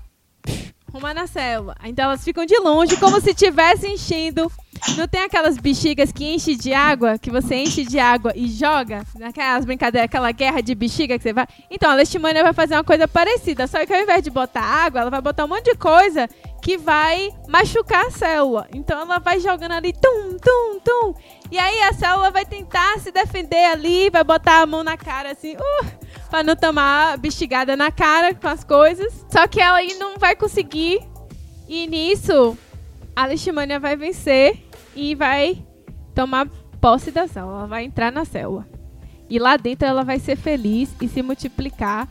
arrumar 0.92 1.14
na 1.14 1.26
célula. 1.26 1.76
Então 1.84 2.06
elas 2.06 2.24
ficam 2.24 2.44
de 2.44 2.58
longe, 2.58 2.96
como 2.96 3.20
se 3.20 3.30
estivesse 3.30 3.86
enchendo. 3.86 4.50
Não 4.96 5.06
tem 5.06 5.22
aquelas 5.22 5.58
bexigas 5.58 6.10
que 6.10 6.24
enche 6.24 6.56
de 6.56 6.72
água, 6.72 7.18
que 7.18 7.30
você 7.30 7.56
enche 7.56 7.84
de 7.84 7.98
água 7.98 8.32
e 8.34 8.48
joga? 8.48 9.04
Naquelas 9.18 9.64
brincadeiras, 9.64 10.06
aquela 10.06 10.32
guerra 10.32 10.62
de 10.62 10.74
bexiga 10.74 11.18
que 11.18 11.22
você 11.22 11.32
vai. 11.32 11.46
Então, 11.70 11.90
a 11.90 11.94
leishmania 11.94 12.42
vai 12.42 12.54
fazer 12.54 12.74
uma 12.74 12.84
coisa 12.84 13.06
parecida, 13.06 13.66
só 13.66 13.84
que 13.84 13.92
ao 13.92 14.00
invés 14.00 14.22
de 14.22 14.30
botar 14.30 14.62
água, 14.62 15.02
ela 15.02 15.10
vai 15.10 15.20
botar 15.20 15.44
um 15.44 15.48
monte 15.48 15.70
de 15.70 15.76
coisa 15.76 16.28
que 16.62 16.76
vai 16.76 17.30
machucar 17.48 18.06
a 18.06 18.10
célula. 18.10 18.68
Então 18.74 19.00
ela 19.00 19.18
vai 19.18 19.40
jogando 19.40 19.72
ali, 19.72 19.92
tum, 19.92 20.36
tum, 20.38 20.80
tum. 20.80 21.14
E 21.50 21.58
aí 21.58 21.82
a 21.82 21.92
célula 21.92 22.30
vai 22.30 22.44
tentar 22.44 22.98
se 23.00 23.10
defender 23.10 23.64
ali, 23.66 24.10
vai 24.10 24.22
botar 24.22 24.62
a 24.62 24.66
mão 24.66 24.84
na 24.84 24.96
cara 24.96 25.32
assim, 25.32 25.56
uh, 25.56 25.86
pra 26.30 26.42
não 26.42 26.54
tomar 26.54 27.18
bexigada 27.18 27.76
na 27.76 27.90
cara 27.90 28.32
com 28.34 28.48
as 28.48 28.62
coisas. 28.64 29.26
Só 29.28 29.46
que 29.48 29.60
ela 29.60 29.78
aí 29.78 29.94
não 29.94 30.16
vai 30.16 30.36
conseguir. 30.36 31.00
E 31.68 31.86
nisso, 31.86 32.56
a 33.14 33.26
leishmania 33.26 33.80
vai 33.80 33.96
vencer 33.96 34.56
e 34.94 35.14
vai 35.14 35.62
tomar 36.14 36.48
posse 36.80 37.10
da 37.10 37.26
célula. 37.26 37.58
Ela 37.58 37.66
vai 37.66 37.84
entrar 37.84 38.10
na 38.12 38.24
célula. 38.24 38.66
E 39.28 39.38
lá 39.38 39.56
dentro 39.56 39.86
ela 39.86 40.02
vai 40.02 40.18
ser 40.18 40.36
feliz 40.36 40.94
e 41.00 41.08
se 41.08 41.22
multiplicar 41.22 42.08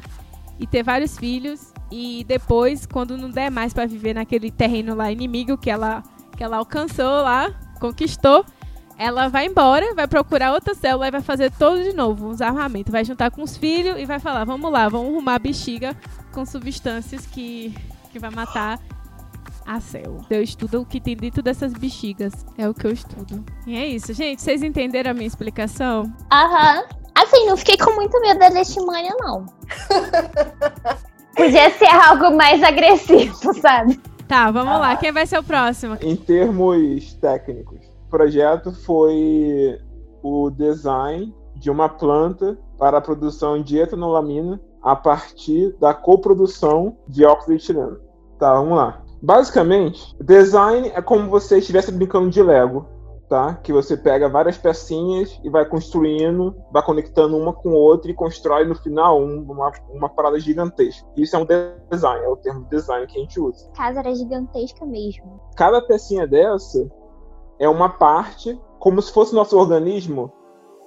e 0.60 0.68
ter 0.68 0.84
vários 0.84 1.18
filhos. 1.18 1.74
E 1.92 2.24
depois, 2.28 2.86
quando 2.86 3.18
não 3.18 3.30
der 3.30 3.50
mais 3.50 3.74
pra 3.74 3.86
viver 3.86 4.14
naquele 4.14 4.52
terreno 4.52 4.94
lá 4.94 5.12
inimigo 5.12 5.58
que 5.58 5.70
ela, 5.70 6.04
que 6.38 6.44
ela 6.44 6.58
alcançou 6.58 7.24
lá, 7.24 7.50
conquistou, 7.80 8.46
ela 9.00 9.30
vai 9.30 9.46
embora, 9.46 9.96
vai 9.96 10.06
procurar 10.08 10.52
outra 10.52 10.76
célula 10.76 11.08
e 11.08 11.12
vai 11.12 11.22
fazer 11.22 11.50
tudo 11.52 11.82
de 11.82 11.94
novo, 11.94 12.28
uns 12.28 12.42
armamentos. 12.42 12.92
Vai 12.92 13.06
juntar 13.06 13.32
com 13.32 13.42
os 13.42 13.56
filhos 13.56 13.98
e 13.98 14.06
vai 14.06 14.20
falar: 14.20 14.44
vamos 14.44 14.70
lá, 14.70 14.90
vamos 14.90 15.14
arrumar 15.14 15.36
a 15.36 15.40
bexiga 15.40 15.96
com 16.34 16.46
substâncias 16.46 17.26
que, 17.26 17.74
que 18.12 18.20
vai 18.20 18.30
matar 18.30 18.78
a 19.66 19.80
célula. 19.80 20.26
Eu 20.30 20.44
estudo 20.44 20.82
o 20.82 20.86
que 20.86 21.00
tem 21.00 21.16
dentro 21.16 21.42
dessas 21.42 21.72
bexigas. 21.72 22.46
É 22.58 22.68
o 22.68 22.74
que 22.74 22.86
eu 22.86 22.92
estudo. 22.92 23.42
E 23.66 23.78
é 23.78 23.88
isso, 23.88 24.14
gente. 24.14 24.42
Vocês 24.42 24.62
entenderam 24.62 25.12
a 25.12 25.14
minha 25.14 25.28
explicação? 25.28 26.14
Aham. 26.32 26.84
Assim, 27.16 27.46
não 27.46 27.56
fiquei 27.56 27.78
com 27.78 27.96
muito 27.96 28.20
medo 28.20 28.40
da 28.40 28.50
leishmania, 28.50 29.16
não. 29.20 29.46
Podia 31.36 31.70
ser 31.72 31.88
algo 31.88 32.36
mais 32.36 32.62
agressivo, 32.62 33.54
sabe? 33.62 33.98
Tá, 34.28 34.52
vamos 34.52 34.80
lá. 34.80 34.96
Quem 34.98 35.12
vai 35.12 35.26
ser 35.26 35.40
o 35.40 35.44
próximo? 35.44 35.98
Em 36.02 36.16
termos 36.16 37.14
técnicos, 37.16 37.89
projeto 38.10 38.72
foi 38.72 39.80
o 40.24 40.50
design 40.50 41.34
de 41.56 41.70
uma 41.70 41.88
planta 41.90 42.58
para 42.78 42.98
a 42.98 43.02
produção 43.02 43.62
de 43.62 43.78
etanolamina 43.78 44.60
a 44.82 44.96
partir 44.96 45.76
da 45.80 45.94
coprodução 45.94 46.98
de 47.08 47.26
óxido 47.26 47.52
de 47.58 47.64
etileno. 47.64 48.00
Tá, 48.38 48.54
vamos 48.54 48.78
lá. 48.78 49.02
Basicamente, 49.22 50.16
design 50.24 50.90
é 50.96 51.02
como 51.02 51.30
você 51.30 51.58
estivesse 51.58 51.92
brincando 51.92 52.30
de 52.30 52.42
Lego, 52.42 52.86
tá? 53.28 53.56
Que 53.56 53.74
você 53.74 53.98
pega 53.98 54.30
várias 54.30 54.58
pecinhas 54.58 55.38
e 55.44 55.50
vai 55.50 55.66
construindo, 55.66 56.56
vai 56.72 56.82
conectando 56.82 57.36
uma 57.36 57.52
com 57.52 57.74
outra 57.74 58.10
e 58.10 58.14
constrói 58.14 58.66
no 58.66 58.74
final 58.76 59.20
um- 59.22 59.42
uma, 59.42 59.72
uma 59.94 60.08
parada 60.10 60.40
gigantesca. 60.40 61.06
Isso 61.18 61.36
é 61.36 61.40
um 61.40 61.46
design, 61.92 62.26
é 62.26 62.30
o 62.30 62.38
termo 62.38 62.66
design 62.70 63.06
que 63.08 63.18
a 63.18 63.22
gente 63.22 63.40
usa 63.40 63.70
casa 63.76 64.00
era 64.00 64.16
gigantesca 64.16 64.86
mesmo. 64.86 65.40
cada 65.56 65.82
pecinha 65.82 66.26
dessa 66.26 66.90
é 67.60 67.68
uma 67.68 67.90
parte, 67.90 68.60
como 68.80 69.02
se 69.02 69.12
fosse 69.12 69.36
nosso 69.36 69.58
organismo, 69.58 70.32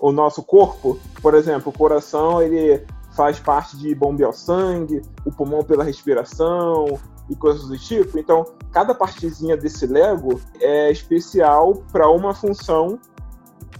o 0.00 0.10
nosso 0.10 0.42
corpo. 0.42 0.98
Por 1.20 1.34
exemplo, 1.34 1.70
o 1.70 1.78
coração 1.78 2.42
ele 2.42 2.84
faz 3.14 3.38
parte 3.38 3.76
de 3.76 3.94
bombear 3.94 4.32
sangue, 4.32 5.02
o 5.24 5.30
pulmão 5.30 5.62
pela 5.62 5.84
respiração 5.84 6.98
e 7.28 7.36
coisas 7.36 7.68
do 7.68 7.78
tipo. 7.78 8.18
Então, 8.18 8.44
cada 8.72 8.94
partezinha 8.94 9.56
desse 9.56 9.86
Lego 9.86 10.40
é 10.60 10.90
especial 10.90 11.74
para 11.92 12.10
uma 12.10 12.34
função 12.34 12.98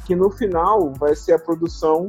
que 0.05 0.14
no 0.14 0.30
final 0.30 0.93
vai 0.93 1.16
ser 1.16 1.32
a 1.32 1.38
produção 1.38 2.07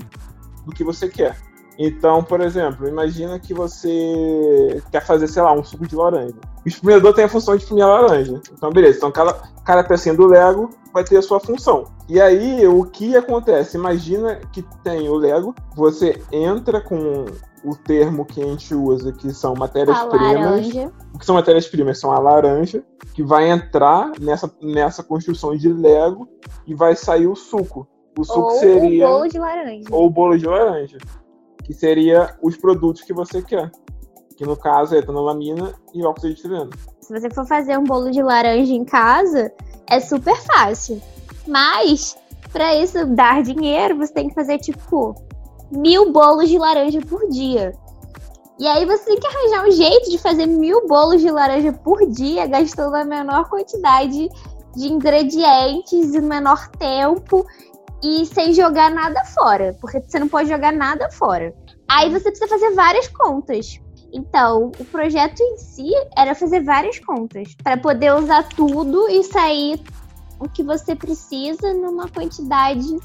do 0.65 0.73
que 0.73 0.83
você 0.83 1.07
quer. 1.07 1.37
Então, 1.77 2.23
por 2.23 2.41
exemplo, 2.41 2.87
imagina 2.87 3.39
que 3.39 3.53
você 3.53 4.81
quer 4.91 5.05
fazer, 5.05 5.27
sei 5.27 5.41
lá, 5.41 5.53
um 5.53 5.63
suco 5.63 5.87
de 5.87 5.95
laranja. 5.95 6.35
O 6.63 6.67
espremedor 6.67 7.13
tem 7.13 7.25
a 7.25 7.29
função 7.29 7.55
de 7.55 7.63
espremer 7.63 7.85
a 7.85 8.01
laranja. 8.01 8.41
Então, 8.51 8.69
beleza. 8.71 8.97
Então, 8.97 9.11
cada, 9.11 9.33
cada 9.65 9.83
pecinha 9.83 10.15
do 10.15 10.27
Lego 10.27 10.69
vai 10.93 11.03
ter 11.03 11.17
a 11.17 11.21
sua 11.21 11.39
função. 11.39 11.85
E 12.07 12.21
aí, 12.21 12.67
o 12.67 12.83
que 12.85 13.15
acontece? 13.15 13.77
Imagina 13.77 14.39
que 14.51 14.61
tem 14.83 15.09
o 15.09 15.15
Lego, 15.15 15.55
você 15.75 16.21
entra 16.31 16.79
com 16.79 17.25
o 17.63 17.75
termo 17.75 18.25
que 18.25 18.41
a 18.41 18.45
gente 18.45 18.75
usa, 18.75 19.11
que 19.11 19.33
são 19.33 19.55
matérias-primas. 19.55 20.67
O 21.13 21.19
que 21.19 21.25
são 21.25 21.35
matérias-primas? 21.35 21.99
São 21.99 22.11
a 22.11 22.19
laranja, 22.19 22.83
que 23.13 23.23
vai 23.23 23.49
entrar 23.49 24.11
nessa, 24.19 24.53
nessa 24.61 25.01
construção 25.01 25.55
de 25.55 25.71
Lego 25.71 26.27
e 26.67 26.75
vai 26.75 26.95
sair 26.95 27.27
o 27.27 27.35
suco. 27.35 27.87
O 28.17 28.23
suco 28.23 28.41
Ou 28.41 28.51
seria. 28.59 29.07
o 29.07 29.11
bolo 29.11 29.27
de 29.27 29.39
laranja. 29.39 29.87
Ou 29.89 30.05
o 30.05 30.09
bolo 30.09 30.37
de 30.37 30.45
laranja. 30.45 30.97
Que 31.63 31.73
seria 31.73 32.35
os 32.41 32.57
produtos 32.57 33.03
que 33.03 33.13
você 33.13 33.41
quer. 33.41 33.71
Que 34.35 34.45
no 34.45 34.57
caso 34.57 34.95
é 34.95 34.99
etanolamina 34.99 35.73
e 35.93 36.03
óxido 36.03 36.33
de 36.33 36.39
etileno. 36.39 36.69
Se 37.01 37.11
você 37.11 37.29
for 37.29 37.45
fazer 37.45 37.77
um 37.77 37.83
bolo 37.83 38.11
de 38.11 38.21
laranja 38.21 38.73
em 38.73 38.85
casa, 38.85 39.51
é 39.87 39.99
super 39.99 40.35
fácil. 40.35 41.01
Mas, 41.47 42.17
para 42.51 42.75
isso 42.75 43.05
dar 43.07 43.43
dinheiro, 43.43 43.97
você 43.97 44.13
tem 44.13 44.29
que 44.29 44.35
fazer, 44.35 44.57
tipo, 44.59 45.15
mil 45.71 46.11
bolos 46.11 46.49
de 46.49 46.57
laranja 46.57 46.99
por 47.01 47.27
dia. 47.29 47.73
E 48.59 48.67
aí 48.67 48.85
você 48.85 49.05
tem 49.05 49.19
que 49.19 49.27
arranjar 49.27 49.67
um 49.67 49.71
jeito 49.71 50.09
de 50.09 50.17
fazer 50.17 50.45
mil 50.45 50.87
bolos 50.87 51.21
de 51.21 51.29
laranja 51.29 51.73
por 51.73 52.05
dia, 52.07 52.45
gastando 52.45 52.95
a 52.95 53.03
menor 53.03 53.49
quantidade 53.49 54.29
de 54.75 54.87
ingredientes 54.87 56.13
e 56.13 56.21
no 56.21 56.27
menor 56.27 56.67
tempo 56.69 57.45
e 58.03 58.25
sem 58.25 58.53
jogar 58.53 58.91
nada 58.91 59.23
fora, 59.25 59.75
porque 59.79 60.01
você 60.01 60.19
não 60.19 60.27
pode 60.27 60.49
jogar 60.49 60.73
nada 60.73 61.09
fora. 61.09 61.53
Aí 61.89 62.09
você 62.09 62.29
precisa 62.29 62.47
fazer 62.49 62.71
várias 62.75 63.07
contas. 63.07 63.79
Então, 64.11 64.71
o 64.77 64.85
projeto 64.85 65.39
em 65.39 65.57
si 65.57 65.89
era 66.15 66.35
fazer 66.35 66.63
várias 66.63 66.99
contas 66.99 67.55
para 67.63 67.77
poder 67.77 68.13
usar 68.13 68.43
tudo 68.49 69.09
e 69.09 69.23
sair 69.23 69.81
o 70.39 70.49
que 70.49 70.61
você 70.61 70.95
precisa 70.95 71.73
numa 71.73 72.07
quantidade 72.09 72.97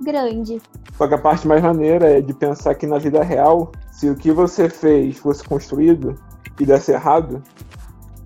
grande. 0.00 0.62
Só 0.96 1.06
que 1.06 1.14
a 1.14 1.18
parte 1.18 1.46
mais 1.46 1.62
maneira 1.62 2.18
é 2.18 2.20
de 2.20 2.32
pensar 2.32 2.74
que 2.74 2.86
na 2.86 2.98
vida 2.98 3.22
real, 3.22 3.72
se 3.90 4.08
o 4.08 4.14
que 4.14 4.30
você 4.30 4.68
fez 4.68 5.18
fosse 5.18 5.44
construído 5.44 6.14
e 6.58 6.64
desse 6.64 6.92
errado, 6.92 7.42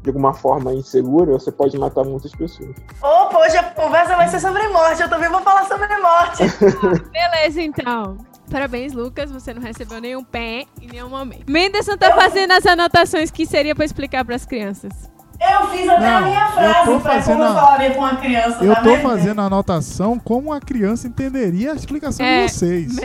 de 0.03 0.09
alguma 0.09 0.32
forma 0.32 0.72
insegura, 0.72 1.32
você 1.32 1.53
pode 1.53 1.78
matar 1.78 2.05
muitas 2.05 2.32
pessoas. 2.32 2.74
Opa, 3.03 3.38
hoje 3.38 3.57
a 3.57 3.62
conversa 3.64 4.16
vai 4.16 4.28
ser 4.28 4.40
sobre 4.40 4.66
morte. 4.68 5.03
Eu 5.03 5.09
também 5.11 5.28
vou 5.28 5.40
falar 5.42 5.66
sobre 5.66 5.86
morte. 5.98 6.42
Beleza, 7.12 7.61
então. 7.62 8.16
Parabéns, 8.51 8.92
Lucas. 8.92 9.30
Você 9.30 9.53
não 9.55 9.62
recebeu 9.62 10.01
nenhum 10.01 10.24
pé 10.24 10.64
em 10.80 10.86
nenhum 10.88 11.09
momento. 11.09 11.44
Menderson 11.51 11.96
tá 11.96 12.14
fazendo 12.14 12.53
as 12.53 12.64
anotações 12.66 13.30
que 13.30 13.46
seria 13.46 13.74
pra 13.74 13.84
explicar 13.84 14.24
pras 14.24 14.44
crianças. 14.46 14.92
Eu 15.40 15.68
fiz 15.68 15.88
até 15.88 16.07
a 16.07 16.20
Não, 16.20 16.26
minha 16.26 16.40
eu 16.44 16.53
frase 16.53 16.84
tô 16.90 17.01
pra 17.01 17.12
fazendo 17.12 17.36
como 17.38 17.44
eu 17.44 17.51
a- 17.51 17.55
falaria 17.55 17.90
com 17.94 17.98
uma 18.01 18.16
criança. 18.16 18.64
Eu 18.64 18.74
tá 18.74 18.82
tô 18.82 18.96
fazendo 18.98 19.40
a 19.40 19.44
anotação 19.44 20.18
como 20.18 20.53
a 20.53 20.61
criança 20.61 21.07
entenderia 21.09 21.72
a 21.72 21.74
explicação 21.74 22.26
É, 22.26 22.44
de 22.46 22.53
vocês. 22.53 22.96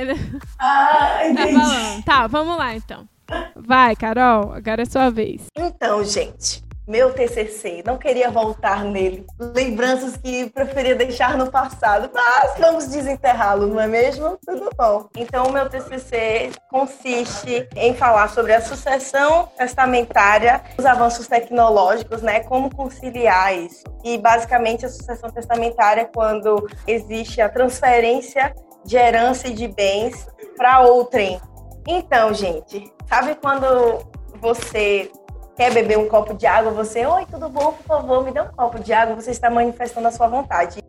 Ah, 0.59 1.17
Tá 1.19 1.27
entendi. 1.29 1.53
falando. 1.53 2.03
Tá, 2.03 2.27
vamos 2.27 2.57
lá 2.57 2.75
então. 2.75 3.07
Vai, 3.55 3.95
Carol, 3.95 4.51
agora 4.53 4.81
é 4.81 4.85
sua 4.85 5.09
vez. 5.09 5.43
Então, 5.57 6.03
gente, 6.03 6.61
meu 6.87 7.13
TCC, 7.13 7.83
não 7.85 7.97
queria 7.97 8.29
voltar 8.29 8.83
nele. 8.83 9.25
Lembranças 9.39 10.17
que 10.17 10.49
preferia 10.49 10.95
deixar 10.95 11.37
no 11.37 11.49
passado, 11.49 12.09
mas 12.13 12.57
vamos 12.59 12.87
desenterrá-lo, 12.87 13.67
não 13.67 13.81
é 13.81 13.87
mesmo? 13.87 14.37
Tudo 14.45 14.69
bom. 14.77 15.07
Então, 15.15 15.45
o 15.47 15.51
meu 15.51 15.67
TCC 15.69 16.51
consiste 16.69 17.67
em 17.75 17.93
falar 17.95 18.29
sobre 18.29 18.53
a 18.53 18.61
sucessão 18.61 19.49
testamentária, 19.57 20.61
os 20.77 20.85
avanços 20.85 21.27
tecnológicos, 21.27 22.21
né? 22.21 22.41
Como 22.41 22.73
conciliar 22.73 23.57
isso. 23.57 23.83
E, 24.03 24.17
basicamente, 24.17 24.85
a 24.85 24.89
sucessão 24.89 25.29
testamentária 25.31 26.01
é 26.01 26.05
quando 26.05 26.67
existe 26.87 27.41
a 27.41 27.49
transferência 27.49 28.53
de 28.85 28.95
herança 28.95 29.47
e 29.47 29.53
de 29.53 29.67
bens 29.67 30.27
para 30.55 30.81
outrem. 30.81 31.41
Então, 31.87 32.33
gente, 32.33 32.91
sabe 33.07 33.35
quando 33.35 34.05
você 34.39 35.11
quer 35.55 35.73
beber 35.73 35.97
um 35.97 36.07
copo 36.07 36.33
de 36.33 36.45
água, 36.45 36.71
você, 36.71 37.05
oi, 37.05 37.25
tudo 37.25 37.47
bom, 37.49 37.71
por 37.71 37.85
favor, 37.85 38.23
me 38.23 38.31
dê 38.31 38.41
um 38.41 38.47
copo 38.47 38.79
de 38.79 38.91
água, 38.91 39.15
você 39.15 39.31
está 39.31 39.49
manifestando 39.49 40.07
a 40.07 40.11
sua 40.11 40.27
vontade. 40.27 40.83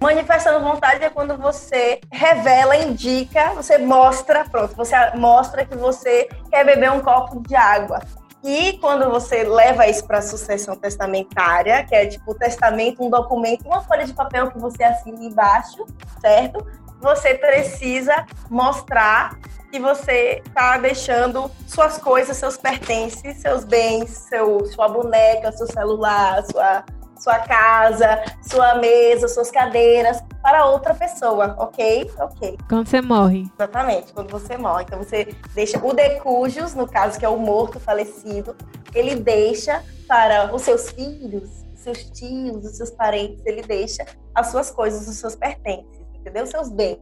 Manifestando 0.00 0.60
vontade 0.60 1.02
é 1.02 1.10
quando 1.10 1.36
você 1.36 2.00
revela, 2.12 2.76
indica, 2.76 3.50
você 3.54 3.78
mostra, 3.78 4.44
pronto, 4.44 4.76
você 4.76 4.94
mostra 5.16 5.64
que 5.64 5.76
você 5.76 6.28
quer 6.50 6.64
beber 6.64 6.92
um 6.92 7.00
copo 7.00 7.40
de 7.40 7.56
água. 7.56 8.00
E 8.44 8.74
quando 8.74 9.10
você 9.10 9.42
leva 9.42 9.88
isso 9.88 10.06
para 10.06 10.18
a 10.18 10.22
sucessão 10.22 10.76
testamentária, 10.76 11.82
que 11.84 11.94
é 11.94 12.06
tipo 12.06 12.30
o 12.30 12.34
testamento, 12.34 13.04
um 13.04 13.10
documento, 13.10 13.66
uma 13.66 13.82
folha 13.82 14.04
de 14.04 14.12
papel 14.12 14.50
que 14.52 14.58
você 14.58 14.84
assina 14.84 15.24
embaixo, 15.24 15.84
certo? 16.20 16.64
Você 17.00 17.34
precisa 17.34 18.24
mostrar 18.48 19.36
que 19.70 19.78
você 19.78 20.42
está 20.46 20.78
deixando 20.78 21.50
suas 21.66 21.98
coisas, 21.98 22.36
seus 22.36 22.56
pertences, 22.56 23.38
seus 23.38 23.64
bens, 23.64 24.10
seu, 24.10 24.64
sua 24.66 24.88
boneca, 24.88 25.52
seu 25.52 25.66
celular, 25.66 26.44
sua, 26.50 26.84
sua 27.18 27.38
casa, 27.40 28.22
sua 28.42 28.76
mesa, 28.76 29.28
suas 29.28 29.50
cadeiras 29.50 30.22
para 30.42 30.66
outra 30.66 30.94
pessoa, 30.94 31.56
ok? 31.58 32.10
Ok. 32.18 32.58
Quando 32.68 32.88
você 32.88 33.00
morre. 33.00 33.50
Exatamente, 33.58 34.12
quando 34.12 34.30
você 34.30 34.56
morre. 34.56 34.84
Então 34.84 34.98
você 34.98 35.34
deixa 35.54 35.84
o 35.84 35.92
decujus, 35.92 36.74
no 36.74 36.86
caso 36.86 37.18
que 37.18 37.24
é 37.24 37.28
o 37.28 37.38
morto 37.38 37.80
falecido, 37.80 38.56
ele 38.94 39.16
deixa 39.16 39.82
para 40.06 40.54
os 40.54 40.62
seus 40.62 40.90
filhos, 40.90 41.64
os 41.74 41.80
seus 41.80 42.04
tios, 42.10 42.64
os 42.64 42.76
seus 42.76 42.90
parentes, 42.90 43.44
ele 43.44 43.62
deixa 43.62 44.06
as 44.34 44.48
suas 44.48 44.70
coisas, 44.70 45.08
os 45.08 45.16
seus 45.16 45.34
pertences, 45.34 46.00
entendeu? 46.14 46.44
Os 46.44 46.50
seus 46.50 46.68
bens, 46.68 46.98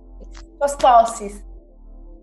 suas 0.59 0.75
posses. 0.77 1.45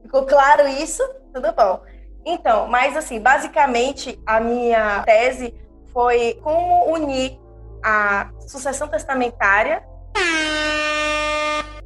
Ficou 0.02 0.26
claro 0.26 0.68
isso? 0.68 1.04
Tudo 1.34 1.52
bom. 1.54 1.82
Então, 2.26 2.68
mas 2.68 2.95
assim, 2.95 3.20
basicamente 3.20 4.20
a 4.26 4.39
minha 4.39 5.02
tese 5.04 5.54
foi 5.91 6.39
como 6.43 6.91
unir 6.91 7.39
a 7.84 8.30
sucessão 8.47 8.88
testamentária 8.88 9.84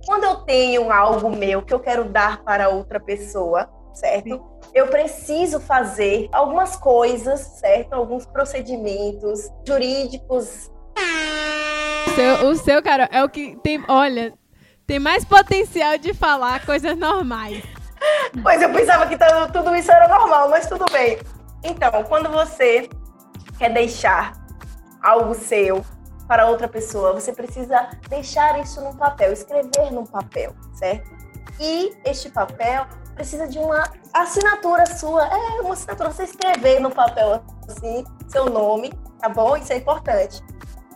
quando 0.06 0.24
eu 0.24 0.36
tenho 0.38 0.92
algo 0.92 1.30
meu 1.30 1.62
que 1.64 1.74
eu 1.74 1.80
quero 1.80 2.06
dar 2.06 2.44
para 2.44 2.70
outra 2.70 3.00
pessoa, 3.00 3.70
certo? 3.94 4.44
Eu 4.74 4.88
preciso 4.88 5.60
fazer 5.60 6.30
algumas 6.32 6.76
coisas, 6.76 7.40
certo? 7.40 7.94
Alguns 7.94 8.26
procedimentos 8.26 9.50
jurídicos. 9.68 10.72
O 12.08 12.12
seu, 12.16 12.50
o 12.50 12.56
seu, 12.56 12.84
Carol, 12.84 13.08
é 13.12 13.24
o 13.24 13.30
que 13.30 13.58
tem. 13.64 13.84
Olha, 13.88 14.34
tem 14.86 15.00
mais 15.00 15.26
potencial 15.26 15.98
de 15.98 16.14
falar 16.14 16.66
coisas 16.66 16.96
normais. 16.98 17.64
Pois 18.42 18.62
eu 18.62 18.72
pensava 18.72 19.08
que 19.08 19.18
tudo- 19.52 19.76
isso 19.76 19.92
era 19.92 20.08
normal, 20.08 20.50
mas 20.50 20.68
tudo 20.68 20.86
bem. 20.92 21.20
Então, 21.64 22.04
quando 22.04 22.30
você 22.30 22.90
quer 23.58 23.72
deixar 23.74 24.34
algo 25.02 25.34
seu 25.34 25.84
para 26.28 26.48
outra 26.48 26.68
pessoa, 26.68 27.14
você 27.14 27.32
precisa 27.32 27.90
deixar 28.10 28.60
isso 28.60 28.82
num 28.82 28.96
papel, 28.96 29.32
escrever 29.32 29.92
num 29.92 30.06
papel, 30.06 30.54
certo? 30.74 31.10
E 31.60 31.96
este 32.04 32.30
papel 32.30 32.86
precisa 33.14 33.48
de 33.48 33.58
uma 33.60 33.84
assinatura 34.14 34.86
sua, 34.86 35.26
é 35.26 35.62
uma 35.62 35.74
assinatura, 35.74 36.12
você 36.12 36.24
escrever 36.24 36.80
no 36.80 36.92
papel 36.92 37.42
assim, 37.70 38.04
seu 38.28 38.46
nome, 38.46 38.92
tá 39.20 39.30
bom? 39.30 39.56
Isso 39.56 39.72
é 39.72 39.78
importante. 39.78 40.44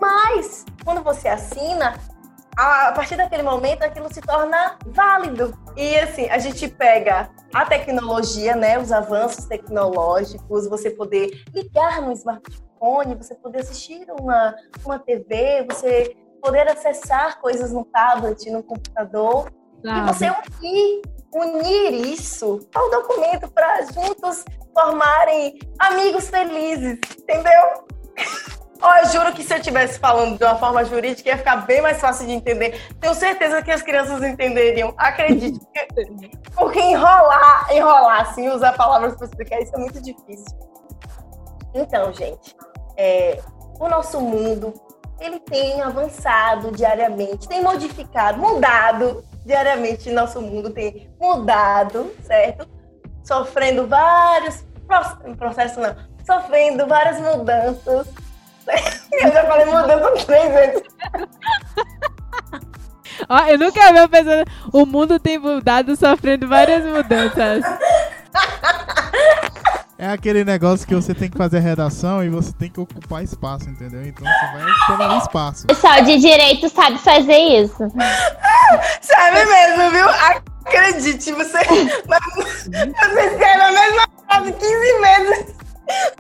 Mas, 0.02 0.66
quando 0.84 1.02
você 1.04 1.28
assina, 1.28 1.94
a 2.60 2.92
partir 2.92 3.16
daquele 3.16 3.44
momento 3.44 3.84
aquilo 3.84 4.14
se 4.14 4.20
torna 4.20 4.78
válido. 4.88 5.58
E 5.78 5.98
assim, 5.98 6.30
a 6.30 6.38
gente 6.38 6.68
pega 6.68 7.30
a 7.54 7.66
tecnologia, 7.66 8.56
né, 8.56 8.78
os 8.78 8.92
avanços 8.92 9.46
tecnológicos, 9.46 10.68
você 10.68 10.90
poder 10.90 11.44
ligar 11.54 12.02
no 12.02 12.12
smartphone, 12.12 13.16
você 13.16 13.34
poder 13.36 13.62
assistir 13.62 14.06
uma, 14.20 14.54
uma 14.84 15.00
TV, 15.00 15.66
você 15.70 16.16
poder 16.42 16.68
acessar 16.68 17.40
coisas 17.40 17.72
no 17.72 17.86
tablet, 17.86 18.50
no 18.52 18.62
computador, 18.62 19.50
e 19.84 19.88
Sabe? 19.88 20.08
você 20.08 20.26
unir, 20.60 21.02
unir 21.34 21.94
isso 22.12 22.60
ao 22.76 22.90
documento 22.90 23.50
para 23.52 23.84
juntos 23.84 24.44
formarem 24.74 25.60
amigos 25.80 26.30
felizes, 26.30 27.00
entendeu? 27.18 27.86
Oh, 28.82 28.94
eu 29.04 29.10
juro 29.12 29.34
que 29.34 29.44
se 29.44 29.54
eu 29.54 29.58
estivesse 29.58 30.00
falando 30.00 30.38
de 30.38 30.44
uma 30.44 30.56
forma 30.56 30.86
jurídica 30.86 31.30
ia 31.30 31.38
ficar 31.38 31.58
bem 31.66 31.82
mais 31.82 32.00
fácil 32.00 32.26
de 32.26 32.32
entender. 32.32 32.82
Tenho 33.00 33.14
certeza 33.14 33.62
que 33.62 33.72
as 33.72 33.82
crianças 33.82 34.24
entenderiam. 34.24 34.94
Acredite. 34.98 35.60
Porque 36.56 36.80
enrolar, 36.80 37.68
enrolar 37.72 38.22
assim, 38.22 38.48
usar 38.48 38.74
palavras 38.74 39.16
para 39.16 39.28
explicar 39.28 39.62
isso 39.62 39.76
é 39.76 39.80
muito 39.80 40.02
difícil. 40.02 40.58
Então, 41.74 42.14
gente, 42.14 42.56
é, 42.96 43.42
o 43.80 43.88
nosso 43.90 44.22
mundo 44.22 44.74
ele 45.20 45.40
tem 45.42 45.82
avançado 45.82 46.72
diariamente, 46.72 47.48
tem 47.48 47.62
modificado, 47.62 48.40
mudado 48.40 49.24
diariamente. 49.46 50.10
Nosso 50.10 50.42
mundo 50.42 50.70
tem 50.70 51.10
mudado, 51.20 52.14
certo? 52.24 52.68
Sofrendo 53.24 53.88
vários 53.88 54.64
processos, 55.38 55.78
não, 55.78 55.96
sofrendo 56.26 56.88
várias 56.88 57.20
mudanças. 57.20 58.08
Eu 59.12 59.32
já 59.32 59.46
falei 59.46 59.66
mudança 59.66 60.26
três 60.26 60.54
vezes. 60.54 60.84
Ó, 63.28 63.38
eu 63.48 63.60
nunca 63.60 63.92
vi 63.92 64.08
pensando. 64.08 64.46
O 64.72 64.86
mundo 64.86 65.20
tem 65.20 65.38
mudado, 65.38 65.96
sofrendo 65.96 66.48
várias 66.48 66.86
mudanças. 66.86 67.66
É 69.98 70.08
aquele 70.08 70.46
negócio 70.46 70.88
que 70.88 70.96
você 70.96 71.14
tem 71.14 71.30
que 71.30 71.38
fazer 71.38 71.60
redação 71.60 72.24
e 72.24 72.30
você 72.30 72.54
tem 72.54 72.70
que 72.70 72.80
ocupar 72.80 73.22
espaço, 73.22 73.70
entendeu? 73.70 74.02
Então 74.06 74.26
você 74.26 74.46
vai 74.54 74.72
ocupando 74.72 75.18
espaço. 75.18 75.64
O 75.66 75.68
pessoal 75.68 76.02
de 76.02 76.18
direito 76.18 76.70
sabe 76.70 76.98
fazer 76.98 77.38
isso. 77.38 77.76
Sabe 79.02 79.46
mesmo, 79.46 79.92
viu? 79.92 80.08
Acredite, 80.08 81.32
você. 81.34 81.58
Você 81.58 83.22
escreve 83.26 83.62
a 83.62 83.72
mesma 83.72 84.08
frase 84.28 84.54
15 84.54 84.68
vezes 85.02 85.56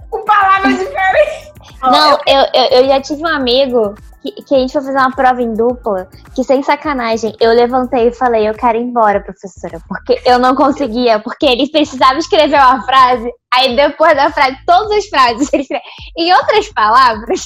com 0.09 0.24
palavras 0.24 0.78
diferentes. 0.80 1.49
Não, 1.82 2.20
eu, 2.26 2.45
eu, 2.53 2.80
eu 2.80 2.88
já 2.88 3.01
tive 3.01 3.24
um 3.24 3.28
amigo 3.28 3.95
que, 4.22 4.32
que, 4.32 4.55
a 4.55 4.59
gente 4.59 4.74
foi 4.74 4.82
fazer 4.82 4.97
uma 4.97 5.11
prova 5.11 5.41
em 5.41 5.53
dupla, 5.53 6.07
que 6.36 6.43
sem 6.43 6.61
sacanagem, 6.61 7.36
eu 7.39 7.51
levantei 7.51 8.07
e 8.07 8.13
falei, 8.13 8.47
eu 8.47 8.53
quero 8.53 8.78
ir 8.78 8.82
embora, 8.82 9.22
professora, 9.22 9.82
porque 9.88 10.22
eu 10.26 10.38
não 10.39 10.55
conseguia, 10.55 11.20
porque 11.20 11.45
ele 11.45 11.70
precisava 11.70 12.17
escrever 12.17 12.57
uma 12.57 12.84
frase, 12.84 13.32
aí 13.53 13.76
depois 13.76 14.15
da 14.15 14.32
frase, 14.32 14.57
todas 14.65 14.91
as 14.91 15.05
frases, 15.07 15.51
ele 15.53 15.63
escreve. 15.63 15.84
Em 16.17 16.34
outras 16.34 16.70
palavras, 16.74 17.41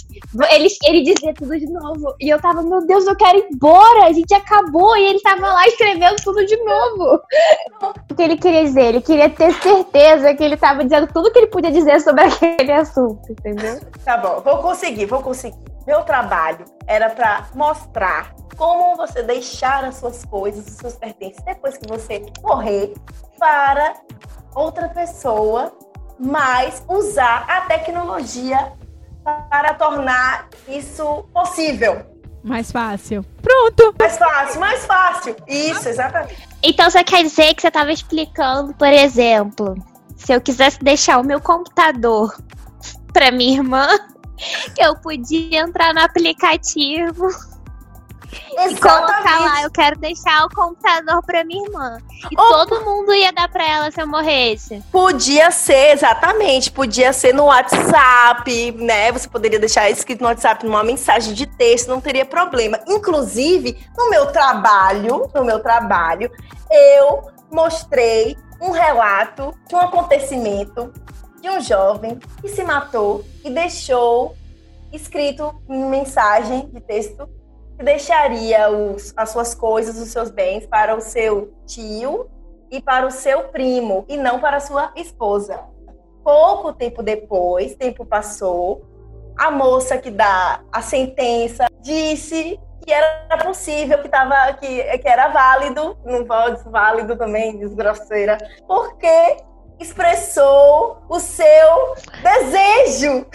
ele, 0.51 0.67
ele 0.86 1.03
dizia 1.03 1.34
tudo 1.34 1.57
de 1.57 1.71
novo, 1.71 2.15
e 2.19 2.30
eu 2.30 2.41
tava, 2.41 2.61
meu 2.63 2.86
Deus, 2.86 3.05
eu 3.05 3.15
quero 3.15 3.38
ir 3.38 3.47
embora, 3.53 4.05
a 4.05 4.13
gente 4.13 4.34
acabou, 4.34 4.97
e 4.97 5.05
ele 5.05 5.19
tava 5.21 5.47
lá 5.53 5.67
escrevendo 5.67 6.15
tudo 6.24 6.45
de 6.45 6.57
novo. 6.57 7.21
O 8.09 8.15
que 8.15 8.21
ele 8.21 8.38
queria 8.38 8.63
dizer? 8.63 8.86
Ele 8.86 9.01
queria 9.01 9.30
ter 9.30 9.51
certeza 9.53 10.34
que 10.36 10.43
ele 10.43 10.55
tava 10.55 10.84
dizendo 10.84 11.07
tudo 11.11 11.32
que 11.32 11.39
ele 11.39 11.47
podia 11.47 11.71
dizer 11.71 11.99
sobre 11.99 12.24
aquele 12.26 12.71
assunto, 12.71 13.32
entendeu? 13.32 13.82
Tá 14.05 14.17
bom, 14.17 14.39
vou 14.41 14.59
conseguir, 14.59 15.05
vou 15.05 15.21
conseguir. 15.21 15.72
Meu 15.86 16.02
trabalho 16.04 16.66
era 16.88 17.10
para 17.10 17.48
mostrar 17.54 18.34
como 18.56 18.96
você 18.96 19.22
deixar 19.24 19.84
as 19.84 19.96
suas 19.96 20.24
coisas, 20.24 20.66
os 20.68 20.76
seus 20.76 20.96
pertences, 20.96 21.44
depois 21.44 21.78
que 21.78 21.88
você 21.88 22.26
morrer, 22.42 22.94
para 23.38 23.96
outra 24.56 24.88
pessoa, 24.90 25.76
mas 26.20 26.84
usar 26.88 27.46
a 27.50 27.62
tecnologia 27.62 28.74
para 29.24 29.74
tornar 29.74 30.48
isso 30.68 31.26
possível. 31.34 32.06
Mais 32.44 32.72
fácil. 32.72 33.26
Pronto! 33.42 33.96
Mais 33.98 34.18
fácil, 34.18 34.60
mais 34.60 34.86
fácil. 34.86 35.36
Isso, 35.48 35.88
exatamente. 35.88 36.48
Então 36.62 36.90
você 36.90 37.04
quer 37.04 37.24
dizer 37.24 37.54
que 37.54 37.62
você 37.62 37.70
estava 37.70 37.92
explicando, 37.92 38.74
por 38.74 38.88
exemplo, 38.88 39.76
se 40.18 40.34
eu 40.34 40.42
quisesse 40.42 40.80
deixar 40.84 41.20
o 41.20 41.24
meu 41.24 41.40
computador 41.40 42.36
para 43.14 43.32
minha 43.32 43.58
irmã, 43.58 43.88
eu 44.78 44.96
podia 44.96 45.60
entrar 45.60 45.94
no 45.94 46.02
aplicativo 46.02 47.28
Exatamente. 48.52 48.76
e 48.76 48.80
colocar 48.80 49.40
lá, 49.40 49.64
eu 49.64 49.72
quero 49.72 50.00
deixar 50.00 50.46
o 50.46 50.50
computador 50.50 51.24
pra 51.24 51.44
minha 51.44 51.66
irmã. 51.66 51.98
E 52.32 52.36
todo 52.36 52.84
mundo 52.84 53.14
ia 53.14 53.32
dar 53.32 53.48
pra 53.48 53.64
ela 53.64 53.92
se 53.92 54.02
eu 54.02 54.08
morresse. 54.08 54.84
Podia 54.92 55.52
ser, 55.52 55.94
exatamente. 55.94 56.72
Podia 56.72 57.14
ser 57.14 57.34
no 57.34 57.46
WhatsApp, 57.46 58.72
né? 58.74 59.12
Você 59.12 59.28
poderia 59.28 59.60
deixar 59.60 59.90
escrito 59.90 60.22
no 60.22 60.28
WhatsApp 60.28 60.66
numa 60.66 60.84
mensagem 60.84 61.34
de 61.34 61.46
texto, 61.46 61.90
não 61.90 62.02
teria 62.02 62.26
problema. 62.26 62.80
Inclusive, 62.88 63.78
no 63.98 64.10
meu 64.10 64.28
trabalho, 64.32 65.30
no 65.34 65.44
meu 65.44 65.60
trabalho, 65.60 66.32
eu 66.72 67.32
mostrei 67.52 68.38
um 68.60 68.72
relato 68.72 69.54
de 69.68 69.76
um 69.76 69.80
acontecimento 69.80 70.92
de 71.44 71.50
um 71.50 71.60
jovem 71.60 72.18
que 72.39 72.48
se 72.48 72.64
matou 72.64 73.22
e 73.44 73.50
deixou 73.50 74.34
escrito 74.94 75.54
em 75.68 75.86
mensagem 75.89 76.70
de 76.70 76.80
texto 76.80 77.28
que 77.78 77.84
deixaria 77.84 78.72
os, 78.72 79.14
as 79.18 79.30
suas 79.32 79.54
coisas, 79.54 80.00
os 80.00 80.08
seus 80.08 80.32
bens 80.32 80.66
para 80.66 80.96
o 80.96 81.02
seu 81.02 81.54
tio 81.66 82.30
e 82.72 82.82
para 82.82 83.06
o 83.06 83.12
seu 83.12 83.50
primo 83.50 84.06
e 84.08 84.16
não 84.16 84.39
para 84.39 84.56
a 84.56 84.62
sua 84.62 84.94
esposa. 84.96 85.60
Pouco 86.24 86.72
tempo 86.72 87.04
depois, 87.04 87.76
tempo 87.76 88.06
passou, 88.06 88.86
a 89.38 89.52
moça 89.52 89.98
que 89.98 90.10
dá 90.10 90.62
a 90.72 90.82
sentença 90.82 91.68
disse 91.82 92.58
que 92.86 92.94
era 92.94 93.44
possível, 93.44 94.02
que, 94.02 94.08
tava, 94.08 94.54
que, 94.54 94.98
que 94.98 95.08
era 95.10 95.28
válido, 95.28 95.98
não 96.06 96.24
pode 96.24 96.64
válido 96.70 97.18
também, 97.18 97.58
desgrosseira, 97.58 98.38
porque 98.66 99.44
expressou 99.80 101.03
o 101.09 101.19
seu 101.19 101.95
desejo. 102.21 103.26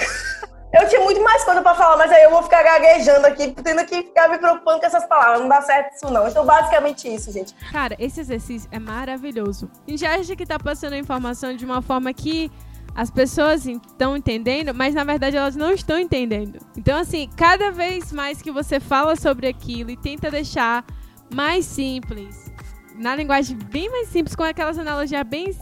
Eu 0.70 0.86
tinha 0.86 1.00
muito 1.00 1.22
mais 1.22 1.42
coisa 1.44 1.62
para 1.62 1.74
falar, 1.74 1.96
mas 1.96 2.12
aí 2.12 2.24
eu 2.24 2.30
vou 2.30 2.42
ficar 2.42 2.62
gaguejando 2.62 3.26
aqui, 3.26 3.48
tendo 3.62 3.84
que 3.86 4.02
ficar 4.02 4.28
me 4.28 4.36
preocupando 4.38 4.80
com 4.80 4.86
essas 4.86 5.06
palavras. 5.06 5.40
Não 5.40 5.48
dá 5.48 5.62
certo 5.62 5.94
isso, 5.94 6.12
não. 6.12 6.28
Então, 6.28 6.44
basicamente 6.44 7.08
isso, 7.08 7.32
gente. 7.32 7.54
Cara, 7.72 7.96
esse 7.98 8.20
exercício 8.20 8.68
é 8.70 8.78
maravilhoso. 8.78 9.70
A 9.86 9.90
gente 9.90 10.04
acha 10.04 10.36
que 10.36 10.44
tá 10.44 10.58
passando 10.58 10.92
a 10.92 10.98
informação 10.98 11.56
de 11.56 11.64
uma 11.64 11.80
forma 11.80 12.12
que 12.12 12.52
as 12.94 13.10
pessoas 13.10 13.64
estão 13.64 14.16
entendendo, 14.16 14.74
mas 14.74 14.94
na 14.94 15.04
verdade 15.04 15.36
elas 15.36 15.56
não 15.56 15.70
estão 15.70 15.98
entendendo. 15.98 16.58
Então, 16.76 16.98
assim, 16.98 17.30
cada 17.36 17.70
vez 17.70 18.12
mais 18.12 18.42
que 18.42 18.50
você 18.50 18.78
fala 18.80 19.16
sobre 19.16 19.46
aquilo 19.46 19.90
e 19.90 19.96
tenta 19.96 20.30
deixar 20.30 20.84
mais 21.32 21.64
simples, 21.64 22.52
na 22.96 23.14
linguagem 23.14 23.56
bem 23.56 23.88
mais 23.88 24.08
simples, 24.08 24.34
com 24.34 24.42
aquelas 24.42 24.78
analogias 24.78 25.22
bem 25.22 25.56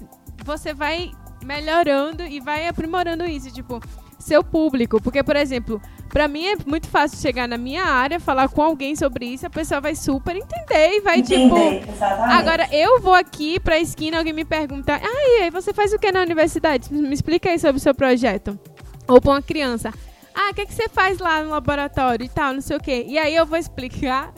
você 0.47 0.73
vai 0.73 1.11
melhorando 1.45 2.23
e 2.25 2.41
vai 2.41 2.67
aprimorando 2.67 3.25
isso, 3.25 3.53
tipo, 3.53 3.81
seu 4.19 4.43
público. 4.43 5.01
Porque, 5.01 5.23
por 5.23 5.37
exemplo, 5.37 5.81
para 6.09 6.27
mim 6.29 6.47
é 6.47 6.57
muito 6.67 6.89
fácil 6.89 7.19
chegar 7.19 7.47
na 7.47 7.59
minha 7.59 7.85
área, 7.85 8.19
falar 8.19 8.49
com 8.49 8.63
alguém 8.63 8.97
sobre 8.97 9.27
isso, 9.27 9.47
a 9.47 9.51
pessoa 9.51 9.81
vai 9.81 9.95
super 9.95 10.35
entender 10.35 10.97
e 10.97 11.01
vai, 11.01 11.19
Entender, 11.19 11.81
tipo. 11.81 11.93
exatamente. 11.93 12.35
Agora, 12.35 12.69
eu 12.73 13.01
vou 13.01 13.15
aqui 13.15 13.61
pra 13.61 13.79
esquina, 13.79 14.19
alguém 14.19 14.33
me 14.33 14.45
pergunta, 14.45 14.95
ah, 14.95 15.01
e 15.03 15.43
aí, 15.43 15.51
você 15.51 15.73
faz 15.73 15.93
o 15.93 15.99
que 15.99 16.11
na 16.11 16.23
universidade? 16.23 16.93
Me 16.93 17.13
explica 17.15 17.51
aí 17.51 17.59
sobre 17.59 17.77
o 17.77 17.81
seu 17.81 17.95
projeto. 17.95 18.59
Ou 19.07 19.21
pra 19.21 19.33
uma 19.33 19.43
criança. 19.43 19.93
Ah, 20.35 20.51
o 20.51 20.55
que, 20.55 20.63
é 20.63 20.67
que 20.67 20.75
você 20.75 20.89
faz 20.89 21.19
lá 21.19 21.43
no 21.43 21.51
laboratório 21.51 22.25
e 22.25 22.29
tal, 22.29 22.53
não 22.53 22.61
sei 22.61 22.77
o 22.77 22.81
quê. 22.81 23.07
E 23.09 23.19
aí 23.19 23.35
eu 23.35 23.47
vou 23.47 23.57
explicar 23.57 24.33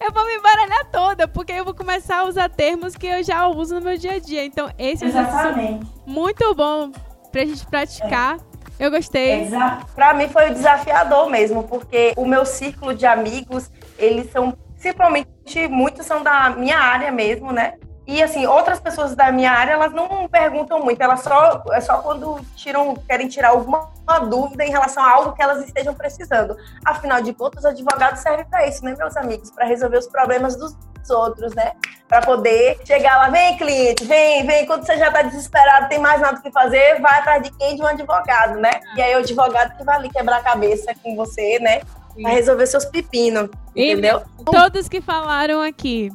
eu 0.00 0.12
vou 0.12 0.24
me 0.26 0.36
embaralhar 0.36 0.86
toda, 0.90 1.28
porque 1.28 1.52
eu 1.52 1.64
vou 1.64 1.74
começar 1.74 2.18
a 2.20 2.24
usar 2.24 2.48
termos 2.48 2.94
que 2.94 3.06
eu 3.06 3.22
já 3.22 3.46
uso 3.46 3.74
no 3.76 3.80
meu 3.80 3.96
dia 3.96 4.14
a 4.14 4.18
dia. 4.18 4.44
Então, 4.44 4.70
esse 4.78 5.04
é 5.04 5.08
Exatamente. 5.08 5.86
é 6.06 6.10
muito 6.10 6.54
bom 6.54 6.90
pra 7.30 7.44
gente 7.44 7.66
praticar. 7.66 8.36
É. 8.36 8.48
Eu 8.78 8.92
gostei. 8.92 9.42
Exato. 9.42 9.86
Pra 9.92 10.14
mim 10.14 10.28
foi 10.28 10.50
desafiador 10.50 11.28
mesmo, 11.28 11.64
porque 11.64 12.12
o 12.16 12.24
meu 12.24 12.46
círculo 12.46 12.94
de 12.94 13.04
amigos, 13.06 13.68
eles 13.98 14.30
são, 14.30 14.56
simplesmente, 14.76 15.66
muitos 15.68 16.06
são 16.06 16.22
da 16.22 16.50
minha 16.50 16.78
área 16.78 17.10
mesmo, 17.10 17.50
né? 17.52 17.74
E 18.08 18.22
assim, 18.22 18.46
outras 18.46 18.80
pessoas 18.80 19.14
da 19.14 19.30
minha 19.30 19.52
área, 19.52 19.72
elas 19.72 19.92
não 19.92 20.26
perguntam 20.28 20.82
muito, 20.82 20.98
elas 20.98 21.20
só 21.20 21.62
é 21.72 21.78
só 21.78 21.98
quando 21.98 22.40
tiram, 22.56 22.94
querem 23.06 23.28
tirar 23.28 23.50
alguma 23.50 23.90
dúvida 24.30 24.64
em 24.64 24.70
relação 24.70 25.02
a 25.02 25.10
algo 25.10 25.32
que 25.34 25.42
elas 25.42 25.62
estejam 25.62 25.92
precisando. 25.92 26.56
Afinal 26.86 27.20
de 27.20 27.34
contas, 27.34 27.64
o 27.64 27.68
advogado 27.68 28.16
serve 28.16 28.46
para 28.46 28.66
isso, 28.66 28.82
né, 28.82 28.94
meus 28.96 29.14
amigos, 29.14 29.50
para 29.50 29.66
resolver 29.66 29.98
os 29.98 30.06
problemas 30.06 30.56
dos 30.56 30.74
outros, 31.10 31.54
né? 31.54 31.72
Para 32.08 32.22
poder 32.22 32.78
chegar 32.86 33.18
lá, 33.18 33.28
vem 33.28 33.58
cliente, 33.58 34.02
vem, 34.04 34.46
vem, 34.46 34.64
quando 34.64 34.86
você 34.86 34.96
já 34.96 35.08
está 35.08 35.20
desesperado, 35.20 35.90
tem 35.90 35.98
mais 35.98 36.18
nada 36.18 36.40
que 36.40 36.50
fazer, 36.50 36.98
vai 37.02 37.18
atrás 37.18 37.42
de 37.42 37.50
quem? 37.58 37.76
De 37.76 37.82
um 37.82 37.86
advogado, 37.86 38.58
né? 38.58 38.80
E 38.96 39.02
aí 39.02 39.14
o 39.16 39.18
advogado 39.18 39.76
que 39.76 39.84
vai 39.84 39.96
ali 39.96 40.08
quebrar 40.08 40.38
a 40.38 40.42
cabeça 40.42 40.94
com 41.02 41.14
você, 41.14 41.58
né? 41.58 41.82
Vai 42.22 42.32
resolver 42.32 42.66
seus 42.66 42.86
pepinos, 42.86 43.50
entendeu? 43.76 44.22
E 44.40 44.44
todos 44.44 44.88
que 44.88 45.00
falaram 45.00 45.60
aqui, 45.62 46.10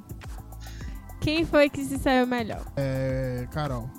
quem 1.24 1.46
foi 1.46 1.70
que 1.70 1.84
se 1.86 1.98
saiu 1.98 2.28
melhor? 2.28 2.62
É. 2.76 3.48
Carol. 3.52 3.90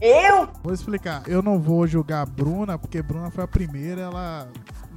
Eu? 0.00 0.48
Vou 0.62 0.72
explicar. 0.72 1.22
Eu 1.26 1.42
não 1.42 1.58
vou 1.60 1.86
julgar 1.86 2.22
a 2.22 2.26
Bruna, 2.26 2.78
porque 2.78 3.02
Bruna 3.02 3.30
foi 3.30 3.44
a 3.44 3.48
primeira, 3.48 4.02
ela 4.02 4.48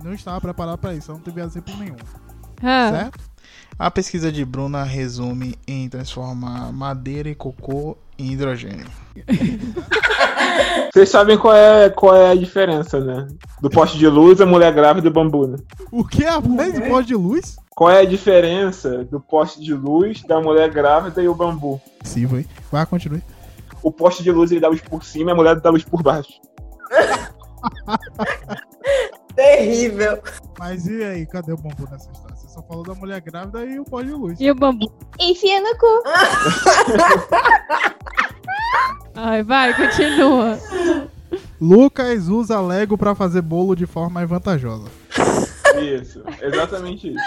não 0.01 0.13
estava 0.13 0.39
preparada 0.39 0.77
para 0.77 0.93
isso, 0.93 1.11
ela 1.11 1.17
não 1.17 1.25
teve 1.25 1.41
exemplo 1.41 1.75
nenhum. 1.75 1.97
Ah. 2.63 2.89
Certo? 2.91 3.19
A 3.77 3.91
pesquisa 3.91 4.31
de 4.31 4.45
Bruna 4.45 4.83
resume 4.83 5.55
em 5.67 5.89
transformar 5.89 6.71
madeira 6.71 7.27
e 7.27 7.35
cocô 7.35 7.97
em 8.17 8.31
hidrogênio. 8.31 8.87
Vocês 10.93 11.09
sabem 11.09 11.37
qual 11.37 11.55
é, 11.55 11.89
qual 11.89 12.15
é 12.15 12.31
a 12.31 12.35
diferença, 12.35 12.99
né? 12.99 13.27
Do 13.61 13.69
poste 13.69 13.97
de 13.97 14.07
luz, 14.07 14.41
a 14.41 14.45
mulher 14.45 14.73
grávida 14.73 15.07
e 15.07 15.11
o 15.11 15.13
bambu, 15.13 15.47
né? 15.47 15.57
O 15.91 16.03
que 16.03 16.23
é 16.23 16.29
a 16.29 16.41
mais 16.41 16.77
voz 16.87 17.05
de 17.05 17.15
luz? 17.15 17.57
Qual 17.75 17.91
é 17.91 18.01
a 18.01 18.05
diferença 18.05 19.03
do 19.05 19.19
poste 19.19 19.61
de 19.61 19.73
luz, 19.73 20.23
da 20.23 20.41
mulher 20.41 20.69
grávida 20.71 21.21
e 21.21 21.27
o 21.27 21.35
bambu? 21.35 21.79
Sim, 22.03 22.27
foi. 22.27 22.45
Vai, 22.71 22.85
continue. 22.85 23.21
O 23.83 23.91
poste 23.91 24.23
de 24.23 24.31
luz 24.31 24.51
ele 24.51 24.59
dá 24.59 24.67
luz 24.67 24.81
por 24.81 25.03
cima 25.03 25.31
e 25.31 25.33
a 25.33 25.35
mulher 25.35 25.59
dá 25.59 25.69
luz 25.69 25.83
por 25.83 26.01
baixo. 26.01 26.33
Terrível. 29.35 30.19
Mas 30.57 30.87
e 30.87 31.03
aí, 31.03 31.25
cadê 31.27 31.51
o 31.51 31.57
bambu 31.57 31.87
nessa 31.91 32.09
história? 32.11 32.36
Só 32.57 32.63
falou 32.63 32.83
da 32.83 32.95
mulher 32.95 33.21
grávida 33.21 33.63
e 33.63 33.79
o 33.79 33.85
pó 33.85 34.01
de 34.01 34.09
luz. 34.09 34.41
E 34.41 34.49
o 34.49 34.55
bambu? 34.55 34.91
Enfia 35.19 35.61
no 35.61 35.77
cu. 35.77 36.03
Ai, 39.13 39.43
vai, 39.43 39.75
continua. 39.75 40.57
Lucas 41.61 42.27
usa 42.27 42.59
Lego 42.59 42.97
pra 42.97 43.13
fazer 43.13 43.43
bolo 43.43 43.75
de 43.75 43.85
forma 43.85 44.09
mais 44.09 44.27
vantajosa. 44.27 44.89
Isso, 45.79 46.23
exatamente 46.41 47.09
isso. 47.09 47.19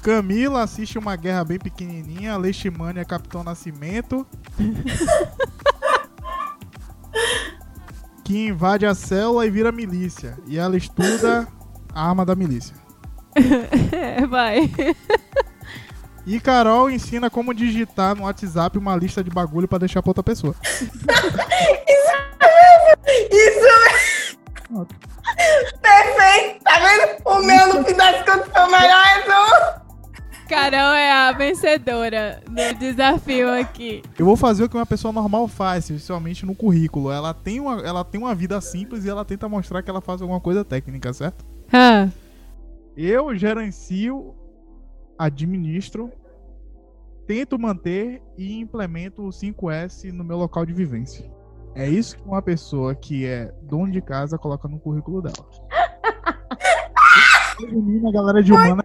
Camila 0.00 0.62
assiste 0.62 1.00
uma 1.00 1.16
guerra 1.16 1.42
bem 1.42 1.58
pequenininha, 1.58 2.36
Leishmania 2.36 3.04
Capitão 3.04 3.42
Nascimento. 3.42 4.24
que 8.22 8.46
invade 8.46 8.86
a 8.86 8.94
célula 8.94 9.44
e 9.46 9.50
vira 9.50 9.72
milícia. 9.72 10.38
E 10.46 10.56
ela 10.58 10.76
estuda 10.76 11.48
arma 12.00 12.24
da 12.24 12.34
milícia. 12.34 12.74
É, 13.92 14.24
vai. 14.28 14.70
E 16.26 16.40
Carol 16.40 16.90
ensina 16.90 17.30
como 17.30 17.54
digitar 17.54 18.16
no 18.16 18.24
WhatsApp 18.24 18.76
uma 18.78 18.96
lista 18.96 19.22
de 19.22 19.30
bagulho 19.30 19.68
pra 19.68 19.78
deixar 19.78 20.02
pra 20.02 20.10
outra 20.10 20.24
pessoa. 20.24 20.54
Isso 23.30 23.60
mesmo. 24.70 24.86
Perfeito. 25.80 26.64
Tá 26.64 26.78
vendo? 26.80 27.22
O 27.24 27.42
meu, 27.42 27.74
no 27.74 27.84
fim 27.84 27.94
das 27.94 28.24
contas, 28.24 28.48
foi 28.52 28.62
o 28.62 28.70
melhor 28.70 29.04
resumo. 29.04 29.86
Carol 30.48 30.94
é 30.94 31.10
a 31.10 31.32
vencedora 31.32 32.40
do 32.46 32.78
desafio 32.78 33.52
aqui. 33.52 34.02
Eu 34.16 34.24
vou 34.24 34.36
fazer 34.36 34.64
o 34.64 34.68
que 34.68 34.76
uma 34.76 34.86
pessoa 34.86 35.12
normal 35.12 35.48
faz, 35.48 35.90
especialmente 35.90 36.46
no 36.46 36.54
currículo. 36.54 37.10
Ela 37.10 37.34
tem 37.34 37.60
uma, 37.60 37.80
ela 37.80 38.04
tem 38.04 38.20
uma 38.20 38.34
vida 38.34 38.60
simples 38.60 39.04
e 39.04 39.10
ela 39.10 39.24
tenta 39.24 39.48
mostrar 39.48 39.82
que 39.82 39.90
ela 39.90 40.00
faz 40.00 40.22
alguma 40.22 40.40
coisa 40.40 40.64
técnica, 40.64 41.12
certo? 41.12 41.44
Ah, 41.72 42.08
Eu 42.96 43.34
gerencio, 43.36 44.34
administro, 45.18 46.10
tento 47.26 47.58
manter 47.58 48.22
e 48.38 48.58
implemento 48.58 49.22
o 49.22 49.28
5S 49.30 50.12
no 50.12 50.24
meu 50.24 50.36
local 50.36 50.64
de 50.64 50.72
vivência. 50.72 51.30
É 51.74 51.86
isso 51.86 52.16
que 52.16 52.22
uma 52.24 52.40
pessoa 52.40 52.94
que 52.94 53.26
é 53.26 53.52
dono 53.62 53.90
de 53.90 54.00
casa 54.00 54.38
coloca 54.38 54.66
no 54.66 54.78
currículo 54.78 55.20
dela. 55.20 55.46
Resumindo, 57.60 58.08
a 58.08 58.12
galera 58.12 58.42
de 58.42 58.52
humana. 58.52 58.82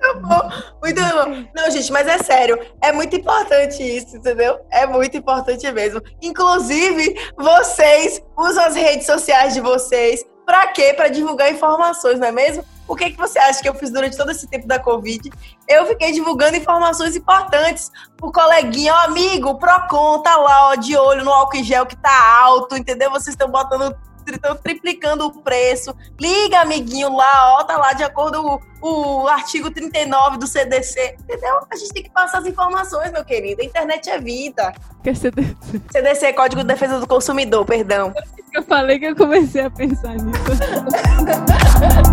Muito 0.81 1.01
bom. 1.01 1.47
Não, 1.55 1.71
gente, 1.71 1.91
mas 1.91 2.05
é 2.07 2.17
sério. 2.17 2.59
É 2.81 2.91
muito 2.91 3.15
importante 3.15 3.81
isso, 3.81 4.17
entendeu? 4.17 4.59
É 4.71 4.85
muito 4.85 5.15
importante 5.15 5.71
mesmo. 5.71 6.01
Inclusive, 6.21 7.15
vocês 7.37 8.21
usam 8.37 8.65
as 8.65 8.75
redes 8.75 9.05
sociais 9.05 9.53
de 9.53 9.61
vocês. 9.61 10.25
Pra 10.45 10.67
quê? 10.67 10.93
Pra 10.93 11.07
divulgar 11.07 11.49
informações, 11.51 12.19
não 12.19 12.27
é 12.27 12.31
mesmo? 12.31 12.63
O 12.87 12.95
que, 12.95 13.11
que 13.11 13.17
você 13.17 13.39
acha 13.39 13.61
que 13.61 13.69
eu 13.69 13.73
fiz 13.75 13.89
durante 13.91 14.17
todo 14.17 14.31
esse 14.31 14.45
tempo 14.47 14.67
da 14.67 14.77
Covid? 14.77 15.31
Eu 15.67 15.85
fiquei 15.85 16.11
divulgando 16.11 16.57
informações 16.57 17.15
importantes 17.15 17.89
pro 18.17 18.31
coleguinha, 18.31 18.93
ó, 18.93 19.05
amigo, 19.05 19.55
Procon, 19.57 20.19
tá 20.21 20.35
lá, 20.35 20.69
ó, 20.69 20.75
de 20.75 20.97
olho 20.97 21.23
no 21.23 21.31
álcool 21.31 21.57
em 21.57 21.63
gel 21.63 21.85
que 21.85 21.95
tá 21.95 22.39
alto, 22.41 22.75
entendeu? 22.75 23.09
Vocês 23.09 23.29
estão 23.29 23.49
botando, 23.49 23.95
estão 24.27 24.55
triplicando 24.57 25.25
o 25.25 25.41
preço. 25.41 25.95
Liga, 26.19 26.59
amiguinho, 26.59 27.15
lá, 27.15 27.55
ó, 27.59 27.63
tá 27.63 27.77
lá 27.77 27.93
de 27.93 28.03
acordo 28.03 28.41
com 28.43 28.59
o, 28.81 29.21
o 29.23 29.27
artigo 29.27 29.71
39 29.71 30.37
do 30.37 30.47
CDC, 30.47 31.15
entendeu? 31.21 31.59
A 31.71 31.75
gente 31.77 31.93
tem 31.93 32.03
que 32.03 32.09
passar 32.11 32.39
as 32.39 32.45
informações, 32.45 33.09
meu 33.11 33.23
querido. 33.23 33.61
A 33.61 33.65
internet 33.65 34.09
é 34.09 34.19
vida. 34.19 34.73
quer 35.01 35.15
ser 35.15 35.33
de- 35.33 35.55
CDC, 35.93 36.33
Código 36.33 36.61
de 36.61 36.67
Defesa 36.67 36.99
do 36.99 37.07
Consumidor, 37.07 37.65
perdão. 37.65 38.13
Eu 38.53 38.63
falei 38.63 38.99
que 38.99 39.05
eu 39.05 39.15
comecei 39.15 39.61
a 39.63 39.69
pensar 39.69 40.15
nisso. 40.15 40.41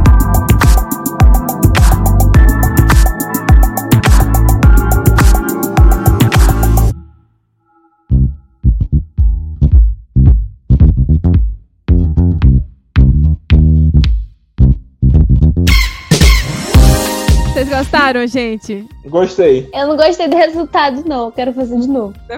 gostaram, 17.88 18.26
gente? 18.26 18.86
Gostei. 19.06 19.68
Eu 19.72 19.88
não 19.88 19.96
gostei 19.96 20.28
do 20.28 20.36
resultado, 20.36 21.02
não. 21.06 21.26
Eu 21.26 21.32
quero 21.32 21.54
fazer 21.54 21.80
de 21.80 21.88
novo. 21.88 22.14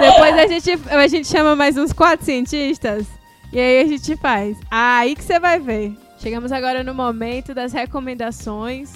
Depois 0.00 0.36
a 0.36 0.46
gente, 0.48 0.78
a 0.90 1.06
gente 1.06 1.28
chama 1.28 1.54
mais 1.54 1.76
uns 1.76 1.92
quatro 1.92 2.26
cientistas 2.26 3.06
e 3.52 3.60
aí 3.60 3.80
a 3.80 3.86
gente 3.86 4.16
faz. 4.16 4.56
Ah, 4.68 4.98
aí 4.98 5.14
que 5.14 5.22
você 5.22 5.38
vai 5.38 5.60
ver. 5.60 5.96
Chegamos 6.18 6.50
agora 6.50 6.82
no 6.82 6.92
momento 6.92 7.54
das 7.54 7.72
recomendações. 7.72 8.90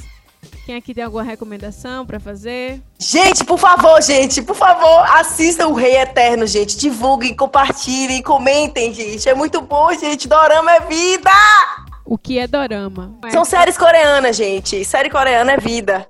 Quem 0.67 0.75
aqui 0.75 0.93
tem 0.93 1.05
alguma 1.05 1.23
recomendação 1.23 2.05
pra 2.05 2.19
fazer? 2.19 2.83
Gente, 2.99 3.45
por 3.45 3.59
favor, 3.59 4.03
gente, 4.03 4.43
por 4.43 4.57
favor, 4.57 5.05
assistam 5.19 5.69
o 5.69 5.75
Rei 5.75 5.99
Eterno, 5.99 6.47
gente. 6.47 6.77
Divulguem, 6.77 7.37
compartilhem, 7.37 8.23
comentem, 8.23 8.93
gente. 8.93 9.29
É 9.29 9.35
muito 9.35 9.61
bom, 9.61 9.93
gente. 9.95 10.27
Dorama 10.27 10.73
é 10.73 10.81
vida! 10.81 11.31
O 12.05 12.19
que 12.19 12.39
é 12.39 12.47
dorama? 12.47 13.19
São 13.31 13.45
séries 13.45 13.79
coreanas, 13.79 14.37
gente. 14.37 14.85
Série 14.85 15.11
coreana 15.11 15.53
é 15.53 15.57
vida. 15.57 16.07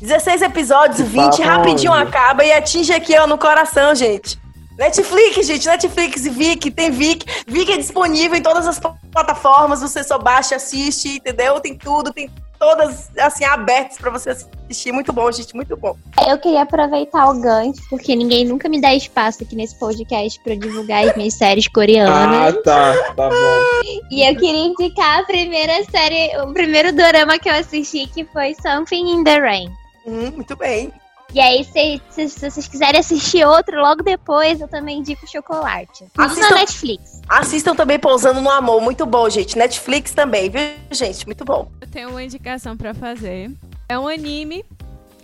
16 0.00 0.42
episódios, 0.42 1.00
20, 1.00 1.16
Papo 1.16 1.42
rapidinho 1.42 1.92
acaba 1.92 2.42
e 2.44 2.52
atinge 2.52 2.92
aqui, 2.92 3.16
ó, 3.18 3.26
no 3.26 3.36
coração, 3.36 3.94
gente. 3.94 4.40
Netflix, 4.78 5.46
gente, 5.46 5.66
Netflix, 5.66 6.26
Vic, 6.26 6.70
tem 6.70 6.90
Vic. 6.90 7.26
Vic 7.46 7.70
é 7.70 7.76
disponível 7.76 8.38
em 8.38 8.42
todas 8.42 8.66
as 8.66 8.80
plataformas, 9.12 9.82
você 9.82 10.02
só 10.02 10.18
baixa, 10.18 10.56
assiste, 10.56 11.16
entendeu? 11.16 11.60
Tem 11.60 11.76
tudo, 11.76 12.12
tem 12.12 12.30
todas, 12.60 13.10
assim, 13.18 13.44
abertas 13.44 13.96
pra 13.96 14.10
você 14.10 14.30
assistir. 14.30 14.92
Muito 14.92 15.12
bom, 15.12 15.32
gente, 15.32 15.56
muito 15.56 15.76
bom. 15.76 15.96
Eu 16.28 16.38
queria 16.38 16.62
aproveitar 16.62 17.28
o 17.30 17.40
gancho, 17.40 17.80
porque 17.88 18.14
ninguém 18.14 18.44
nunca 18.44 18.68
me 18.68 18.80
dá 18.80 18.94
espaço 18.94 19.42
aqui 19.42 19.56
nesse 19.56 19.76
podcast 19.78 20.38
pra 20.40 20.52
eu 20.52 20.60
divulgar 20.60 21.08
as 21.08 21.16
minhas 21.16 21.34
séries 21.34 21.64
Ah, 21.66 21.70
coreanas. 21.74 22.62
tá. 22.62 22.92
Tá 23.16 23.28
bom. 23.30 23.80
E 24.10 24.22
eu 24.28 24.36
queria 24.36 24.66
indicar 24.66 25.20
a 25.20 25.24
primeira 25.24 25.82
série, 25.90 26.36
o 26.42 26.52
primeiro 26.52 26.92
dorama 26.92 27.38
que 27.38 27.48
eu 27.48 27.54
assisti, 27.54 28.06
que 28.06 28.24
foi 28.26 28.54
Something 28.62 29.10
in 29.10 29.24
the 29.24 29.38
Rain. 29.38 29.72
Hum, 30.06 30.30
muito 30.36 30.54
bem. 30.54 30.92
E 31.32 31.38
aí, 31.38 31.62
se, 31.62 32.02
se- 32.10 32.28
se 32.28 32.50
vocês 32.50 32.66
quiserem 32.66 32.98
assistir 32.98 33.44
outro 33.46 33.80
logo 33.80 34.02
depois, 34.02 34.60
eu 34.60 34.66
também 34.66 34.98
indico 34.98 35.30
Chocolate. 35.30 36.04
Assistam- 36.18 36.48
na 36.50 36.56
Netflix. 36.56 37.20
Assistam 37.28 37.72
também 37.76 38.00
Pousando 38.00 38.40
no 38.40 38.50
Amor, 38.50 38.80
muito 38.80 39.06
bom, 39.06 39.30
gente. 39.30 39.56
Netflix 39.56 40.12
também, 40.12 40.50
viu, 40.50 40.60
gente? 40.90 41.24
Muito 41.26 41.44
bom. 41.44 41.68
Tenho 41.90 42.10
uma 42.10 42.22
indicação 42.22 42.76
pra 42.76 42.94
fazer. 42.94 43.50
É 43.88 43.98
um 43.98 44.06
anime. 44.06 44.64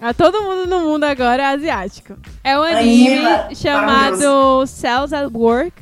A 0.00 0.12
todo 0.12 0.42
mundo 0.42 0.66
no 0.66 0.80
mundo 0.80 1.04
agora 1.04 1.42
é 1.42 1.46
asiático. 1.46 2.18
É 2.44 2.58
um 2.58 2.62
anime 2.62 3.18
Anima. 3.18 3.54
chamado 3.54 4.66
Cells 4.66 5.14
at 5.14 5.30
Work 5.32 5.72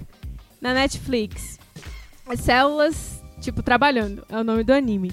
na 0.61 0.75
Netflix. 0.75 1.59
As 2.27 2.41
Células, 2.41 3.23
tipo, 3.41 3.63
trabalhando. 3.63 4.25
É 4.29 4.37
o 4.39 4.45
nome 4.45 4.63
do 4.63 4.73
anime. 4.73 5.13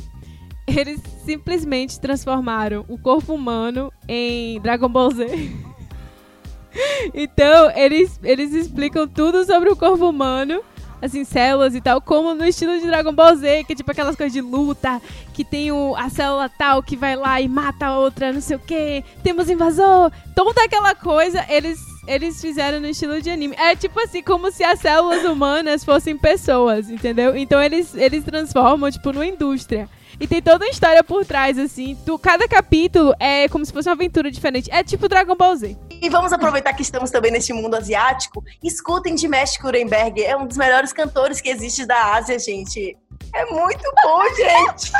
Eles 0.68 1.02
simplesmente 1.26 2.00
transformaram 2.00 2.86
o 2.88 2.98
corpo 2.98 3.34
humano 3.34 3.92
em 4.08 4.60
Dragon 4.62 4.88
Ball 4.88 5.12
Z. 5.12 5.26
então, 7.14 7.72
eles, 7.72 8.20
eles 8.24 8.54
explicam 8.54 9.08
tudo 9.08 9.44
sobre 9.46 9.70
o 9.70 9.76
corpo 9.76 10.08
humano, 10.08 10.62
assim, 11.02 11.24
células 11.24 11.76
e 11.76 11.82
tal, 11.82 12.02
como 12.02 12.34
no 12.34 12.46
estilo 12.46 12.80
de 12.80 12.88
Dragon 12.88 13.14
Ball 13.14 13.36
Z, 13.36 13.64
que 13.64 13.74
é 13.74 13.76
tipo 13.76 13.92
aquelas 13.92 14.16
coisas 14.16 14.34
de 14.34 14.42
luta, 14.42 15.02
que 15.34 15.44
tem 15.44 15.72
o, 15.72 15.96
a 15.96 16.10
célula 16.10 16.50
tal 16.50 16.84
que 16.84 16.96
vai 16.96 17.16
lá 17.16 17.42
e 17.42 17.48
mata 17.48 17.88
a 17.88 17.98
outra, 17.98 18.32
não 18.32 18.42
sei 18.42 18.56
o 18.56 18.60
que, 18.60 19.04
temos 19.24 19.50
invasor, 19.50 20.12
toda 20.36 20.64
aquela 20.64 20.94
coisa, 20.94 21.46
eles, 21.50 21.80
eles 22.08 22.40
fizeram 22.40 22.80
no 22.80 22.88
estilo 22.88 23.22
de 23.22 23.30
anime. 23.30 23.56
É 23.58 23.76
tipo 23.76 24.00
assim, 24.00 24.22
como 24.22 24.52
se 24.52 24.64
as 24.64 24.80
células 24.80 25.26
humanas 25.26 25.84
fossem 25.84 26.18
pessoas, 26.18 26.90
entendeu? 26.90 27.36
Então 27.36 27.62
eles, 27.62 27.96
eles 27.96 28.24
transformam, 28.24 28.92
tipo, 28.92 29.12
numa 29.12 29.26
indústria. 29.26 29.90
E 30.22 30.28
tem 30.28 30.42
toda 30.42 30.66
uma 30.66 30.72
história 30.72 31.04
por 31.04 31.26
trás, 31.26 31.58
assim. 31.58 31.98
Tu, 32.06 32.18
cada 32.20 32.48
capítulo 32.48 33.14
é 33.20 33.50
como 33.50 33.66
se 33.66 33.74
fosse 33.74 33.90
uma 33.90 33.96
aventura 33.96 34.30
diferente. 34.30 34.70
É 34.72 34.84
tipo 34.84 35.10
Dragon 35.10 35.36
Ball 35.36 35.56
Z. 35.56 35.76
E 36.00 36.10
vamos 36.10 36.32
aproveitar 36.32 36.74
que 36.74 36.84
estamos 36.84 37.10
também 37.10 37.32
neste 37.32 37.52
mundo 37.52 37.76
asiático. 37.76 38.44
Escutem 38.64 39.16
Dimesh 39.16 39.58
Kurenberg, 39.58 40.24
é 40.24 40.38
um 40.38 40.46
dos 40.46 40.58
melhores 40.58 40.94
cantores 40.94 41.42
que 41.42 41.50
existe 41.50 41.86
da 41.86 42.14
Ásia, 42.14 42.38
gente. 42.38 42.96
É 43.34 43.46
muito 43.46 43.84
bom, 44.04 44.24
gente. 44.36 44.92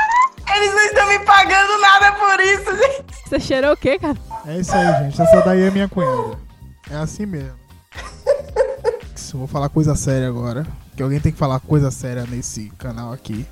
Eles 0.56 0.74
não 0.74 0.82
estão 0.82 1.08
me 1.08 1.18
pagando 1.20 1.80
nada 1.80 2.12
por 2.12 2.40
isso, 2.40 2.76
gente. 2.76 3.28
Você 3.28 3.40
cheirou 3.40 3.72
o 3.72 3.76
quê, 3.76 3.98
cara? 3.98 4.18
É 4.44 4.58
isso 4.58 4.74
aí, 4.74 5.04
gente. 5.04 5.22
Essa 5.22 5.40
daí 5.42 5.62
é 5.62 5.70
minha 5.70 5.88
cunhada. 5.88 6.36
É 6.90 6.96
assim 6.96 7.26
mesmo. 7.26 7.62
Netflix. 9.22 9.32
Vou 9.32 9.46
falar 9.46 9.68
coisa 9.68 9.94
séria 9.94 10.28
agora. 10.28 10.66
Que 10.96 11.02
alguém 11.02 11.20
tem 11.20 11.32
que 11.32 11.38
falar 11.38 11.60
coisa 11.60 11.90
séria 11.90 12.26
nesse 12.26 12.70
canal 12.78 13.12
aqui. 13.12 13.46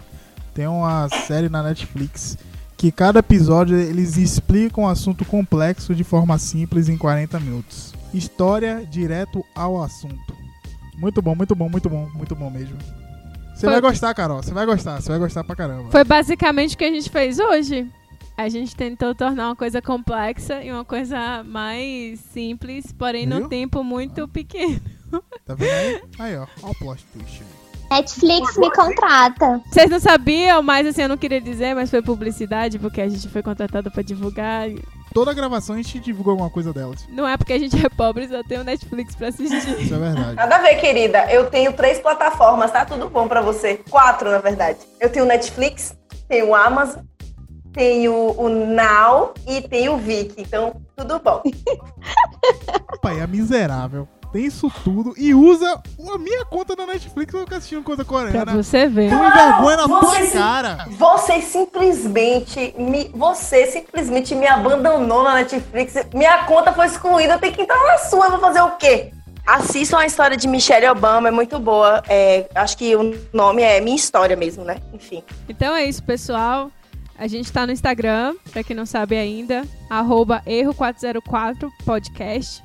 Tem 0.54 0.66
uma 0.66 1.08
série 1.26 1.48
na 1.48 1.62
Netflix 1.62 2.36
que 2.76 2.90
cada 2.90 3.18
episódio 3.20 3.76
eles 3.78 4.16
explicam 4.16 4.84
um 4.84 4.88
assunto 4.88 5.24
complexo 5.24 5.94
de 5.94 6.02
forma 6.02 6.38
simples 6.38 6.88
em 6.88 6.96
40 6.96 7.38
minutos. 7.40 7.92
História 8.12 8.84
direto 8.90 9.44
ao 9.54 9.82
assunto. 9.82 10.34
Muito 10.96 11.20
bom, 11.22 11.34
muito 11.34 11.54
bom, 11.54 11.68
muito 11.68 11.88
bom, 11.88 12.08
muito 12.14 12.34
bom 12.34 12.50
mesmo. 12.50 12.76
Você 13.54 13.66
Foi- 13.66 13.72
vai 13.72 13.80
gostar, 13.80 14.14
Carol. 14.14 14.42
Você 14.42 14.52
vai 14.54 14.64
gostar, 14.66 15.00
você 15.00 15.08
vai 15.10 15.18
gostar 15.18 15.44
pra 15.44 15.54
caramba. 15.54 15.90
Foi 15.90 16.04
basicamente 16.04 16.74
o 16.74 16.78
que 16.78 16.84
a 16.84 16.90
gente 16.90 17.10
fez 17.10 17.38
hoje. 17.38 17.86
A 18.36 18.48
gente 18.48 18.74
tentou 18.74 19.14
tornar 19.14 19.48
uma 19.48 19.56
coisa 19.56 19.82
complexa 19.82 20.62
e 20.64 20.72
uma 20.72 20.84
coisa 20.84 21.44
mais 21.44 22.18
simples, 22.32 22.90
porém 22.92 23.26
num 23.26 23.40
Viu? 23.40 23.48
tempo 23.50 23.84
muito 23.84 24.26
pequeno. 24.26 24.80
Tá 25.44 25.54
vendo 25.54 25.70
aí? 25.70 26.02
Aí, 26.18 26.36
ó. 26.38 26.46
Ó 26.62 26.70
o 26.70 26.74
plot 26.74 27.04
twist. 27.12 27.42
Netflix 27.90 28.56
me 28.56 28.70
contrata. 28.72 29.60
Vocês 29.68 29.90
não 29.90 29.98
sabiam, 29.98 30.62
mas 30.62 30.86
assim, 30.86 31.02
eu 31.02 31.08
não 31.08 31.16
queria 31.16 31.40
dizer, 31.40 31.74
mas 31.74 31.90
foi 31.90 32.00
publicidade, 32.00 32.78
porque 32.78 33.00
a 33.00 33.08
gente 33.08 33.28
foi 33.28 33.42
contratado 33.42 33.90
pra 33.90 34.02
divulgar. 34.02 34.68
Toda 35.12 35.34
gravação 35.34 35.74
a 35.74 35.78
gente 35.78 35.98
divulga 35.98 36.30
alguma 36.30 36.50
coisa 36.50 36.72
delas. 36.72 37.04
Não 37.08 37.26
é 37.26 37.36
porque 37.36 37.52
a 37.52 37.58
gente 37.58 37.84
é 37.84 37.88
pobre, 37.88 38.28
só 38.28 38.44
tem 38.44 38.58
o 38.58 38.64
Netflix 38.64 39.16
pra 39.16 39.28
assistir. 39.28 39.82
Isso 39.82 39.94
é 39.94 39.98
verdade. 39.98 40.34
Nada 40.36 40.56
a 40.56 40.60
ver, 40.60 40.76
querida. 40.76 41.26
Eu 41.32 41.50
tenho 41.50 41.72
três 41.72 41.98
plataformas, 41.98 42.70
tá? 42.70 42.84
Tudo 42.84 43.08
bom 43.08 43.26
pra 43.26 43.40
você. 43.40 43.80
Quatro, 43.90 44.30
na 44.30 44.38
verdade. 44.38 44.78
Eu 45.00 45.10
tenho 45.10 45.24
o 45.24 45.28
Netflix, 45.28 45.96
tenho 46.28 46.50
o 46.50 46.54
Amazon, 46.54 47.02
tenho 47.72 48.12
o 48.12 48.48
Now 48.48 49.34
e 49.48 49.62
tenho 49.62 49.94
o 49.94 49.98
Viki. 49.98 50.42
Então, 50.42 50.80
tudo 50.96 51.18
bom. 51.18 51.42
Pai, 53.02 53.18
é 53.18 53.26
miserável. 53.26 54.06
Tem 54.32 54.44
isso 54.44 54.70
tudo 54.84 55.12
e 55.16 55.34
usa 55.34 55.82
a 56.08 56.18
minha 56.18 56.44
conta 56.44 56.76
da 56.76 56.86
Netflix 56.86 57.32
pra 57.32 57.40
ficar 57.40 57.56
assistindo 57.56 57.82
coisa 57.82 58.04
pra 58.04 58.12
coreana. 58.12 58.54
você 58.54 58.86
ver. 58.86 59.10
Tome 59.10 59.28
vergonha 59.28 59.76
na 59.76 59.88
tua 59.88 60.30
cara. 60.32 60.86
Você 60.90 61.40
simplesmente 61.40 62.72
me, 62.78 63.10
você 63.12 63.66
simplesmente 63.66 64.32
me 64.36 64.46
abandonou 64.46 65.24
na 65.24 65.34
Netflix. 65.34 65.94
Minha 66.14 66.44
conta 66.44 66.72
foi 66.72 66.86
excluída. 66.86 67.32
Eu 67.34 67.38
tenho 67.40 67.52
que 67.52 67.62
entrar 67.62 67.84
na 67.84 67.98
sua. 67.98 68.26
Eu 68.26 68.30
vou 68.30 68.38
fazer 68.40 68.60
o 68.60 68.70
quê? 68.76 69.12
Assistam 69.44 69.98
a 69.98 70.06
história 70.06 70.36
de 70.36 70.46
Michelle 70.46 70.86
Obama, 70.86 71.26
é 71.28 71.32
muito 71.32 71.58
boa. 71.58 72.00
É, 72.08 72.48
acho 72.54 72.78
que 72.78 72.94
o 72.94 73.12
nome 73.32 73.62
é 73.62 73.80
Minha 73.80 73.96
História 73.96 74.36
mesmo, 74.36 74.62
né? 74.64 74.76
Enfim. 74.92 75.24
Então 75.48 75.74
é 75.74 75.84
isso, 75.84 76.04
pessoal. 76.04 76.70
A 77.18 77.26
gente 77.26 77.52
tá 77.52 77.66
no 77.66 77.72
Instagram, 77.72 78.36
pra 78.52 78.62
quem 78.62 78.76
não 78.76 78.86
sabe 78.86 79.16
ainda, 79.16 79.64
arroba 79.90 80.40
erro404podcast. 80.46 82.62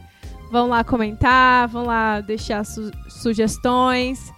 Vão 0.52 0.68
lá 0.70 0.84
comentar, 0.84 1.68
vão 1.68 1.86
lá 1.86 2.22
deixar 2.22 2.64
su- 2.66 2.91
sugestões, 3.10 4.32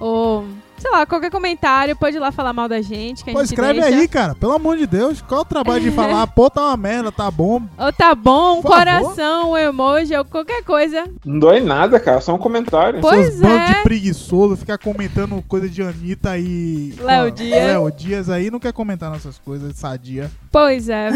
ou, 0.00 0.44
sei 0.78 0.90
lá, 0.90 1.04
qualquer 1.04 1.30
comentário, 1.30 1.94
pode 1.94 2.16
ir 2.16 2.18
lá 2.18 2.32
falar 2.32 2.52
mal 2.54 2.66
da 2.68 2.80
gente, 2.80 3.22
que 3.22 3.30
a 3.30 3.32
Pô, 3.34 3.40
gente 3.40 3.50
escreve 3.50 3.80
deixa. 3.80 3.98
aí, 3.98 4.08
cara. 4.08 4.34
Pelo 4.34 4.52
amor 4.54 4.78
de 4.78 4.86
Deus. 4.86 5.20
Qual 5.20 5.40
é 5.40 5.42
o 5.42 5.44
trabalho 5.44 5.82
de 5.82 5.90
falar, 5.94 6.26
pô, 6.28 6.48
tá 6.48 6.62
uma 6.68 6.76
merda, 6.76 7.12
tá 7.12 7.30
bom. 7.30 7.62
Ou 7.78 7.92
tá 7.92 8.14
bom, 8.14 8.58
um 8.58 8.62
coração, 8.62 9.52
um 9.52 9.56
emoji, 9.56 10.16
ou 10.16 10.24
qualquer 10.24 10.64
coisa. 10.64 11.04
Não 11.24 11.38
dói 11.38 11.60
nada, 11.60 12.00
cara, 12.00 12.20
só 12.22 12.34
um 12.34 12.38
comentário. 12.38 13.00
Pois 13.02 13.34
Seus 13.34 13.42
é. 13.42 13.66
de 13.74 13.82
preguiçoso, 13.82 14.56
ficar 14.56 14.78
comentando 14.78 15.40
coisa 15.46 15.68
de 15.68 15.82
Anitta 15.82 16.38
e. 16.38 16.94
Léo 16.98 17.30
Dias. 17.30 17.50
Léo 17.66 17.90
Dias 17.92 18.30
aí 18.30 18.50
não 18.50 18.58
quer 18.58 18.72
comentar 18.72 19.10
nossas 19.10 19.38
coisas, 19.38 19.76
sadia. 19.76 20.30
Pois 20.50 20.88
é. 20.88 21.10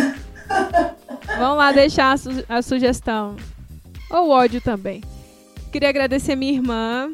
Vão 1.39 1.57
lá 1.57 1.73
deixar 1.73 2.13
a, 2.13 2.17
su- 2.19 2.45
a 2.49 2.61
sugestão. 2.63 3.35
Ou 4.11 4.31
ódio 4.31 4.61
também. 4.61 5.03
Queria 5.73 5.89
agradecer 5.89 6.37
minha 6.37 6.53
irmã 6.53 7.13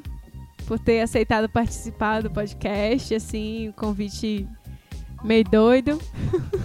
por 0.67 0.79
ter 0.79 1.01
aceitado 1.01 1.49
participar 1.49 2.23
do 2.23 2.31
podcast, 2.31 3.15
assim, 3.15 3.69
um 3.69 3.73
convite 3.73 4.47
meio 5.25 5.45
doido. 5.45 6.01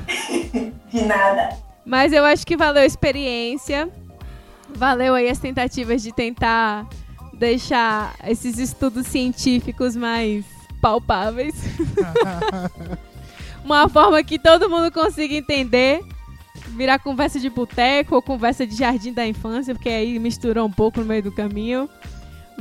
De 0.92 1.02
nada. 1.02 1.58
Mas 1.86 2.14
eu 2.14 2.24
acho 2.26 2.46
que 2.46 2.58
valeu 2.58 2.84
a 2.84 2.86
experiência. 2.86 3.90
Valeu 4.70 5.14
aí 5.14 5.30
as 5.30 5.40
tentativas 5.40 6.02
de 6.02 6.12
tentar 6.12 6.88
deixar 7.34 8.16
esses 8.28 8.58
estudos 8.58 9.08
científicos 9.08 9.96
mais 9.96 10.46
palpáveis. 10.82 11.56
Uma 13.64 13.88
forma 13.90 14.24
que 14.24 14.38
todo 14.38 14.70
mundo 14.70 14.92
consiga 14.92 15.34
entender. 15.36 16.02
Virar 16.76 17.00
conversa 17.00 17.40
de 17.40 17.50
boteco 17.50 18.16
ou 18.16 18.22
conversa 18.22 18.68
de 18.68 18.76
jardim 18.76 19.14
da 19.14 19.26
infância, 19.26 19.74
porque 19.74 19.90
aí 19.90 20.20
misturou 20.20 20.66
um 20.66 20.72
pouco 20.72 21.00
no 21.00 21.06
meio 21.06 21.24
do 21.24 21.32
caminho. 21.32 21.90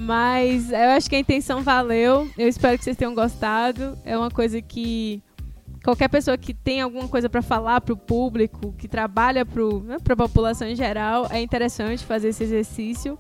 Mas 0.01 0.71
eu 0.71 0.91
acho 0.91 1.09
que 1.09 1.17
a 1.17 1.19
intenção 1.19 1.63
valeu. 1.63 2.29
Eu 2.37 2.49
espero 2.49 2.77
que 2.79 2.85
vocês 2.85 2.97
tenham 2.97 3.15
gostado. 3.15 3.99
É 4.05 4.17
uma 4.17 4.31
coisa 4.31 4.61
que 4.61 5.23
qualquer 5.85 6.09
pessoa 6.09 6.39
que 6.39 6.55
tem 6.55 6.81
alguma 6.81 7.09
coisa 7.09 7.29
para 7.29 7.43
falar 7.43 7.81
para 7.81 7.93
o 7.93 7.97
público, 7.97 8.73
que 8.79 8.89
trabalha 8.89 9.45
para 9.45 10.13
a 10.13 10.17
população 10.17 10.67
em 10.67 10.75
geral, 10.75 11.29
é 11.31 11.41
interessante 11.41 12.05
fazer 12.05 12.29
esse 12.29 12.43
exercício 12.43 13.19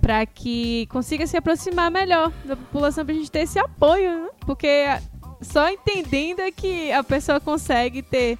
para 0.00 0.24
que 0.24 0.86
consiga 0.86 1.26
se 1.26 1.36
aproximar 1.36 1.90
melhor 1.90 2.32
da 2.44 2.56
população 2.56 3.04
para 3.04 3.14
a 3.14 3.18
gente 3.18 3.30
ter 3.30 3.40
esse 3.40 3.58
apoio, 3.58 4.22
né? 4.22 4.28
porque 4.46 4.86
só 5.42 5.68
entendendo 5.68 6.40
é 6.40 6.50
que 6.50 6.90
a 6.92 7.04
pessoa 7.04 7.38
consegue 7.38 8.00
ter 8.00 8.38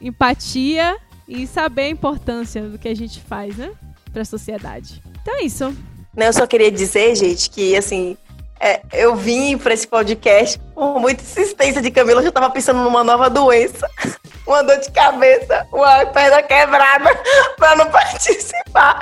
empatia 0.00 0.96
e 1.30 1.46
saber 1.46 1.82
a 1.82 1.88
importância 1.88 2.62
do 2.62 2.76
que 2.76 2.88
a 2.88 2.94
gente 2.94 3.20
faz, 3.20 3.56
né, 3.56 3.70
para 4.12 4.22
a 4.22 4.24
sociedade. 4.24 5.00
Então 5.22 5.36
é 5.36 5.44
isso. 5.44 5.74
Não, 6.14 6.26
eu 6.26 6.32
só 6.32 6.44
queria 6.44 6.72
dizer, 6.72 7.14
gente, 7.14 7.48
que 7.48 7.76
assim, 7.76 8.18
é, 8.58 8.82
eu 8.92 9.14
vim 9.14 9.56
pra 9.56 9.72
esse 9.72 9.86
podcast 9.86 10.60
com 10.74 10.98
muita 10.98 11.22
insistência 11.22 11.80
de 11.80 11.90
Camila, 11.90 12.20
eu 12.20 12.24
já 12.24 12.32
tava 12.32 12.50
pensando 12.50 12.82
numa 12.82 13.04
nova 13.04 13.30
doença, 13.30 13.88
uma 14.44 14.62
dor 14.64 14.78
de 14.78 14.90
cabeça, 14.90 15.66
uma 15.72 16.04
perna 16.06 16.42
quebrada, 16.42 17.10
pra 17.56 17.76
não 17.76 17.88
participar. 17.88 19.00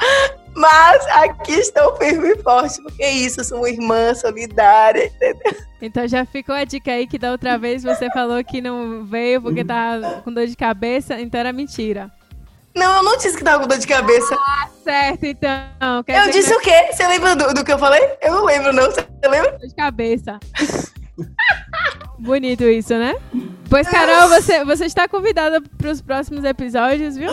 Mas 0.55 1.07
aqui 1.07 1.53
estou 1.53 1.97
firme 1.97 2.33
e 2.33 2.43
forte, 2.43 2.83
porque 2.83 3.03
é 3.03 3.11
isso, 3.11 3.41
eu 3.41 3.45
sou 3.45 3.59
uma 3.59 3.71
irmã 3.71 4.13
solidária, 4.13 5.07
entendeu? 5.07 5.57
Então 5.81 6.07
já 6.07 6.27
ficou 6.27 6.55
a 6.55 6.65
dica 6.65 6.91
aí 6.91 7.07
que 7.07 7.19
da 7.19 7.31
outra 7.31 7.57
vez 7.57 7.85
você 7.85 8.11
falou 8.11 8.43
que 8.43 8.61
não 8.61 9.05
veio 9.05 9.41
porque 9.41 9.65
tá 9.65 10.21
com 10.25 10.33
dor 10.33 10.47
de 10.47 10.57
cabeça, 10.57 11.19
então 11.21 11.39
era 11.39 11.53
mentira. 11.53 12.11
Não, 12.79 12.97
eu 12.97 13.03
não 13.03 13.17
disse 13.17 13.37
que 13.37 13.45
tava 13.45 13.61
com 13.61 13.69
dor 13.69 13.79
de 13.79 13.87
cabeça. 13.87 14.37
Certo, 14.85 15.25
então. 15.25 16.03
Quer 16.07 16.27
Eu 16.27 16.31
disse 16.31 16.55
o 16.55 16.61
quê? 16.61 16.91
Você 16.93 17.07
lembra 17.07 17.37
do, 17.37 17.53
do 17.53 17.65
que 17.65 17.73
eu 17.73 17.79
falei? 17.79 18.01
Eu 18.23 18.33
não 18.33 18.45
lembro, 18.45 18.73
não. 18.73 18.85
Você 18.85 19.07
lembra? 19.25 19.53
que 19.53 19.59
dor 19.59 19.69
de 19.69 19.75
cabeça. 19.75 20.39
Bonito 22.19 22.65
isso, 22.65 22.95
né? 22.95 23.15
Pois, 23.69 23.87
Carol, 23.89 24.29
você, 24.29 24.65
você 24.65 24.87
está 24.87 25.07
convidada 25.07 25.61
para 25.61 25.91
os 25.91 26.01
próximos 26.01 26.45
episódios, 26.45 27.17
viu? 27.17 27.33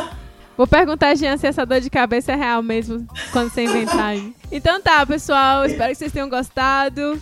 Vou 0.57 0.67
perguntar 0.67 1.09
a 1.09 1.15
Jean 1.15 1.37
se 1.37 1.47
essa 1.47 1.65
dor 1.65 1.81
de 1.81 1.89
cabeça 1.89 2.31
é 2.31 2.35
real 2.35 2.63
mesmo, 2.63 3.05
quando 3.31 3.51
você 3.51 3.63
inventar 3.63 4.05
aí. 4.05 4.33
Então 4.51 4.81
tá, 4.81 5.05
pessoal. 5.05 5.65
Espero 5.65 5.89
que 5.89 5.95
vocês 5.95 6.11
tenham 6.11 6.29
gostado. 6.29 7.21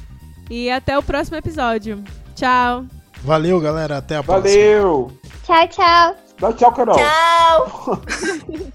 E 0.49 0.69
até 0.69 0.97
o 0.97 1.03
próximo 1.03 1.38
episódio. 1.38 2.03
Tchau. 2.36 2.86
Valeu, 3.24 3.59
galera. 3.59 3.97
Até 3.97 4.17
a 4.17 4.24
próxima. 4.24 4.49
Valeu! 4.49 5.11
Tchau, 5.43 5.67
tchau. 5.69 6.22
Dá 6.39 6.51
tchau, 6.53 6.71
Carol. 6.73 6.95
Tchau! 6.95 8.01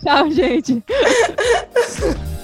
Tchau, 0.03 0.31
gente. 0.31 0.83